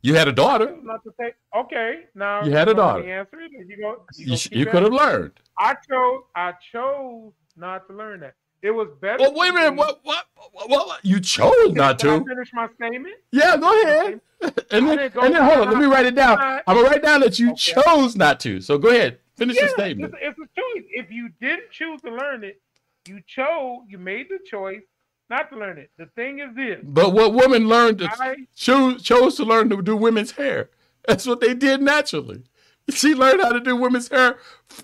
You 0.01 0.15
had 0.15 0.27
a 0.27 0.31
daughter. 0.31 0.75
Not 0.83 1.03
to 1.03 1.11
take. 1.19 1.33
Okay, 1.55 2.01
now 2.15 2.43
You 2.43 2.51
had 2.51 2.67
a 2.69 2.73
daughter. 2.73 3.01
to 3.03 3.09
Answer 3.11 3.39
it. 3.41 3.51
You, 3.51 3.77
go, 3.77 4.03
you, 4.15 4.23
You, 4.23 4.25
gonna 4.27 4.37
sh- 4.37 4.43
keep 4.49 4.57
you 4.57 4.65
could 4.65 4.83
have 4.83 4.93
learned. 4.93 5.31
I 5.57 5.73
chose. 5.89 6.21
I 6.35 6.53
chose 6.71 7.31
not 7.55 7.87
to 7.87 7.93
learn 7.95 8.19
that. 8.21 8.35
It 8.61 8.71
was 8.71 8.87
better. 9.01 9.17
Well, 9.19 9.33
wait 9.35 9.49
a 9.49 9.53
minute. 9.53 9.75
What? 9.75 9.99
What? 10.03 10.25
What? 10.51 10.69
what 10.69 10.99
you 11.05 11.19
chose 11.19 11.71
not 11.73 11.99
Can 11.99 12.09
I 12.09 12.19
to. 12.19 12.25
finish 12.25 12.49
my 12.53 12.67
statement? 12.75 13.15
Yeah, 13.31 13.57
go 13.57 13.81
ahead. 13.83 14.21
And 14.69 14.87
then, 14.87 14.99
and 14.99 15.33
then 15.33 15.41
hold 15.41 15.67
on. 15.67 15.73
Let 15.73 15.77
me 15.81 15.87
write 15.87 16.05
it 16.05 16.13
down. 16.13 16.37
I'm 16.39 16.61
gonna 16.75 16.83
write 16.83 17.01
down 17.01 17.21
that 17.21 17.39
you 17.39 17.53
Okay. 17.53 17.73
chose 17.73 18.15
not 18.15 18.39
to. 18.41 18.61
So 18.61 18.77
go 18.77 18.89
ahead. 18.89 19.17
Finish 19.37 19.55
Yeah, 19.55 19.63
your 19.63 19.69
statement. 19.69 20.13
It's, 20.21 20.37
it's 20.39 20.39
a 20.39 20.59
choice. 20.59 20.85
If 20.89 21.11
you 21.11 21.29
didn't 21.39 21.71
choose 21.71 22.01
to 22.01 22.09
learn 22.11 22.43
it, 22.43 22.61
you 23.07 23.21
chose. 23.25 23.81
You 23.87 23.97
made 23.97 24.27
the 24.29 24.39
choice 24.45 24.81
not 25.29 25.49
to 25.51 25.57
learn 25.57 25.77
it. 25.77 25.91
The 25.97 26.07
thing 26.07 26.39
is 26.39 26.55
this: 26.55 26.79
But 26.83 27.13
what 27.13 27.33
woman 27.33 27.67
learned 27.67 27.99
to 27.99 28.09
I 28.11 28.35
chose 28.55 29.03
chose 29.03 29.35
to 29.35 29.43
learn 29.43 29.69
to 29.69 29.81
do 29.81 29.95
women's 29.95 30.31
hair? 30.31 30.71
That's 31.07 31.25
what 31.25 31.39
they 31.39 31.53
did 31.53 31.81
naturally. 31.81 32.43
She 32.89 33.13
learned 33.13 33.41
how 33.41 33.51
to 33.51 33.59
do 33.59 33.75
women's 33.75 34.07
hair 34.07 34.37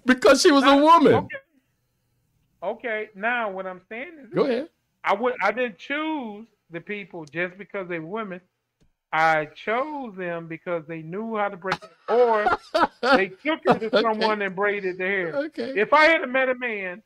because 0.05 0.41
she 0.41 0.51
was 0.51 0.63
a 0.63 0.75
woman. 0.75 1.13
okay. 1.13 1.37
Okay. 2.61 3.09
Now 3.15 3.49
what 3.49 3.65
I'm 3.65 3.81
saying 3.89 4.11
is, 4.23 4.33
Go 4.33 4.43
ahead. 4.43 4.69
I 5.03 5.13
would. 5.13 5.33
I 5.41 5.51
didn't 5.51 5.77
choose 5.77 6.47
the 6.69 6.81
people 6.81 7.25
just 7.25 7.57
because 7.57 7.87
they 7.87 7.99
were 7.99 8.07
women. 8.07 8.41
I 9.13 9.45
chose 9.45 10.15
them 10.15 10.47
because 10.47 10.85
they 10.87 11.03
knew 11.03 11.37
how 11.37 11.49
to 11.49 11.57
braid, 11.57 11.79
or 12.09 12.47
they 13.15 13.27
took 13.45 13.63
her 13.65 13.79
to 13.79 13.85
Okay. 13.87 14.01
someone 14.01 14.41
and 14.41 14.55
braided 14.55 14.97
their 14.97 15.07
hair. 15.07 15.35
Okay. 15.35 15.73
If 15.79 15.93
I 15.93 16.05
had 16.05 16.27
met 16.29 16.49
a 16.49 16.55
man 16.55 17.03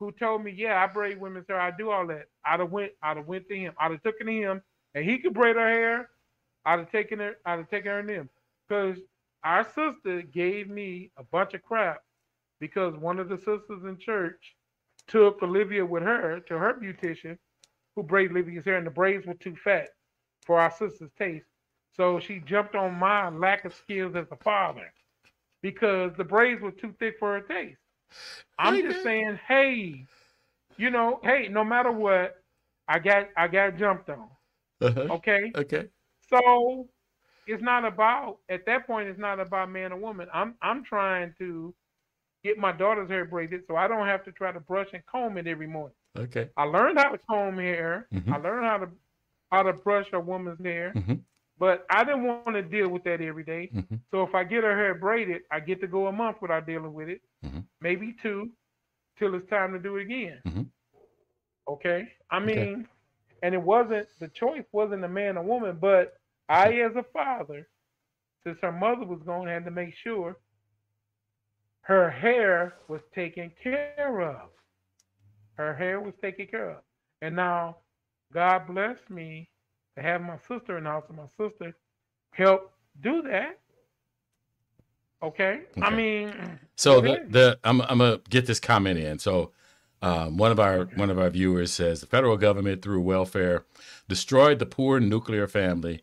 who 0.00 0.10
told 0.12 0.42
me, 0.42 0.52
"Yeah, 0.52 0.82
I 0.82 0.86
braid 0.86 1.20
women's 1.20 1.46
hair, 1.48 1.60
I 1.60 1.70
do 1.70 1.90
all 1.90 2.06
that," 2.08 2.28
I'd 2.46 2.60
have 2.60 2.70
went. 2.70 2.92
I'd 3.02 3.18
have 3.18 3.26
went 3.26 3.48
to 3.48 3.56
him. 3.56 3.74
I'd 3.78 3.90
have 3.92 4.02
taken 4.02 4.26
to 4.26 4.32
him, 4.32 4.62
and 4.94 5.04
he 5.04 5.18
could 5.18 5.34
braid 5.34 5.56
her 5.56 5.68
hair. 5.68 6.10
I'd 6.64 6.78
have 6.80 6.90
taken 6.90 7.18
her. 7.20 7.36
I'd 7.44 7.58
have 7.58 7.70
taken 7.70 7.90
her 7.90 7.98
and 8.00 8.08
them 8.08 8.30
because 8.68 8.98
our 9.44 9.64
sister 9.64 10.22
gave 10.22 10.68
me 10.68 11.12
a 11.18 11.24
bunch 11.24 11.54
of 11.54 11.62
crap 11.62 12.02
because 12.60 12.96
one 12.96 13.18
of 13.18 13.28
the 13.28 13.38
sisters 13.38 13.84
in 13.84 13.98
church 13.98 14.56
took 15.08 15.42
Olivia 15.42 15.84
with 15.84 16.02
her 16.02 16.40
to 16.40 16.58
her 16.58 16.74
beautician, 16.74 17.38
who 17.94 18.02
braided 18.02 18.32
Olivia's 18.32 18.64
hair, 18.64 18.76
and 18.78 18.86
the 18.86 18.90
braids 18.90 19.26
were 19.26 19.34
too 19.34 19.56
fat 19.56 19.88
for 20.48 20.60
our 20.60 20.72
sister's 20.72 21.12
taste. 21.18 21.48
So 21.96 22.20
she 22.20 22.40
jumped 22.40 22.76
on 22.76 22.96
my 22.96 23.30
lack 23.30 23.66
of 23.66 23.74
skills 23.74 24.16
as 24.16 24.32
a 24.32 24.36
father 24.38 24.94
because 25.62 26.12
the 26.16 26.24
braids 26.24 26.62
were 26.62 26.72
too 26.72 26.94
thick 27.00 27.16
for 27.20 27.34
her 27.34 27.42
taste. 27.42 27.80
I'm 28.58 28.80
just 28.80 29.02
saying, 29.02 29.38
hey, 29.48 30.08
you 30.78 30.90
know, 30.90 31.20
hey, 31.24 31.48
no 31.48 31.64
matter 31.64 31.92
what, 31.92 32.42
I 32.88 32.98
got 33.00 33.28
I 33.36 33.48
got 33.48 33.76
jumped 33.78 34.10
on. 34.10 34.30
Uh-huh. 34.80 35.10
Okay, 35.10 35.54
Okay. 35.56 35.90
so 36.30 36.88
it's 37.46 37.62
not 37.62 37.84
about 37.84 38.38
at 38.48 38.66
that 38.66 38.86
point. 38.86 39.08
It's 39.08 39.18
not 39.18 39.40
about 39.40 39.70
man 39.70 39.92
or 39.92 39.98
woman. 39.98 40.28
I'm 40.34 40.56
I'm 40.62 40.84
trying 40.84 41.34
to 41.38 41.74
get 42.44 42.58
my 42.58 42.72
daughter's 42.72 43.10
hair 43.10 43.24
braided 43.26 43.66
so 43.66 43.76
I 43.76 43.88
don't 43.88 44.06
have 44.06 44.24
to 44.24 44.32
try 44.32 44.52
to 44.52 44.60
brush 44.60 44.92
and 44.94 45.04
comb 45.06 45.38
it 45.38 45.46
every 45.46 45.66
morning. 45.68 45.96
Okay. 46.18 46.50
I 46.56 46.64
learned 46.64 46.98
how 46.98 47.10
to 47.10 47.18
comb 47.18 47.58
hair. 47.58 48.08
Mhm. 48.12 48.32
I 48.32 48.38
learned 48.38 48.66
how 48.66 48.78
to 48.78 48.90
how 49.50 49.62
to 49.62 49.72
brush 49.72 50.12
a 50.12 50.20
woman's 50.20 50.62
hair, 50.64 50.92
Mhm. 50.94 51.24
but 51.58 51.86
I 51.90 52.04
didn't 52.04 52.24
want 52.24 52.54
to 52.54 52.62
deal 52.62 52.88
with 52.88 53.04
that 53.04 53.20
every 53.20 53.44
day. 53.44 53.70
Mhm. 53.74 54.00
So 54.10 54.22
if 54.22 54.34
I 54.34 54.44
get 54.44 54.64
her 54.64 54.76
hair 54.76 54.94
braided, 54.94 55.42
I 55.50 55.60
get 55.60 55.80
to 55.80 55.86
go 55.86 56.06
a 56.06 56.12
month 56.12 56.40
without 56.40 56.66
dealing 56.66 56.92
with 56.92 57.08
it, 57.08 57.22
Mhm. 57.44 57.64
maybe 57.80 58.12
two, 58.12 58.50
till 59.18 59.34
it's 59.34 59.48
time 59.48 59.72
to 59.72 59.78
do 59.78 59.96
it 59.96 60.02
again. 60.02 60.40
Mhm. 60.46 60.70
Okay. 61.68 62.12
I 62.30 62.38
mean, 62.40 62.80
Okay. 62.80 62.86
and 63.42 63.54
it 63.54 63.62
wasn't 63.62 64.08
the 64.20 64.28
choice 64.28 64.64
wasn't 64.72 65.04
a 65.04 65.08
man 65.08 65.36
or 65.36 65.42
woman, 65.44 65.78
but 65.78 66.14
I, 66.48 66.72
as 66.80 66.96
a 66.96 67.02
father, 67.02 67.68
since 68.44 68.58
her 68.60 68.72
mother 68.72 69.04
was 69.04 69.22
gone, 69.22 69.46
had 69.46 69.64
to 69.64 69.70
make 69.70 69.94
sure 69.94 70.36
her 71.82 72.10
hair 72.10 72.74
was 72.88 73.00
taken 73.14 73.50
care 73.62 74.20
of. 74.20 74.50
Her 75.56 75.74
hair 75.74 76.00
was 76.00 76.14
taken 76.20 76.46
care 76.46 76.70
of, 76.70 76.84
and 77.20 77.34
now 77.34 77.78
God 78.32 78.66
blessed 78.66 79.10
me 79.10 79.48
to 79.96 80.02
have 80.02 80.20
my 80.22 80.38
sister 80.48 80.78
in 80.78 80.84
the 80.84 80.90
house, 80.90 81.04
and 81.08 81.18
my 81.18 81.26
sister 81.38 81.74
helped 82.32 82.72
do 83.02 83.22
that. 83.22 83.58
Okay, 85.22 85.62
I 85.82 85.90
mean, 85.90 86.32
So 86.76 87.00
the, 87.00 87.26
the 87.28 87.58
I'm 87.64 87.80
I'm 87.82 87.98
gonna 87.98 88.20
get 88.30 88.46
this 88.46 88.60
comment 88.60 88.98
in. 89.00 89.18
So 89.18 89.52
um, 90.02 90.36
one 90.36 90.52
of 90.52 90.60
our 90.60 90.84
one 90.96 91.10
of 91.10 91.18
our 91.18 91.30
viewers 91.30 91.72
says 91.72 92.00
the 92.00 92.06
federal 92.06 92.36
government 92.36 92.82
through 92.82 93.00
welfare 93.00 93.64
destroyed 94.08 94.58
the 94.60 94.66
poor 94.66 95.00
nuclear 95.00 95.48
family 95.48 96.02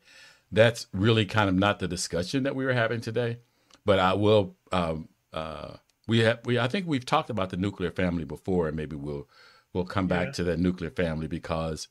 that's 0.52 0.88
really 0.94 1.26
kind 1.26 1.50
of 1.50 1.56
not 1.56 1.80
the 1.80 1.88
discussion 1.88 2.44
that 2.44 2.56
we 2.56 2.66
were 2.66 2.74
having 2.74 3.02
today. 3.02 3.40
But 3.86 4.00
I 4.00 4.14
will. 4.14 4.56
Um, 4.72 5.10
uh, 5.34 5.76
we 6.08 6.20
have. 6.20 6.40
We. 6.46 6.60
I 6.60 6.68
think 6.68 6.88
we've 6.88 7.06
talked 7.06 7.30
about 7.30 7.52
the 7.52 7.58
nuclear 7.58 7.92
family 7.92 8.26
before, 8.26 8.68
and 8.68 8.78
maybe 8.78 8.96
we'll 8.96 9.28
we'll 9.74 9.86
come 9.86 10.08
back 10.08 10.28
Yeah. 10.28 10.32
to 10.34 10.44
that 10.46 10.60
nuclear 10.60 10.92
family 10.92 11.28
because 11.28 11.88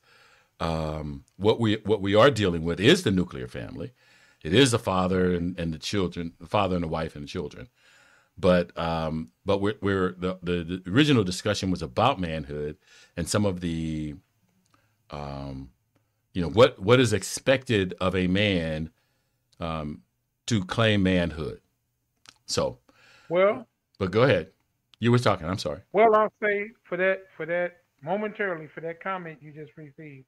um, 0.59 1.23
what 1.37 1.59
we 1.59 1.75
what 1.85 2.01
we 2.01 2.15
are 2.15 2.31
dealing 2.31 2.63
with 2.63 2.79
is 2.79 3.03
the 3.03 3.11
nuclear 3.11 3.47
family. 3.47 3.91
It 4.43 4.53
is 4.53 4.71
the 4.71 4.79
father 4.79 5.33
and, 5.33 5.59
and 5.59 5.73
the 5.73 5.79
children, 5.79 6.33
the 6.39 6.45
father 6.45 6.75
and 6.75 6.83
the 6.83 6.87
wife 6.89 7.15
and 7.15 7.23
the 7.23 7.27
children. 7.29 7.67
But 8.37 8.77
um, 8.77 9.31
but 9.45 9.59
we're, 9.59 9.75
we're 9.81 10.11
the, 10.13 10.37
the 10.43 10.63
the 10.63 10.91
original 10.91 11.23
discussion 11.23 11.71
was 11.71 11.81
about 11.81 12.19
manhood 12.19 12.77
and 13.17 13.27
some 13.27 13.45
of 13.45 13.61
the 13.61 14.15
um, 15.09 15.69
you 16.33 16.41
know 16.41 16.49
what 16.49 16.79
what 16.79 16.99
is 16.99 17.13
expected 17.13 17.95
of 17.99 18.15
a 18.15 18.27
man 18.27 18.91
um, 19.59 20.01
to 20.47 20.63
claim 20.63 21.03
manhood. 21.03 21.61
So, 22.45 22.79
Well, 23.29 23.67
but 23.97 24.11
go 24.11 24.23
ahead. 24.23 24.51
You 24.99 25.11
were 25.11 25.19
talking. 25.19 25.47
I'm 25.47 25.57
sorry. 25.57 25.81
well, 25.93 26.13
I'll 26.15 26.33
say 26.41 26.71
for 26.83 26.97
that, 26.97 27.23
for 27.35 27.45
that 27.45 27.77
momentarily, 28.01 28.67
for 28.73 28.81
that 28.81 29.01
comment 29.01 29.39
you 29.41 29.51
just 29.51 29.71
received, 29.77 30.25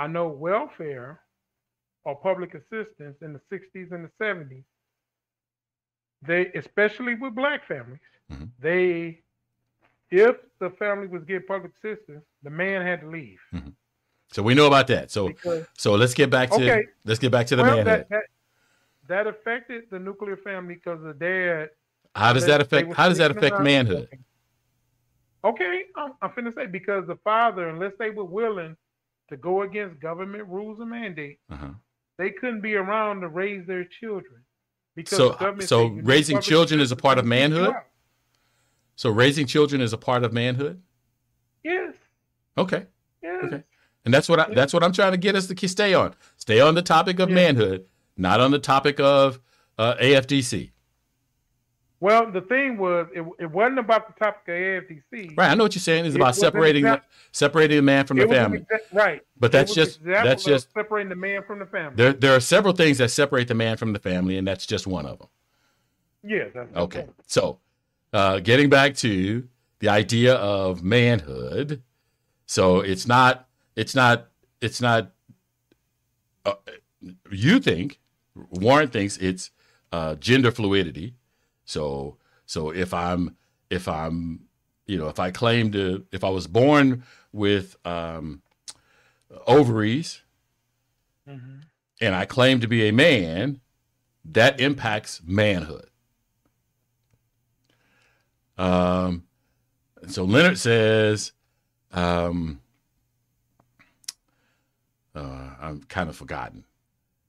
I 0.00 0.06
know 0.06 0.28
welfare 0.28 1.20
or 2.06 2.16
public 2.16 2.54
assistance 2.54 3.18
in 3.20 3.34
the 3.34 3.40
60s 3.52 3.92
and 3.92 4.06
the 4.08 4.10
70s, 4.18 4.64
they, 6.22 6.46
especially 6.54 7.16
with 7.16 7.34
black 7.34 7.66
families, 7.68 8.00
Mhm. 8.32 8.48
they, 8.58 9.22
if 10.10 10.36
the 10.58 10.70
family 10.70 11.06
was 11.06 11.22
getting 11.24 11.46
public 11.46 11.72
assistance, 11.76 12.24
the 12.42 12.48
man 12.48 12.80
had 12.80 13.02
to 13.02 13.10
leave 13.10 13.40
So 14.32 14.42
we 14.42 14.54
know 14.54 14.66
about 14.68 14.86
that. 14.86 15.10
So 15.10 15.26
because 15.26 15.66
so 15.76 15.96
let's 15.96 16.14
get 16.14 16.30
back 16.30 16.48
to 16.52 16.62
Okay. 16.62 16.86
let's 17.04 17.20
get 17.20 17.30
back 17.30 17.46
to 17.48 17.56
the 17.56 17.62
well, 17.62 17.76
manhood. 17.76 18.06
that, 18.08 18.08
that 18.08 18.24
that 19.08 19.26
affected 19.26 19.84
the 19.90 19.98
nuclear 19.98 20.38
family 20.38 20.76
because 20.76 21.02
the 21.02 21.12
dad. 21.12 21.68
How 22.14 22.32
does 22.32 22.46
that 22.46 22.62
affect 22.62 22.94
how 22.94 23.10
does 23.10 23.18
that 23.18 23.32
affect 23.32 23.58
manhood? 23.60 24.08
Okay, 25.44 25.84
I'm, 25.94 26.12
I'm 26.22 26.30
finna 26.30 26.54
say 26.54 26.64
because 26.66 27.06
the 27.06 27.16
father, 27.16 27.68
unless 27.68 27.92
they 27.98 28.08
were 28.08 28.24
willing 28.24 28.76
to 29.30 29.36
go 29.36 29.62
against 29.62 30.00
government 30.00 30.46
rules 30.48 30.78
and 30.80 30.90
mandates, 30.90 31.40
Uh-huh. 31.50 31.70
they 32.18 32.30
couldn't 32.30 32.60
be 32.60 32.74
around 32.74 33.20
to 33.22 33.28
raise 33.28 33.66
their 33.66 33.84
children. 33.84 34.42
Because 34.94 35.16
So- 35.16 35.32
so 35.60 35.78
said 35.78 35.78
you 35.90 35.90
need 35.96 36.06
raising 36.06 36.40
children 36.40 36.80
is 36.80 36.92
a 36.92 36.96
part 36.96 37.18
of 37.18 37.24
to 37.24 37.30
keep 37.30 37.34
you 37.40 37.48
manhood? 37.48 37.74
So 38.96 39.10
raising 39.10 39.46
children 39.46 39.80
is 39.80 39.92
a 39.92 39.98
part 39.98 40.24
of 40.24 40.32
manhood. 40.32 40.82
Yes, 41.62 41.94
Okay. 42.58 42.86
yes. 43.22 43.44
Okay. 43.44 43.62
And 44.04 44.12
that's 44.14 44.28
what 44.28 44.40
I, 44.40 44.52
that's 44.54 44.72
what 44.72 44.82
I'm 44.82 44.92
trying 44.92 45.12
to 45.12 45.18
get 45.18 45.34
us 45.36 45.46
to 45.46 45.68
stay 45.68 45.94
on. 45.94 46.14
Stay 46.36 46.60
on 46.60 46.74
the 46.74 46.82
topic 46.82 47.18
of 47.20 47.28
Yeah. 47.28 47.34
manhood, 47.36 47.86
not 48.16 48.40
on 48.40 48.50
the 48.50 48.58
topic 48.58 48.98
of 49.00 49.40
uh, 49.78 49.94
AFDC. 50.00 50.72
Well, 52.02 52.32
the 52.32 52.40
thing 52.40 52.78
was, 52.78 53.08
it, 53.14 53.22
it 53.38 53.50
wasn't 53.50 53.78
about 53.78 54.06
the 54.08 54.24
topic 54.24 54.48
of 54.48 54.54
AFDC. 54.54 55.36
Right. 55.36 55.50
I 55.50 55.54
know 55.54 55.64
what 55.64 55.74
you're 55.74 55.80
saying. 55.80 56.06
It's 56.06 56.14
It 56.14 56.18
about 56.20 56.34
separating 56.34 56.86
separating 57.30 57.76
the 57.76 57.82
man 57.82 58.06
from 58.06 58.16
the 58.16 58.22
It 58.22 58.28
was 58.30 58.38
an 58.38 58.44
family. 58.44 58.58
exact- 58.58 58.92
right. 58.92 59.20
But 59.38 59.52
that's 59.52 59.74
just 59.74 60.02
that's 60.02 60.42
just 60.44 60.72
separating 60.72 61.10
the 61.10 61.16
man 61.16 61.42
from 61.42 61.58
the 61.58 61.66
family. 61.66 61.96
there. 61.96 62.12
There 62.14 62.34
are 62.34 62.40
several 62.40 62.72
things 62.74 62.98
that 62.98 63.10
separate 63.10 63.48
the 63.48 63.54
man 63.54 63.76
from 63.76 63.92
the 63.92 63.98
family, 63.98 64.38
and 64.38 64.48
that's 64.48 64.64
just 64.66 64.86
one 64.86 65.04
of 65.04 65.18
them. 65.18 65.28
yeah, 66.22 66.44
that's 66.54 66.74
Okay. 66.74 67.06
So, 67.26 67.58
uh, 68.14 68.40
getting 68.40 68.70
back 68.70 68.94
to 68.96 69.46
the 69.80 69.88
idea 69.90 70.34
of 70.36 70.82
manhood. 70.82 71.82
So 72.46 72.80
it's 72.80 73.06
not, 73.06 73.46
it's 73.76 73.94
not, 73.94 74.28
it's 74.60 74.80
not, 74.80 75.12
uh, 76.44 76.54
you 77.30 77.60
think, 77.60 78.00
Warren 78.34 78.88
thinks 78.88 79.16
it's 79.18 79.50
uh, 79.92 80.14
gender 80.16 80.50
fluidity. 80.50 81.14
So, 81.70 82.16
so 82.46 82.70
if 82.70 82.92
I'm, 82.92 83.36
if 83.70 83.86
I'm, 83.86 84.40
you 84.86 84.98
know, 84.98 85.08
if 85.08 85.20
I 85.20 85.30
claim 85.30 85.70
to, 85.72 86.04
if 86.10 86.24
I 86.24 86.28
was 86.28 86.48
born 86.48 87.04
with 87.32 87.76
um, 87.86 88.42
ovaries 89.46 90.22
Mhm. 91.28 91.62
and 92.00 92.14
I 92.14 92.24
claim 92.24 92.58
to 92.60 92.66
be 92.66 92.88
a 92.88 92.92
man, 92.92 93.60
that 94.24 94.60
impacts 94.60 95.22
manhood. 95.24 95.88
Um, 98.58 99.26
so 100.08 100.24
Leonard 100.24 100.58
says, 100.58 101.32
um, 101.92 102.60
uh, 105.14 105.54
I'm 105.60 105.82
kind 105.84 106.10
of 106.10 106.16
forgotten. 106.16 106.64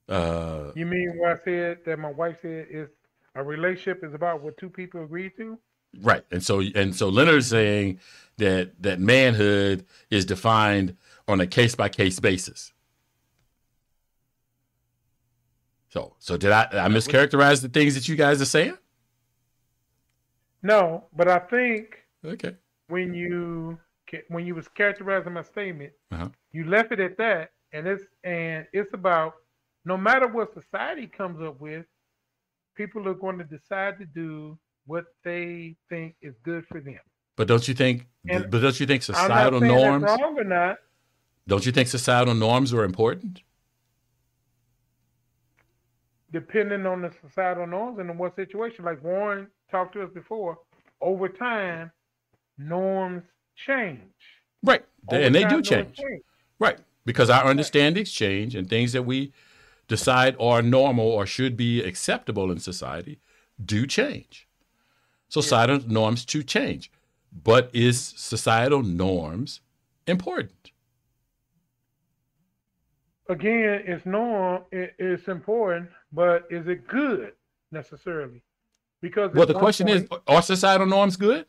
Uh, 0.10 0.72
You 0.76 0.86
mean 0.88 1.14
what 1.18 1.32
I 1.32 1.44
said 1.44 1.86
that 1.86 2.00
my 2.00 2.12
wife 2.12 2.38
said 2.42 2.68
is 2.70 2.90
a 3.36 3.44
relationship 3.44 4.04
is 4.04 4.14
about 4.14 4.42
what 4.42 4.58
two 4.58 4.70
people 4.70 5.04
agree 5.04 5.30
to? 5.38 5.58
right, 6.02 6.24
and 6.32 6.42
so 6.44 6.62
and 6.76 6.96
so 6.96 7.10
Leonard's 7.10 7.48
saying 7.48 8.00
that 8.38 8.82
that 8.82 9.00
manhood 9.00 9.86
is 10.10 10.26
defined 10.26 10.96
on 11.28 11.42
a 11.42 11.48
case 11.48 11.76
by 11.76 11.90
case 11.90 12.20
basis. 12.20 12.72
So, 15.90 16.16
so 16.20 16.38
did 16.38 16.52
I? 16.52 16.64
I 16.72 16.88
mischaracterize 16.88 17.62
the 17.62 17.68
things 17.70 17.96
that 17.96 18.08
you 18.08 18.16
guys 18.16 18.42
are 18.42 18.46
saying? 18.46 18.78
No, 20.64 21.06
but 21.14 21.28
I 21.28 21.40
think 21.40 21.98
Okay. 22.24 22.56
when 22.88 23.14
you 23.14 23.78
when 24.28 24.46
you 24.46 24.56
was 24.56 24.68
characterizing 24.70 25.34
my 25.34 25.42
statement, 25.44 25.94
Uh-huh. 26.12 26.30
you 26.52 26.66
left 26.66 26.92
it 26.92 27.00
at 27.00 27.18
that, 27.18 27.52
and 27.74 27.88
it's 27.88 28.04
and 28.24 28.66
it's 28.74 28.94
about 28.94 29.34
no 29.86 29.98
matter 29.98 30.28
what 30.28 30.54
society 30.54 31.08
comes 31.08 31.42
up 31.42 31.60
with, 31.60 31.86
people 32.82 33.08
are 33.08 33.14
going 33.14 33.38
to 33.38 33.44
decide 33.44 33.98
to 34.00 34.06
do 34.06 34.58
what 34.86 35.06
they 35.24 35.76
think 35.90 36.16
is 36.22 36.36
good 36.44 36.66
for 36.68 36.80
them. 36.80 37.00
But 37.36 37.48
don't 37.48 37.68
you 37.68 37.74
think? 37.74 38.08
And 38.30 38.50
but 38.52 38.62
don't 38.62 38.80
you 38.80 38.86
think 38.86 39.04
I'm 39.10 39.14
not 39.14 39.28
societal 39.28 39.62
norms? 39.62 40.04
wrong 40.04 40.36
or 40.38 40.44
not. 40.44 40.78
Don't 41.48 41.66
you 41.66 41.72
think 41.72 41.88
societal 41.88 42.36
norms 42.36 42.74
are 42.74 42.84
important? 42.84 43.42
depending 46.32 46.86
on 46.86 47.02
the 47.02 47.12
societal 47.22 47.68
norms 47.68 48.00
and 48.00 48.10
in 48.10 48.18
what 48.18 48.36
situation. 48.36 48.86
Like 48.86 49.04
Warren 49.04 49.48
talked 49.70 49.94
to 49.94 50.04
us 50.04 50.10
before, 50.14 50.58
over 51.02 51.28
time, 51.28 51.92
norms 52.58 53.24
change. 53.68 54.00
Right. 54.64 54.84
Over 55.10 55.22
and 55.22 55.36
they 55.36 55.44
do 55.44 55.50
norms 55.50 55.68
change. 55.68 56.00
Right. 56.60 56.80
Because 57.06 57.30
our 57.30 57.46
understandings 57.46 58.12
change 58.12 58.56
and 58.56 58.70
things 58.70 58.94
that 58.94 59.04
we 59.04 59.34
decide 59.92 60.36
are 60.40 60.62
normal 60.62 61.06
or 61.18 61.26
should 61.26 61.56
be 61.58 61.84
acceptable 61.84 62.50
in 62.52 62.60
society 62.60 63.20
do 63.74 63.86
change. 63.86 64.48
Societal 65.28 65.80
norms 65.88 66.26
to 66.26 66.42
change. 66.44 66.92
But 67.44 67.70
is 67.74 67.98
societal 68.32 68.82
norms 68.84 69.62
important? 70.08 70.72
Again, 73.30 73.84
it's 73.86 74.06
norm. 74.06 74.64
It, 74.72 74.94
it's 74.98 75.28
important, 75.28 75.90
but 76.12 76.48
is 76.50 76.68
it 76.68 76.88
good 76.88 77.34
necessarily? 77.72 78.42
Because 79.02 79.34
Well, 79.34 79.46
the 79.46 79.54
question 79.66 79.88
is 79.88 80.08
are 80.28 80.42
societal 80.42 80.88
norms 80.88 81.16
good? 81.18 81.46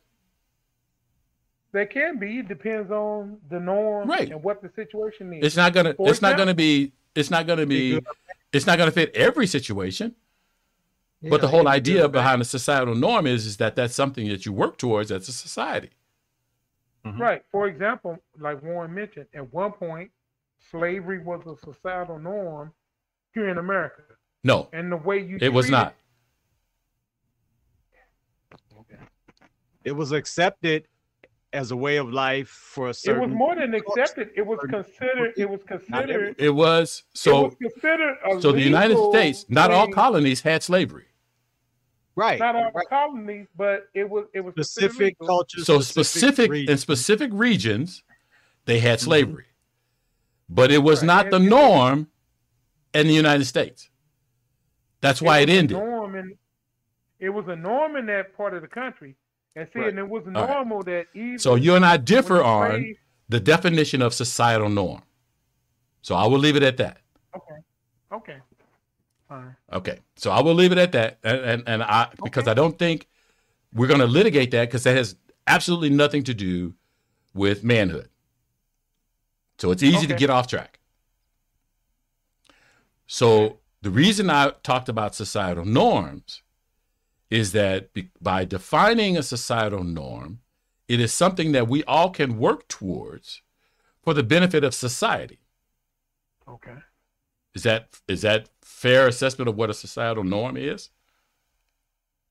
they 1.72 1.86
can 1.86 2.18
be. 2.18 2.40
It 2.40 2.48
depends 2.48 2.90
on 2.90 3.38
the 3.48 3.58
norm 3.58 4.08
Right. 4.08 4.30
and 4.30 4.42
what 4.42 4.60
the 4.62 4.70
situation 4.80 5.32
is. 5.32 5.40
It's 5.46 5.56
not 5.56 5.72
gonna 5.72 5.94
For 5.94 6.08
it's 6.10 6.22
not 6.22 6.36
gonna 6.36 6.54
be 6.54 6.92
it's 7.14 7.30
not 7.30 7.46
gonna 7.46 7.66
be 7.66 8.00
it's 8.52 8.66
not 8.66 8.78
gonna 8.78 8.90
fit 8.90 9.14
every 9.14 9.46
situation. 9.46 10.14
But 11.24 11.40
the 11.40 11.46
whole 11.48 11.68
idea 11.68 12.08
behind 12.08 12.40
the 12.40 12.44
societal 12.44 12.96
norm 12.96 13.28
is, 13.28 13.46
is 13.46 13.56
that 13.58 13.76
that's 13.76 13.94
something 13.94 14.26
that 14.28 14.44
you 14.44 14.52
work 14.52 14.76
towards 14.76 15.12
as 15.12 15.28
a 15.28 15.32
society. 15.32 15.90
Mm-hmm. 17.06 17.22
Right. 17.22 17.44
For 17.52 17.68
example, 17.68 18.18
like 18.40 18.60
Warren 18.60 18.92
mentioned, 18.92 19.26
at 19.32 19.52
one 19.52 19.70
point, 19.70 20.10
slavery 20.70 21.20
was 21.20 21.42
a 21.46 21.56
societal 21.64 22.18
norm 22.18 22.72
here 23.34 23.48
in 23.48 23.58
America. 23.58 24.02
No, 24.42 24.68
And 24.72 24.90
the 24.90 24.96
way 24.96 25.20
you 25.20 25.38
it 25.40 25.50
was 25.52 25.66
treated- 25.66 25.78
not. 25.78 25.94
It 29.84 29.92
was 29.92 30.12
accepted 30.12 30.86
as 31.52 31.70
a 31.70 31.76
way 31.76 31.96
of 31.96 32.10
life 32.10 32.48
for 32.48 32.88
a 32.88 32.94
certain. 32.94 33.22
It 33.22 33.26
was 33.28 33.36
more 33.36 33.54
than 33.54 33.74
accepted. 33.74 34.30
It 34.34 34.46
was 34.46 34.58
considered. 34.68 35.34
It 35.36 35.48
was 35.48 35.60
considered. 35.66 36.34
It 36.38 36.50
was 36.50 37.02
so. 37.14 37.30
it 37.30 37.32
so. 37.34 37.42
was 37.44 37.54
considered 37.72 38.16
a 38.26 38.40
So 38.40 38.52
the 38.52 38.60
United 38.62 38.96
States, 39.10 39.44
not 39.48 39.70
all 39.70 39.88
colonies 39.88 40.40
had 40.40 40.62
slavery. 40.62 41.06
right. 42.16 42.38
not 42.38 42.56
all 42.56 42.70
right. 42.74 42.88
colonies, 42.88 43.46
but 43.56 43.88
it 43.94 44.08
was 44.08 44.26
it 44.34 44.40
was 44.40 44.52
specific 44.54 45.16
legal. 45.20 45.26
cultures. 45.26 45.66
So 45.66 45.80
specific 45.80 46.50
in 46.52 46.78
specific 46.78 47.30
regions, 47.32 48.02
they 48.64 48.78
had 48.80 48.98
Mm-hmm. 48.98 49.04
slavery, 49.06 49.46
but 50.48 50.70
it 50.70 50.78
was 50.78 51.00
Right. 51.00 51.06
not 51.06 51.30
the 51.30 51.36
And- 51.36 51.48
norm 51.50 52.08
in 52.94 53.06
the 53.06 53.14
United 53.14 53.44
States. 53.46 53.88
That's 55.00 55.20
why 55.20 55.40
it 55.40 55.48
was 55.48 55.58
ended. 55.58 55.76
Norm 55.78 56.14
in, 56.14 56.38
it 57.18 57.30
was 57.30 57.46
a 57.48 57.56
norm 57.56 57.96
in 57.96 58.06
that 58.06 58.36
part 58.36 58.54
of 58.54 58.62
the 58.62 58.68
country, 58.68 59.16
and 59.56 59.68
see, 59.72 59.78
Right. 59.80 59.88
and 59.90 59.98
it 59.98 60.08
was 60.08 60.24
right. 60.26 60.48
normal 60.48 60.82
that 60.84 61.06
even 61.14 61.38
So 61.38 61.54
you 61.54 61.74
and 61.74 61.84
I 61.84 61.96
differ 61.96 62.42
on 62.42 62.70
slave- 62.70 62.98
the 63.28 63.40
definition 63.40 64.02
of 64.02 64.12
societal 64.14 64.68
norm. 64.68 65.02
So 66.02 66.14
I 66.14 66.26
will 66.26 66.38
leave 66.38 66.56
it 66.56 66.62
at 66.62 66.76
that. 66.78 66.98
Okay. 67.36 67.54
Okay. 68.12 68.38
fine. 69.28 69.56
Okay, 69.72 70.00
so 70.16 70.30
I 70.30 70.40
will 70.42 70.54
leave 70.54 70.72
it 70.72 70.78
at 70.78 70.92
that, 70.92 71.18
and 71.22 71.40
and, 71.40 71.62
and 71.66 71.82
I 71.82 72.08
because 72.22 72.46
I 72.46 72.54
don't 72.54 72.78
think 72.78 73.08
we're 73.72 73.86
going 73.86 74.00
to 74.00 74.06
litigate 74.06 74.50
that 74.50 74.68
because 74.68 74.84
that 74.84 74.94
has 74.96 75.16
absolutely 75.46 75.88
nothing 75.90 76.22
to 76.24 76.34
do 76.34 76.74
with 77.32 77.64
manhood. 77.64 78.08
So 79.58 79.70
it's 79.70 79.82
easy 79.82 80.06
to 80.06 80.14
get 80.14 80.28
off 80.28 80.46
track. 80.48 80.78
So 83.06 83.58
the 83.80 83.90
reason 83.90 84.28
I 84.30 84.50
talked 84.62 84.88
about 84.88 85.14
societal 85.14 85.64
norms 85.64 86.42
is 87.32 87.52
that 87.52 87.88
by 88.20 88.44
defining 88.44 89.16
a 89.16 89.22
societal 89.22 89.82
norm, 89.82 90.40
it 90.86 91.00
is 91.00 91.14
something 91.14 91.52
that 91.52 91.66
we 91.66 91.82
all 91.84 92.10
can 92.10 92.36
work 92.38 92.68
towards 92.68 93.40
for 94.02 94.12
the 94.12 94.22
benefit 94.22 94.62
of 94.64 94.74
society. 94.74 95.38
Okay. 96.46 96.76
Is 97.54 97.62
that 97.62 97.88
is 98.06 98.20
that 98.20 98.50
fair 98.60 99.06
assessment 99.08 99.48
of 99.48 99.56
what 99.56 99.70
a 99.70 99.74
societal 99.74 100.24
norm 100.24 100.58
is? 100.58 100.90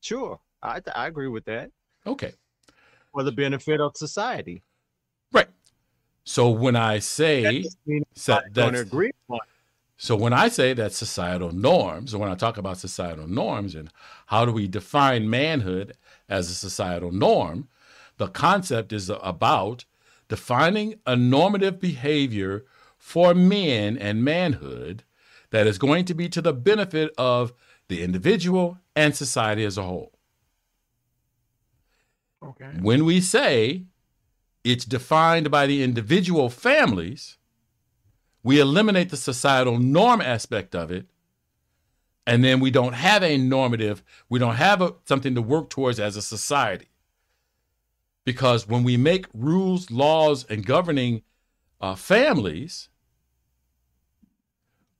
Sure, 0.00 0.38
I 0.62 0.80
I 0.94 1.08
agree 1.08 1.28
with 1.28 1.44
that 1.46 1.72
Okay. 2.06 2.32
for 3.12 3.24
the 3.24 3.32
benefit 3.32 3.80
of 3.80 3.96
society. 3.96 4.62
Right. 5.32 5.48
So 6.24 6.50
when 6.50 6.76
I 6.76 7.00
say 7.00 7.62
doesn't 7.62 7.76
mean 7.86 8.04
so 8.14 8.34
everybody's 8.36 8.54
gonna 8.54 8.70
that's- 8.72 8.86
agree 8.86 9.10
on 9.28 9.36
it. 9.42 9.51
So 9.96 10.16
when 10.16 10.32
I 10.32 10.48
say 10.48 10.74
that 10.74 10.92
societal 10.92 11.52
norms, 11.52 12.12
or 12.12 12.18
when 12.18 12.30
I 12.30 12.34
talk 12.34 12.56
about 12.56 12.78
societal 12.78 13.28
norms 13.28 13.74
and 13.74 13.90
how 14.26 14.44
do 14.44 14.52
we 14.52 14.66
define 14.66 15.30
manhood 15.30 15.96
as 16.28 16.50
a 16.50 16.54
societal 16.54 17.12
norm, 17.12 17.68
the 18.16 18.28
concept 18.28 18.92
is 18.92 19.10
about 19.10 19.84
defining 20.28 20.94
a 21.06 21.14
normative 21.14 21.78
behavior 21.78 22.64
for 22.98 23.34
men 23.34 23.96
and 23.98 24.24
manhood 24.24 25.04
that 25.50 25.66
is 25.66 25.78
going 25.78 26.04
to 26.06 26.14
be 26.14 26.28
to 26.28 26.40
the 26.40 26.52
benefit 26.52 27.12
of 27.18 27.52
the 27.88 28.02
individual 28.02 28.78
and 28.96 29.14
society 29.14 29.64
as 29.64 29.76
a 29.76 29.82
whole. 29.82 30.12
Okay. 32.42 32.70
When 32.80 33.04
we 33.04 33.20
say 33.20 33.84
it's 34.64 34.84
defined 34.84 35.50
by 35.50 35.66
the 35.66 35.82
individual 35.82 36.48
families, 36.48 37.36
we 38.42 38.60
eliminate 38.60 39.10
the 39.10 39.16
societal 39.16 39.78
norm 39.78 40.20
aspect 40.20 40.74
of 40.74 40.90
it. 40.90 41.06
And 42.26 42.44
then 42.44 42.60
we 42.60 42.70
don't 42.70 42.92
have 42.92 43.22
a 43.22 43.36
normative, 43.36 44.02
we 44.28 44.38
don't 44.38 44.54
have 44.54 44.80
a, 44.80 44.94
something 45.04 45.34
to 45.34 45.42
work 45.42 45.70
towards 45.70 45.98
as 45.98 46.16
a 46.16 46.22
society. 46.22 46.88
Because 48.24 48.68
when 48.68 48.84
we 48.84 48.96
make 48.96 49.26
rules, 49.34 49.90
laws, 49.90 50.44
and 50.48 50.64
governing 50.64 51.22
uh, 51.80 51.96
families, 51.96 52.88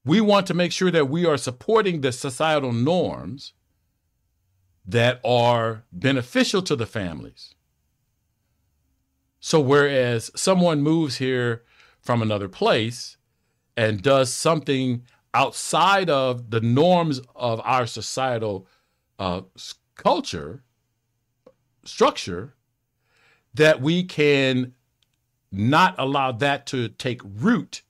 we 0.04 0.20
want 0.20 0.48
to 0.48 0.54
make 0.54 0.72
sure 0.72 0.90
that 0.90 1.08
we 1.08 1.24
are 1.24 1.36
supporting 1.36 2.00
the 2.00 2.10
societal 2.10 2.72
norms 2.72 3.52
that 4.84 5.20
are 5.24 5.84
beneficial 5.92 6.60
to 6.62 6.74
the 6.74 6.86
families. 6.86 7.54
So, 9.38 9.60
whereas 9.60 10.32
someone 10.34 10.82
moves 10.82 11.16
here 11.18 11.62
from 12.00 12.20
another 12.20 12.48
place 12.48 13.16
and 13.76 14.02
does 14.02 14.32
something 14.32 15.02
outside 15.34 16.10
of 16.10 16.50
the 16.50 16.60
norms 16.60 17.20
of 17.34 17.60
our 17.64 17.86
societal 17.86 18.66
uh, 19.18 19.42
culture, 19.96 20.62
structure, 21.84 22.54
that 23.54 23.80
we 23.80 24.04
can 24.04 24.74
not 25.50 25.94
allow 25.98 26.32
that 26.32 26.66
to 26.66 26.88
take 26.88 27.20
root 27.24 27.82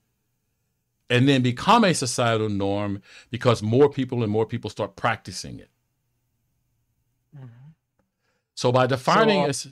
and 1.09 1.29
then 1.29 1.43
become 1.43 1.85
a 1.85 1.95
societal 1.95 2.49
norm 2.49 3.03
because 3.31 3.63
more 3.63 3.89
people 3.89 4.23
and 4.23 4.33
more 4.33 4.47
people 4.47 4.71
start 4.71 4.97
practicing 4.97 5.61
it. 5.61 5.71
Mhm. 7.37 7.49
So 8.55 8.73
by 8.73 8.87
defining 8.87 9.43
uh, 9.43 9.49
as 9.49 9.69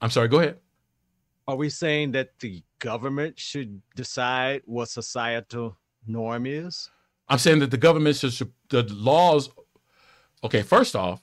I'm 0.00 0.10
sorry, 0.10 0.28
go 0.28 0.38
ahead. 0.38 0.58
Are 1.46 1.56
we 1.56 1.68
saying 1.68 2.12
that 2.12 2.38
the 2.38 2.62
government 2.80 3.38
should 3.38 3.80
decide 3.94 4.62
what 4.64 4.88
societal 4.88 5.76
norm 6.06 6.46
is? 6.46 6.90
I'm 7.28 7.38
saying 7.38 7.60
that 7.60 7.70
the 7.70 7.76
government 7.78 8.16
should 8.16 8.52
the 8.68 8.82
laws 8.92 9.48
okay, 10.42 10.62
first 10.62 10.96
off, 10.96 11.22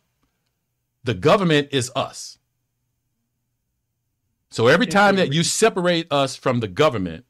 the 1.04 1.14
government 1.14 1.70
is 1.72 1.92
us. 1.96 2.38
So 4.50 4.68
every 4.68 4.88
time 4.88 5.18
that 5.18 5.34
you 5.34 5.44
separate 5.44 6.12
us 6.12 6.36
from 6.36 6.62
the 6.62 6.68
government, 6.68 7.26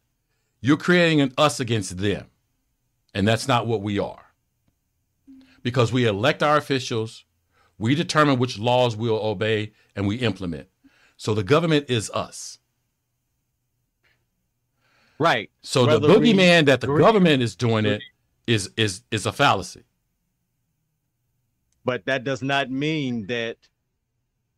you're 0.62 0.78
creating 0.78 1.22
an 1.22 1.34
us 1.38 1.60
against 1.60 1.98
them. 1.98 2.28
And 3.14 3.28
that's 3.28 3.48
not 3.48 3.68
what 3.68 3.82
we 3.82 3.98
are. 3.98 4.26
Because 5.64 5.92
we 5.92 6.06
elect 6.06 6.44
our 6.44 6.58
officials, 6.58 7.26
we 7.78 7.96
determine 7.96 8.40
which 8.40 8.60
laws 8.60 8.96
we'll 8.96 9.16
obey 9.16 9.74
and 9.96 10.08
we 10.08 10.18
implement. 10.18 10.68
So 11.18 11.34
the 11.34 11.44
government 11.44 11.90
is 11.90 12.12
us. 12.12 12.60
Right. 15.20 15.50
So 15.62 15.86
the 15.86 16.00
Whether 16.00 16.20
we 16.20 16.34
boogeyman 16.34 16.66
that 16.66 16.82
the 16.82 16.88
agree- 16.88 17.04
government 17.04 17.42
is 17.42 17.56
doing 17.56 17.86
it 17.86 18.02
is 18.46 18.70
is 18.78 19.02
is 19.12 19.26
a 19.26 19.32
fallacy. 19.32 19.84
But 21.84 22.06
that 22.06 22.24
does 22.24 22.42
not 22.42 22.70
mean 22.70 23.28
that 23.28 23.58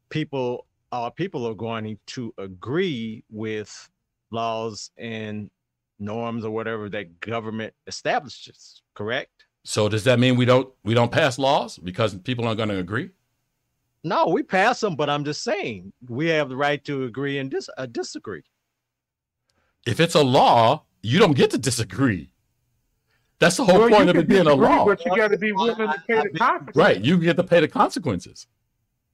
people 0.10 0.66
our 0.92 1.12
people 1.12 1.46
are 1.48 1.54
going 1.54 2.00
to 2.08 2.34
agree 2.38 3.24
with 3.30 3.90
laws 4.32 4.92
and 4.98 5.50
norms 6.00 6.44
or 6.44 6.52
whatever 6.52 6.90
that 6.90 7.20
government 7.20 7.74
establishes, 7.88 8.82
correct? 8.96 9.46
So 9.64 9.90
does 9.90 10.04
that 10.06 10.20
mean 10.20 10.36
we 10.36 10.46
don't 10.46 10.70
we 10.84 10.94
don't 10.94 11.12
pass 11.12 11.38
laws 11.38 11.78
because 11.78 12.16
people 12.16 12.46
aren't 12.46 12.58
going 12.58 12.70
to 12.70 12.80
agree? 12.80 13.12
No, 14.04 14.28
we 14.28 14.44
pass 14.44 14.80
them, 14.80 14.96
but 14.96 15.10
I'm 15.10 15.26
just 15.26 15.44
saying 15.44 15.92
we 16.08 16.28
have 16.28 16.50
the 16.50 16.56
right 16.56 16.84
to 16.86 17.04
agree 17.04 17.38
and 17.38 17.52
dis- 17.52 17.70
uh, 17.78 17.86
disagree. 17.86 18.44
If 19.86 20.00
it's 20.00 20.16
a 20.16 20.24
law, 20.24 20.84
you 21.02 21.20
don't 21.20 21.34
get 21.36 21.52
to 21.52 21.58
disagree. 21.58 22.32
That's 23.40 23.56
the 23.58 23.64
whole 23.66 23.80
Well, 23.80 23.90
point 23.90 24.10
of 24.10 24.18
it 24.18 24.28
being 24.28 24.48
a 24.48 24.54
law, 24.54 24.86
But 24.86 25.04
you 25.06 25.16
got 25.16 25.30
to 25.30 25.38
be 25.38 25.54
willing 25.54 25.78
to 25.78 26.04
pay 26.08 26.22
the 26.22 26.38
consequences. 26.38 26.76
right? 26.76 27.02
You 27.02 27.18
get 27.18 27.38
to 27.38 27.44
pay 27.44 27.62
the 27.62 27.68
consequences. 27.70 28.48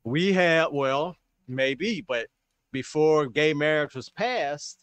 We 0.03 0.33
have, 0.33 0.71
well, 0.71 1.15
maybe, 1.47 2.01
but 2.07 2.27
before 2.71 3.27
gay 3.27 3.53
marriage 3.53 3.93
was 3.95 4.09
passed, 4.09 4.79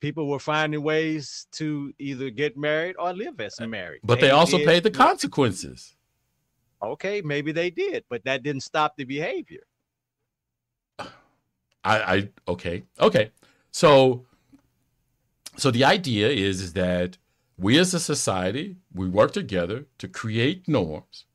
people 0.00 0.28
were 0.28 0.40
finding 0.40 0.82
ways 0.82 1.46
to 1.52 1.92
either 2.00 2.30
get 2.30 2.56
married 2.56 2.96
or 2.98 3.12
live 3.12 3.40
as 3.40 3.58
a 3.60 3.66
married. 3.68 4.00
But 4.02 4.18
they 4.20 4.30
also 4.30 4.58
did- 4.58 4.66
paid 4.66 4.82
the 4.82 4.90
consequences. 4.90 5.94
Okay, 6.82 7.22
maybe 7.22 7.52
they 7.52 7.70
did, 7.70 8.04
but 8.10 8.22
that 8.24 8.42
didn't 8.42 8.62
stop 8.62 8.96
the 8.96 9.04
behavior. 9.04 9.62
I, 10.98 11.06
I 11.84 12.28
okay, 12.48 12.82
okay. 13.00 13.30
So, 13.70 14.24
so 15.56 15.70
the 15.70 15.84
idea 15.84 16.28
is, 16.28 16.60
is 16.60 16.72
that 16.74 17.18
we 17.56 17.78
as 17.78 17.94
a 17.94 18.00
society 18.00 18.76
we 18.92 19.08
work 19.08 19.32
together 19.32 19.86
to 19.98 20.08
create 20.08 20.66
norms, 20.66 21.26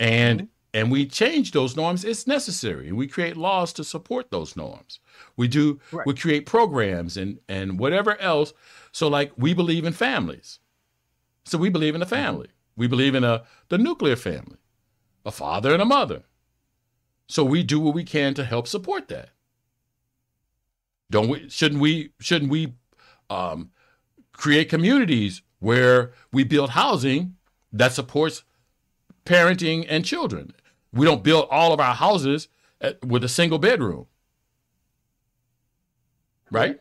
and 0.00 0.40
mm-hmm. 0.40 0.46
and 0.74 0.90
we 0.90 1.06
change 1.06 1.52
those 1.52 1.76
norms. 1.76 2.04
It's 2.04 2.26
necessary, 2.26 2.88
and 2.88 2.96
we 2.96 3.06
create 3.06 3.36
laws 3.36 3.72
to 3.74 3.84
support 3.84 4.30
those 4.30 4.56
norms. 4.56 5.00
We 5.36 5.48
do 5.48 5.80
Right. 5.92 6.06
we 6.06 6.14
create 6.14 6.46
programs 6.46 7.16
and 7.16 7.38
and 7.48 7.78
whatever 7.78 8.20
else. 8.20 8.52
So, 8.92 9.08
like 9.08 9.32
we 9.36 9.54
believe 9.54 9.84
in 9.84 9.92
families, 9.92 10.58
so 11.44 11.58
we 11.58 11.68
believe 11.68 11.94
in 11.94 12.02
a 12.02 12.04
mm-hmm. 12.04 12.14
family. 12.14 12.48
We 12.76 12.86
believe 12.88 13.14
in 13.14 13.24
a 13.24 13.44
the 13.68 13.78
nuclear 13.78 14.16
family, 14.16 14.58
a 15.24 15.30
father 15.30 15.72
and 15.72 15.82
a 15.82 15.86
mother. 15.86 16.24
So 17.28 17.44
we 17.44 17.62
do 17.62 17.80
what 17.80 17.94
we 17.94 18.04
can 18.04 18.34
to 18.34 18.44
help 18.44 18.68
support 18.68 19.08
that. 19.08 19.30
Don't 21.10 21.28
we? 21.28 21.48
Shouldn't 21.48 21.80
we? 21.80 22.12
Shouldn't 22.20 22.50
we 22.50 22.74
um, 23.30 23.70
create 24.32 24.68
communities 24.68 25.42
where 25.58 26.12
we 26.32 26.44
build 26.44 26.70
housing 26.70 27.36
that 27.72 27.92
supports 27.92 28.44
parenting 29.24 29.86
and 29.88 30.04
children? 30.04 30.52
We 30.92 31.06
don't 31.06 31.22
build 31.22 31.48
all 31.50 31.72
of 31.72 31.80
our 31.80 31.94
houses 31.94 32.48
at, 32.80 33.04
with 33.04 33.24
a 33.24 33.28
single 33.28 33.58
bedroom, 33.58 34.06
right? 36.50 36.80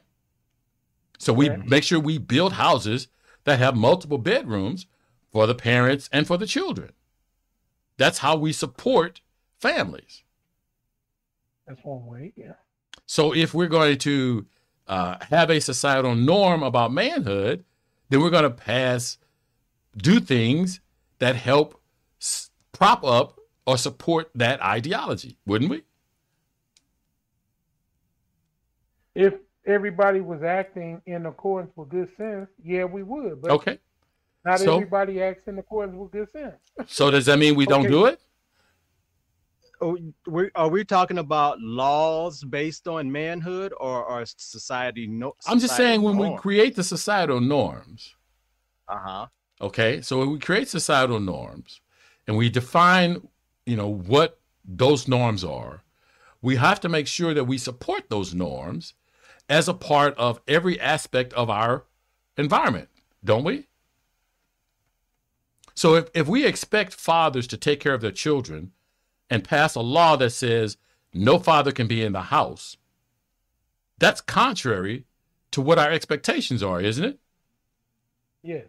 So 1.18 1.34
we 1.34 1.50
make 1.50 1.84
sure 1.84 2.00
we 2.00 2.18
build 2.18 2.54
houses 2.54 3.08
that 3.46 3.60
have 3.60 3.76
multiple 3.76 4.18
bedrooms 4.18 4.86
for 5.32 5.48
the 5.48 5.56
parents 5.56 6.10
and 6.12 6.28
for 6.28 6.38
the 6.38 6.46
children. 6.46 6.92
That's 7.98 8.20
how 8.20 8.36
we 8.36 8.52
support 8.52 9.22
families. 9.60 10.24
That's 11.68 11.84
one 11.84 12.06
way. 12.06 12.34
Yeah. 12.36 12.54
So 13.06 13.34
if 13.34 13.54
we're 13.54 13.68
going 13.68 13.98
to 14.00 14.46
uh, 14.88 15.18
have 15.30 15.50
a 15.50 15.60
societal 15.60 16.16
norm 16.16 16.64
about 16.64 16.92
manhood, 16.92 17.64
then 18.10 18.22
we're 18.22 18.30
going 18.30 18.44
to 18.44 18.50
pass, 18.50 19.18
do 19.98 20.20
things 20.20 20.80
that 21.20 21.36
help 21.36 21.82
s- 22.22 22.50
prop 22.72 23.04
up 23.04 23.40
or 23.66 23.78
support 23.78 24.30
that 24.36 24.62
ideology, 24.62 25.38
wouldn't 25.46 25.72
we? 25.72 25.84
If 29.16 29.34
everybody 29.66 30.22
was 30.22 30.44
acting 30.44 31.02
in 31.06 31.26
accordance 31.26 31.72
with 31.76 31.90
good 31.90 32.10
sense, 32.18 32.50
yeah, 32.64 32.84
we 32.86 33.04
would. 33.04 33.42
But 33.42 33.52
Okay. 33.52 33.80
Not 34.44 34.60
So? 34.60 34.76
everybody 34.76 35.24
acts 35.24 35.48
in 35.48 35.58
accordance 35.58 35.98
with 35.98 36.12
good 36.12 36.32
sense. 36.32 36.56
So 36.86 37.10
does 37.10 37.26
that 37.26 37.40
mean 37.40 37.56
we 37.56 37.66
don't 37.66 37.88
do 37.88 38.06
it? 38.06 38.22
Oh, 39.82 39.98
we, 40.26 40.50
are 40.56 40.70
we 40.70 40.86
talking 40.86 41.18
about 41.18 41.60
laws 41.60 42.44
based 42.44 42.88
on 42.88 43.12
manhood 43.12 43.74
or, 43.78 44.04
or 44.06 44.26
society? 44.26 45.08
No, 45.08 45.36
I'm 45.48 45.60
just 45.60 45.76
saying 45.76 46.02
when 46.02 46.18
we 46.18 46.36
create 46.38 46.76
the 46.76 46.84
societal 46.84 47.42
norms, 47.42 48.16
Uh 48.88 48.98
huh. 48.98 49.26
okay? 49.62 50.02
So 50.02 50.20
when 50.20 50.32
we 50.32 50.40
create 50.40 50.70
societal 50.70 51.20
norms 51.20 51.82
and 52.28 52.38
we 52.38 52.50
define, 52.50 53.28
you 53.66 53.76
know, 53.76 53.90
what 53.90 54.40
those 54.64 55.08
norms 55.08 55.44
are, 55.44 55.84
we 56.42 56.56
have 56.56 56.80
to 56.82 56.90
make 56.90 57.08
sure 57.08 57.34
that 57.34 57.46
we 57.46 57.58
support 57.58 58.10
those 58.10 58.34
norms 58.34 58.94
as 59.50 59.68
a 59.68 59.74
part 59.74 60.16
of 60.18 60.40
every 60.48 60.80
aspect 60.80 61.34
of 61.34 61.50
our 61.50 61.86
environment, 62.38 62.90
don't 63.24 63.44
we? 63.44 63.68
So 65.74 65.96
if, 65.96 66.10
if 66.14 66.28
we 66.28 66.46
expect 66.46 66.94
fathers 66.94 67.48
to 67.48 67.58
take 67.58 67.80
care 67.80 67.94
of 67.94 68.02
their 68.02 68.12
children 68.12 68.72
and 69.30 69.44
pass 69.44 69.76
a 69.76 69.82
law 69.82 70.16
that 70.16 70.32
says 70.32 70.78
no 71.14 71.40
father 71.40 71.72
can 71.72 71.88
be 71.88 72.04
in 72.04 72.14
the 72.14 72.24
house, 72.24 72.78
that's 73.98 74.22
contrary 74.22 75.06
to 75.52 75.62
what 75.62 75.80
our 75.80 75.92
expectations 75.92 76.62
are, 76.62 76.82
isn't 76.82 77.06
it? 77.06 77.20
Yes. 78.44 78.66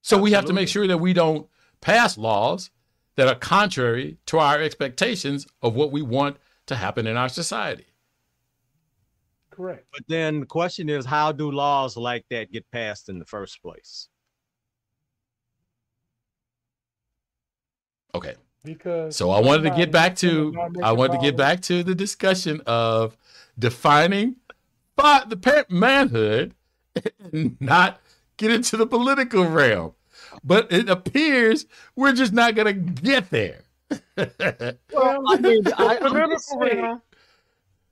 So 0.00 0.18
we 0.18 0.32
have 0.32 0.46
to 0.46 0.52
make 0.52 0.68
sure 0.68 0.86
that 0.86 0.98
we 0.98 1.12
don't 1.12 1.46
pass 1.80 2.18
laws 2.18 2.70
that 3.16 3.28
are 3.28 3.34
contrary 3.34 4.18
to 4.26 4.38
our 4.38 4.60
expectations 4.60 5.46
of 5.60 5.74
what 5.74 5.92
we 5.92 6.02
want 6.02 6.38
to 6.66 6.76
happen 6.76 7.06
in 7.06 7.16
our 7.16 7.28
society. 7.28 7.86
Correct. 9.50 9.86
But 9.92 10.02
then 10.08 10.40
the 10.40 10.46
question 10.46 10.88
is, 10.88 11.04
how 11.04 11.30
do 11.30 11.50
laws 11.50 11.96
like 11.96 12.24
that 12.30 12.50
get 12.50 12.68
passed 12.70 13.08
in 13.10 13.18
the 13.18 13.26
first 13.26 13.62
place? 13.62 14.08
Okay. 18.14 18.34
Because 18.64 19.16
So 19.16 19.30
I 19.30 19.40
wanted 19.40 19.70
to 19.70 19.76
get 19.76 19.90
back 19.90 20.16
to 20.16 20.54
I 20.82 20.92
wanted 20.92 21.14
to 21.14 21.22
get 21.22 21.36
back 21.36 21.60
to 21.62 21.82
the 21.82 21.94
discussion 21.94 22.60
of 22.66 23.16
defining 23.58 24.36
but 24.96 25.30
the 25.30 25.36
parent 25.36 25.70
manhood 25.70 26.54
and 27.32 27.56
not 27.60 28.00
get 28.36 28.50
into 28.50 28.76
the 28.76 28.86
political 28.86 29.44
realm. 29.46 29.94
But 30.44 30.70
it 30.72 30.88
appears 30.88 31.66
we're 31.96 32.12
just 32.12 32.32
not 32.32 32.54
going 32.54 32.66
to 32.66 32.72
get 32.72 33.30
there. 33.30 33.64
Well, 34.16 35.22
I 35.28 35.36
mean, 35.40 35.62
I, 35.76 35.98
I'm 36.02 36.38
saying, 36.38 37.00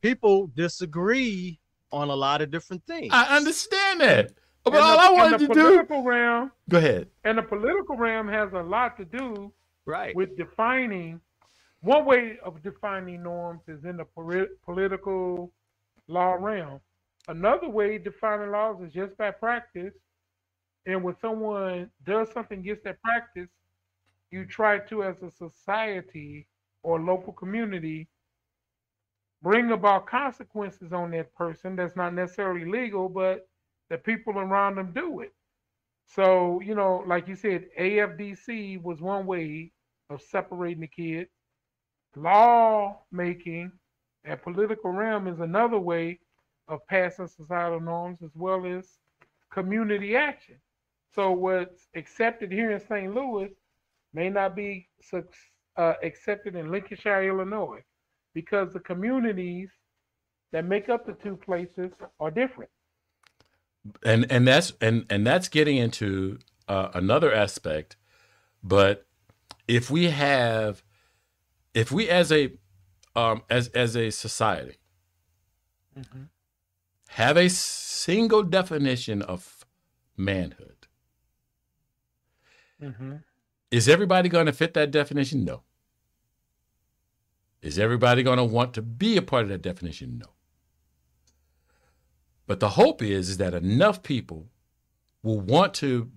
people 0.00 0.46
disagree 0.54 1.58
on 1.92 2.08
a 2.08 2.14
lot 2.14 2.40
of 2.42 2.50
different 2.50 2.84
things. 2.86 3.08
I 3.12 3.36
understand 3.36 4.00
that. 4.00 4.32
But 4.64 4.74
And 4.74 4.82
all 4.82 4.96
the- 4.96 5.02
I 5.02 5.10
wanted 5.10 5.38
to 5.40 5.48
do 5.48 6.02
realm 6.02 6.52
Go 6.68 6.78
ahead. 6.78 7.08
and 7.24 7.38
the 7.38 7.42
political 7.42 7.96
realm 7.96 8.28
has 8.28 8.52
a 8.52 8.62
lot 8.62 8.96
to 8.98 9.04
do 9.04 9.52
right. 9.86 10.14
with 10.14 10.36
defining. 10.36 11.20
One 11.82 12.04
way 12.04 12.38
of 12.44 12.62
defining 12.62 13.22
norms 13.22 13.62
is 13.68 13.84
in 13.84 13.96
the 13.96 14.04
poli- 14.04 14.48
political 14.64 15.52
law 16.08 16.34
realm. 16.34 16.80
Another 17.28 17.68
way 17.68 17.98
defining 17.98 18.50
laws 18.50 18.82
is 18.82 18.92
just 18.92 19.16
by 19.16 19.30
practice. 19.30 19.94
And 20.86 21.02
when 21.02 21.14
someone 21.20 21.90
does 22.04 22.30
something 22.32 22.60
against 22.60 22.84
that 22.84 23.00
practice, 23.02 23.48
you 24.30 24.44
try 24.46 24.78
to, 24.78 25.04
as 25.04 25.22
a 25.22 25.30
society 25.30 26.46
or 26.82 27.00
local 27.00 27.32
community, 27.32 28.08
bring 29.42 29.72
about 29.72 30.06
consequences 30.06 30.92
on 30.92 31.10
that 31.12 31.34
person 31.34 31.76
that's 31.76 31.96
not 31.96 32.14
necessarily 32.14 32.64
legal, 32.64 33.08
but 33.08 33.48
the 33.88 33.98
people 33.98 34.38
around 34.38 34.76
them 34.76 34.92
do 34.92 35.20
it. 35.20 35.32
So, 36.14 36.60
you 36.60 36.74
know, 36.74 37.04
like 37.06 37.28
you 37.28 37.36
said, 37.36 37.66
AFDC 37.78 38.82
was 38.82 39.00
one 39.00 39.26
way 39.26 39.72
of 40.10 40.20
separating 40.22 40.80
the 40.80 40.88
kids. 40.88 41.30
Law 42.16 42.98
making 43.12 43.70
and 44.24 44.42
political 44.42 44.90
realm 44.90 45.28
is 45.28 45.38
another 45.40 45.78
way 45.78 46.18
of 46.68 46.84
passing 46.88 47.28
societal 47.28 47.80
norms 47.80 48.18
as 48.22 48.30
well 48.34 48.66
as 48.66 48.86
community 49.52 50.16
action. 50.16 50.56
So 51.14 51.30
what's 51.30 51.88
accepted 51.94 52.50
here 52.50 52.72
in 52.72 52.80
St. 52.80 53.14
Louis 53.14 53.50
may 54.12 54.30
not 54.30 54.56
be 54.56 54.88
uh, 55.76 55.94
accepted 56.02 56.56
in 56.56 56.70
Lincolnshire, 56.70 57.28
Illinois, 57.28 57.82
because 58.34 58.72
the 58.72 58.80
communities 58.80 59.70
that 60.52 60.64
make 60.64 60.88
up 60.88 61.06
the 61.06 61.12
two 61.12 61.36
places 61.36 61.92
are 62.18 62.30
different. 62.30 62.70
And 64.04 64.30
and 64.30 64.46
that's 64.46 64.72
and 64.80 65.06
and 65.10 65.26
that's 65.26 65.48
getting 65.48 65.76
into 65.76 66.38
uh, 66.68 66.90
another 66.94 67.32
aspect 67.32 67.96
but 68.62 69.06
if 69.68 69.90
we 69.90 70.10
have 70.10 70.82
if 71.74 71.90
we 71.90 72.08
as 72.08 72.30
a 72.32 72.52
um 73.16 73.42
as 73.50 73.68
as 73.68 73.96
a 73.96 74.10
society 74.10 74.76
have 77.08 77.36
a 77.36 77.48
single 77.50 78.42
definition 78.42 79.22
of 79.22 79.64
manhood 80.16 80.76
Mm-hmm. 82.82 83.16
is 83.70 83.88
everybody 83.88 84.28
going 84.30 84.46
to 84.46 84.52
fit 84.52 84.72
that 84.74 84.90
definition? 84.90 85.44
No. 85.44 85.62
Is 87.62 87.78
everybody 87.78 88.22
going 88.22 88.38
to 88.38 88.44
want 88.44 88.72
to 88.74 88.82
be 88.82 89.18
a 89.18 89.22
part 89.22 89.42
of 89.44 89.48
that 89.50 89.62
definition? 89.62 90.18
No 90.18 90.30
but 92.50 92.58
the 92.58 92.70
hope 92.70 93.00
is, 93.00 93.28
is 93.28 93.36
that 93.36 93.54
enough 93.54 94.02
people 94.02 94.48
will 95.22 95.38
want 95.38 95.72
to 95.72 96.10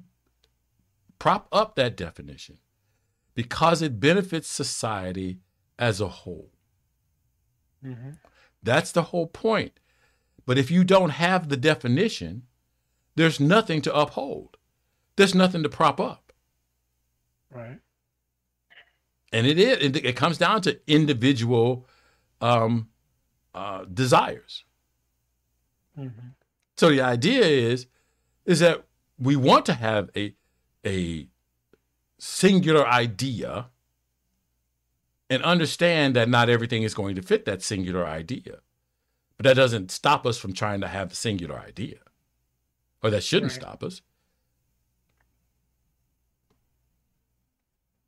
prop 1.20 1.48
up 1.52 1.76
that 1.76 1.96
definition 1.96 2.58
because 3.36 3.84
it 3.84 4.00
benefits 4.00 4.48
society 4.48 5.42
as 5.78 6.02
a 6.02 6.08
whole. 6.08 6.50
Mm-hmm. 7.86 8.14
That's 8.64 8.92
the 8.92 9.04
whole 9.04 9.28
point. 9.28 9.80
But 10.44 10.58
if 10.58 10.72
you 10.72 10.84
don't 10.84 11.12
have 11.12 11.50
the 11.50 11.56
definition, 11.56 12.48
there's 13.14 13.40
nothing 13.40 13.84
to 13.84 13.96
uphold. 13.96 14.58
There's 15.18 15.36
nothing 15.36 15.62
to 15.62 15.70
prop 15.70 16.00
up. 16.00 16.34
Right. 17.52 17.78
And 19.32 19.46
it 19.46 19.60
is 19.60 19.78
it, 19.78 20.04
it 20.04 20.16
comes 20.16 20.40
down 20.40 20.64
to 20.64 20.80
individual 20.88 21.88
um, 22.42 22.90
uh, 23.54 23.86
desires. 23.86 24.64
Mm-hmm. 25.98 26.28
So 26.78 26.90
the 26.90 27.02
idea 27.02 27.42
is 27.42 27.88
is 28.46 28.60
that 28.60 28.84
we 29.20 29.36
want 29.36 29.66
to 29.68 29.74
have 29.74 30.10
a 30.16 30.34
a 30.86 31.28
singular 32.20 32.86
idea 32.88 33.70
and 35.30 35.42
understand 35.44 36.16
that 36.16 36.30
not 36.30 36.50
everything 36.50 36.84
is 36.84 36.94
going 36.94 37.16
to 37.16 37.22
fit 37.22 37.46
that 37.46 37.62
singular 37.62 38.06
idea. 38.06 38.60
But 39.38 39.46
that 39.46 39.56
doesn't 39.56 39.92
stop 39.92 40.26
us 40.26 40.38
from 40.38 40.54
trying 40.54 40.82
to 40.82 40.88
have 40.88 41.12
a 41.12 41.16
singular 41.16 41.58
idea. 41.58 41.98
Or 43.02 43.10
that 43.10 43.24
shouldn't 43.24 43.52
Right. 43.54 43.62
stop 43.62 43.84
us. 43.84 44.02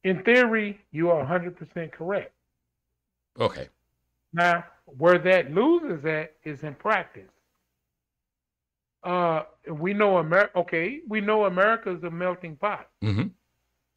In 0.04 0.24
theory, 0.24 0.80
you 0.92 1.10
are 1.10 1.24
100% 1.26 1.92
correct. 1.92 2.32
Okay. 3.40 3.70
Now, 4.34 4.66
where 4.86 5.18
that 5.18 5.52
loses 5.52 6.06
at 6.06 6.36
is 6.44 6.62
in 6.64 6.76
practice. 6.76 7.32
Uh, 9.06 9.44
we 9.72 9.94
know 9.94 10.18
America. 10.18 10.58
Okay, 10.58 11.00
we 11.08 11.22
know 11.22 11.46
America 11.46 11.92
is 11.96 12.04
a 12.04 12.10
melting 12.10 12.56
pot. 12.58 12.90
Mhm. 13.04 13.32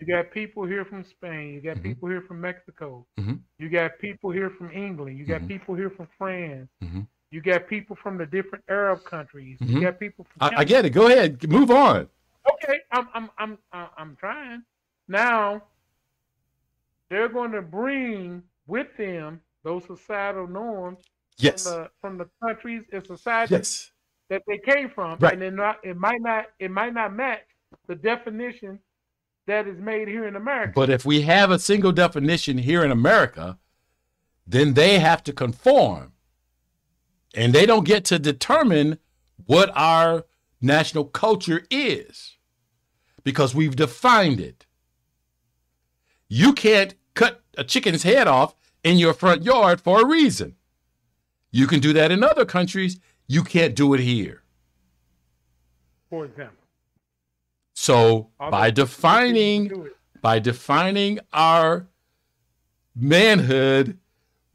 You 0.01 0.07
got 0.07 0.31
people 0.31 0.65
here 0.67 0.85
from 0.85 1.03
Spain. 1.03 1.55
You 1.55 1.61
got 1.63 1.79
Mhm. 1.79 1.83
people 1.83 2.09
here 2.11 2.21
from 2.23 2.41
Mexico. 2.41 3.07
Mhm. 3.19 3.41
You 3.59 3.69
got 3.71 3.99
people 3.99 4.31
here 4.31 4.51
from 4.51 4.71
England. 4.71 5.19
You 5.19 5.25
got 5.25 5.41
Mhm. 5.41 5.49
people 5.49 5.75
here 5.75 5.91
from 5.91 6.07
France. 6.19 6.69
Mhm. 6.85 7.07
You 7.31 7.41
got 7.41 7.67
people 7.67 7.97
from 7.97 8.17
the 8.19 8.27
different 8.27 8.65
Arab 8.69 9.03
countries. 9.05 9.57
You 9.61 9.81
got 9.81 9.99
people 9.99 10.25
from. 10.25 10.37
I, 10.55 10.61
I 10.61 10.65
get 10.65 10.85
it. 10.85 10.91
Go 10.91 11.07
ahead. 11.09 11.49
Move 11.49 11.71
on. 11.71 12.09
Okay, 12.53 12.81
I'm 12.93 13.09
I'm 13.15 13.31
I'm 13.39 13.59
I'm 13.73 14.17
trying. 14.17 14.63
Now 15.09 15.63
they're 17.09 17.29
going 17.29 17.53
to 17.53 17.63
bring 17.63 18.43
with 18.67 18.95
them 18.99 19.41
those 19.63 19.85
societal 19.87 20.47
norms 20.47 21.03
Yes. 21.39 21.65
from 21.65 21.73
the 21.83 21.91
from 22.01 22.19
the 22.19 22.29
countries 22.43 22.85
and 22.93 23.05
societies 23.07 23.51
Yes. 23.51 23.93
That 24.29 24.43
they 24.47 24.59
came 24.59 24.91
from, 24.91 25.19
Right. 25.19 25.33
and 25.35 25.43
then 25.43 25.57
not 25.57 25.79
it 25.85 25.97
might 25.97 26.21
not 26.21 26.47
it 26.59 26.71
might 26.71 26.95
not 26.95 27.15
match 27.15 27.41
the 27.87 27.95
definition 27.95 28.79
that 29.47 29.67
is 29.67 29.79
made 29.79 30.09
here 30.09 30.27
in 30.27 30.37
America. 30.37 30.73
But 30.75 30.91
if 30.91 31.05
we 31.07 31.23
have 31.23 31.51
a 31.51 31.59
single 31.59 31.93
definition 31.93 32.59
here 32.59 32.85
in 32.85 32.91
America, 32.91 33.59
then 34.47 34.75
they 34.75 34.99
have 34.99 35.23
to 35.25 35.33
conform. 35.33 36.13
And 37.35 37.55
they 37.55 37.65
don't 37.67 37.85
get 37.85 38.05
to 38.07 38.19
determine 38.19 38.99
what 39.47 39.71
our 39.75 40.25
national 40.61 41.05
culture 41.05 41.67
is 41.71 42.37
because 43.23 43.55
we've 43.55 43.77
defined 43.77 44.41
it. 44.41 44.67
You 46.29 46.53
can't 46.53 46.95
cut 47.15 47.43
a 47.57 47.65
chicken's 47.65 48.03
head 48.03 48.27
off 48.29 48.55
in 48.85 48.99
your 48.99 49.15
front 49.15 49.43
yard 49.45 49.81
for 49.81 50.03
a 50.03 50.07
reason. 50.07 50.57
You 51.51 51.67
can 51.67 51.81
do 51.81 51.93
that 51.95 52.11
in 52.11 52.23
other 52.23 52.45
countries, 52.45 52.99
you 53.29 53.45
can't 53.45 53.75
do 53.75 53.95
it 53.95 54.01
here. 54.01 54.43
for 56.11 56.25
example, 56.25 56.57
So 57.75 58.31
Although 58.41 58.51
by 58.51 58.71
defining 58.71 59.89
by 60.21 60.39
defining 60.41 61.21
our 61.33 61.87
manhood, 62.97 63.99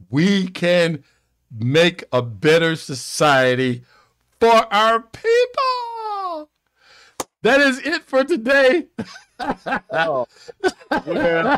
we 0.10 0.48
can 0.48 1.04
make 1.50 2.04
a 2.12 2.22
better 2.22 2.76
society 2.76 3.84
for 4.40 4.74
our 4.74 5.00
people. 5.02 6.50
That 7.44 7.62
is 7.62 7.80
it 7.80 8.04
for 8.04 8.24
today. 8.24 8.88
Oh, 9.92 10.26
yeah, 11.08 11.58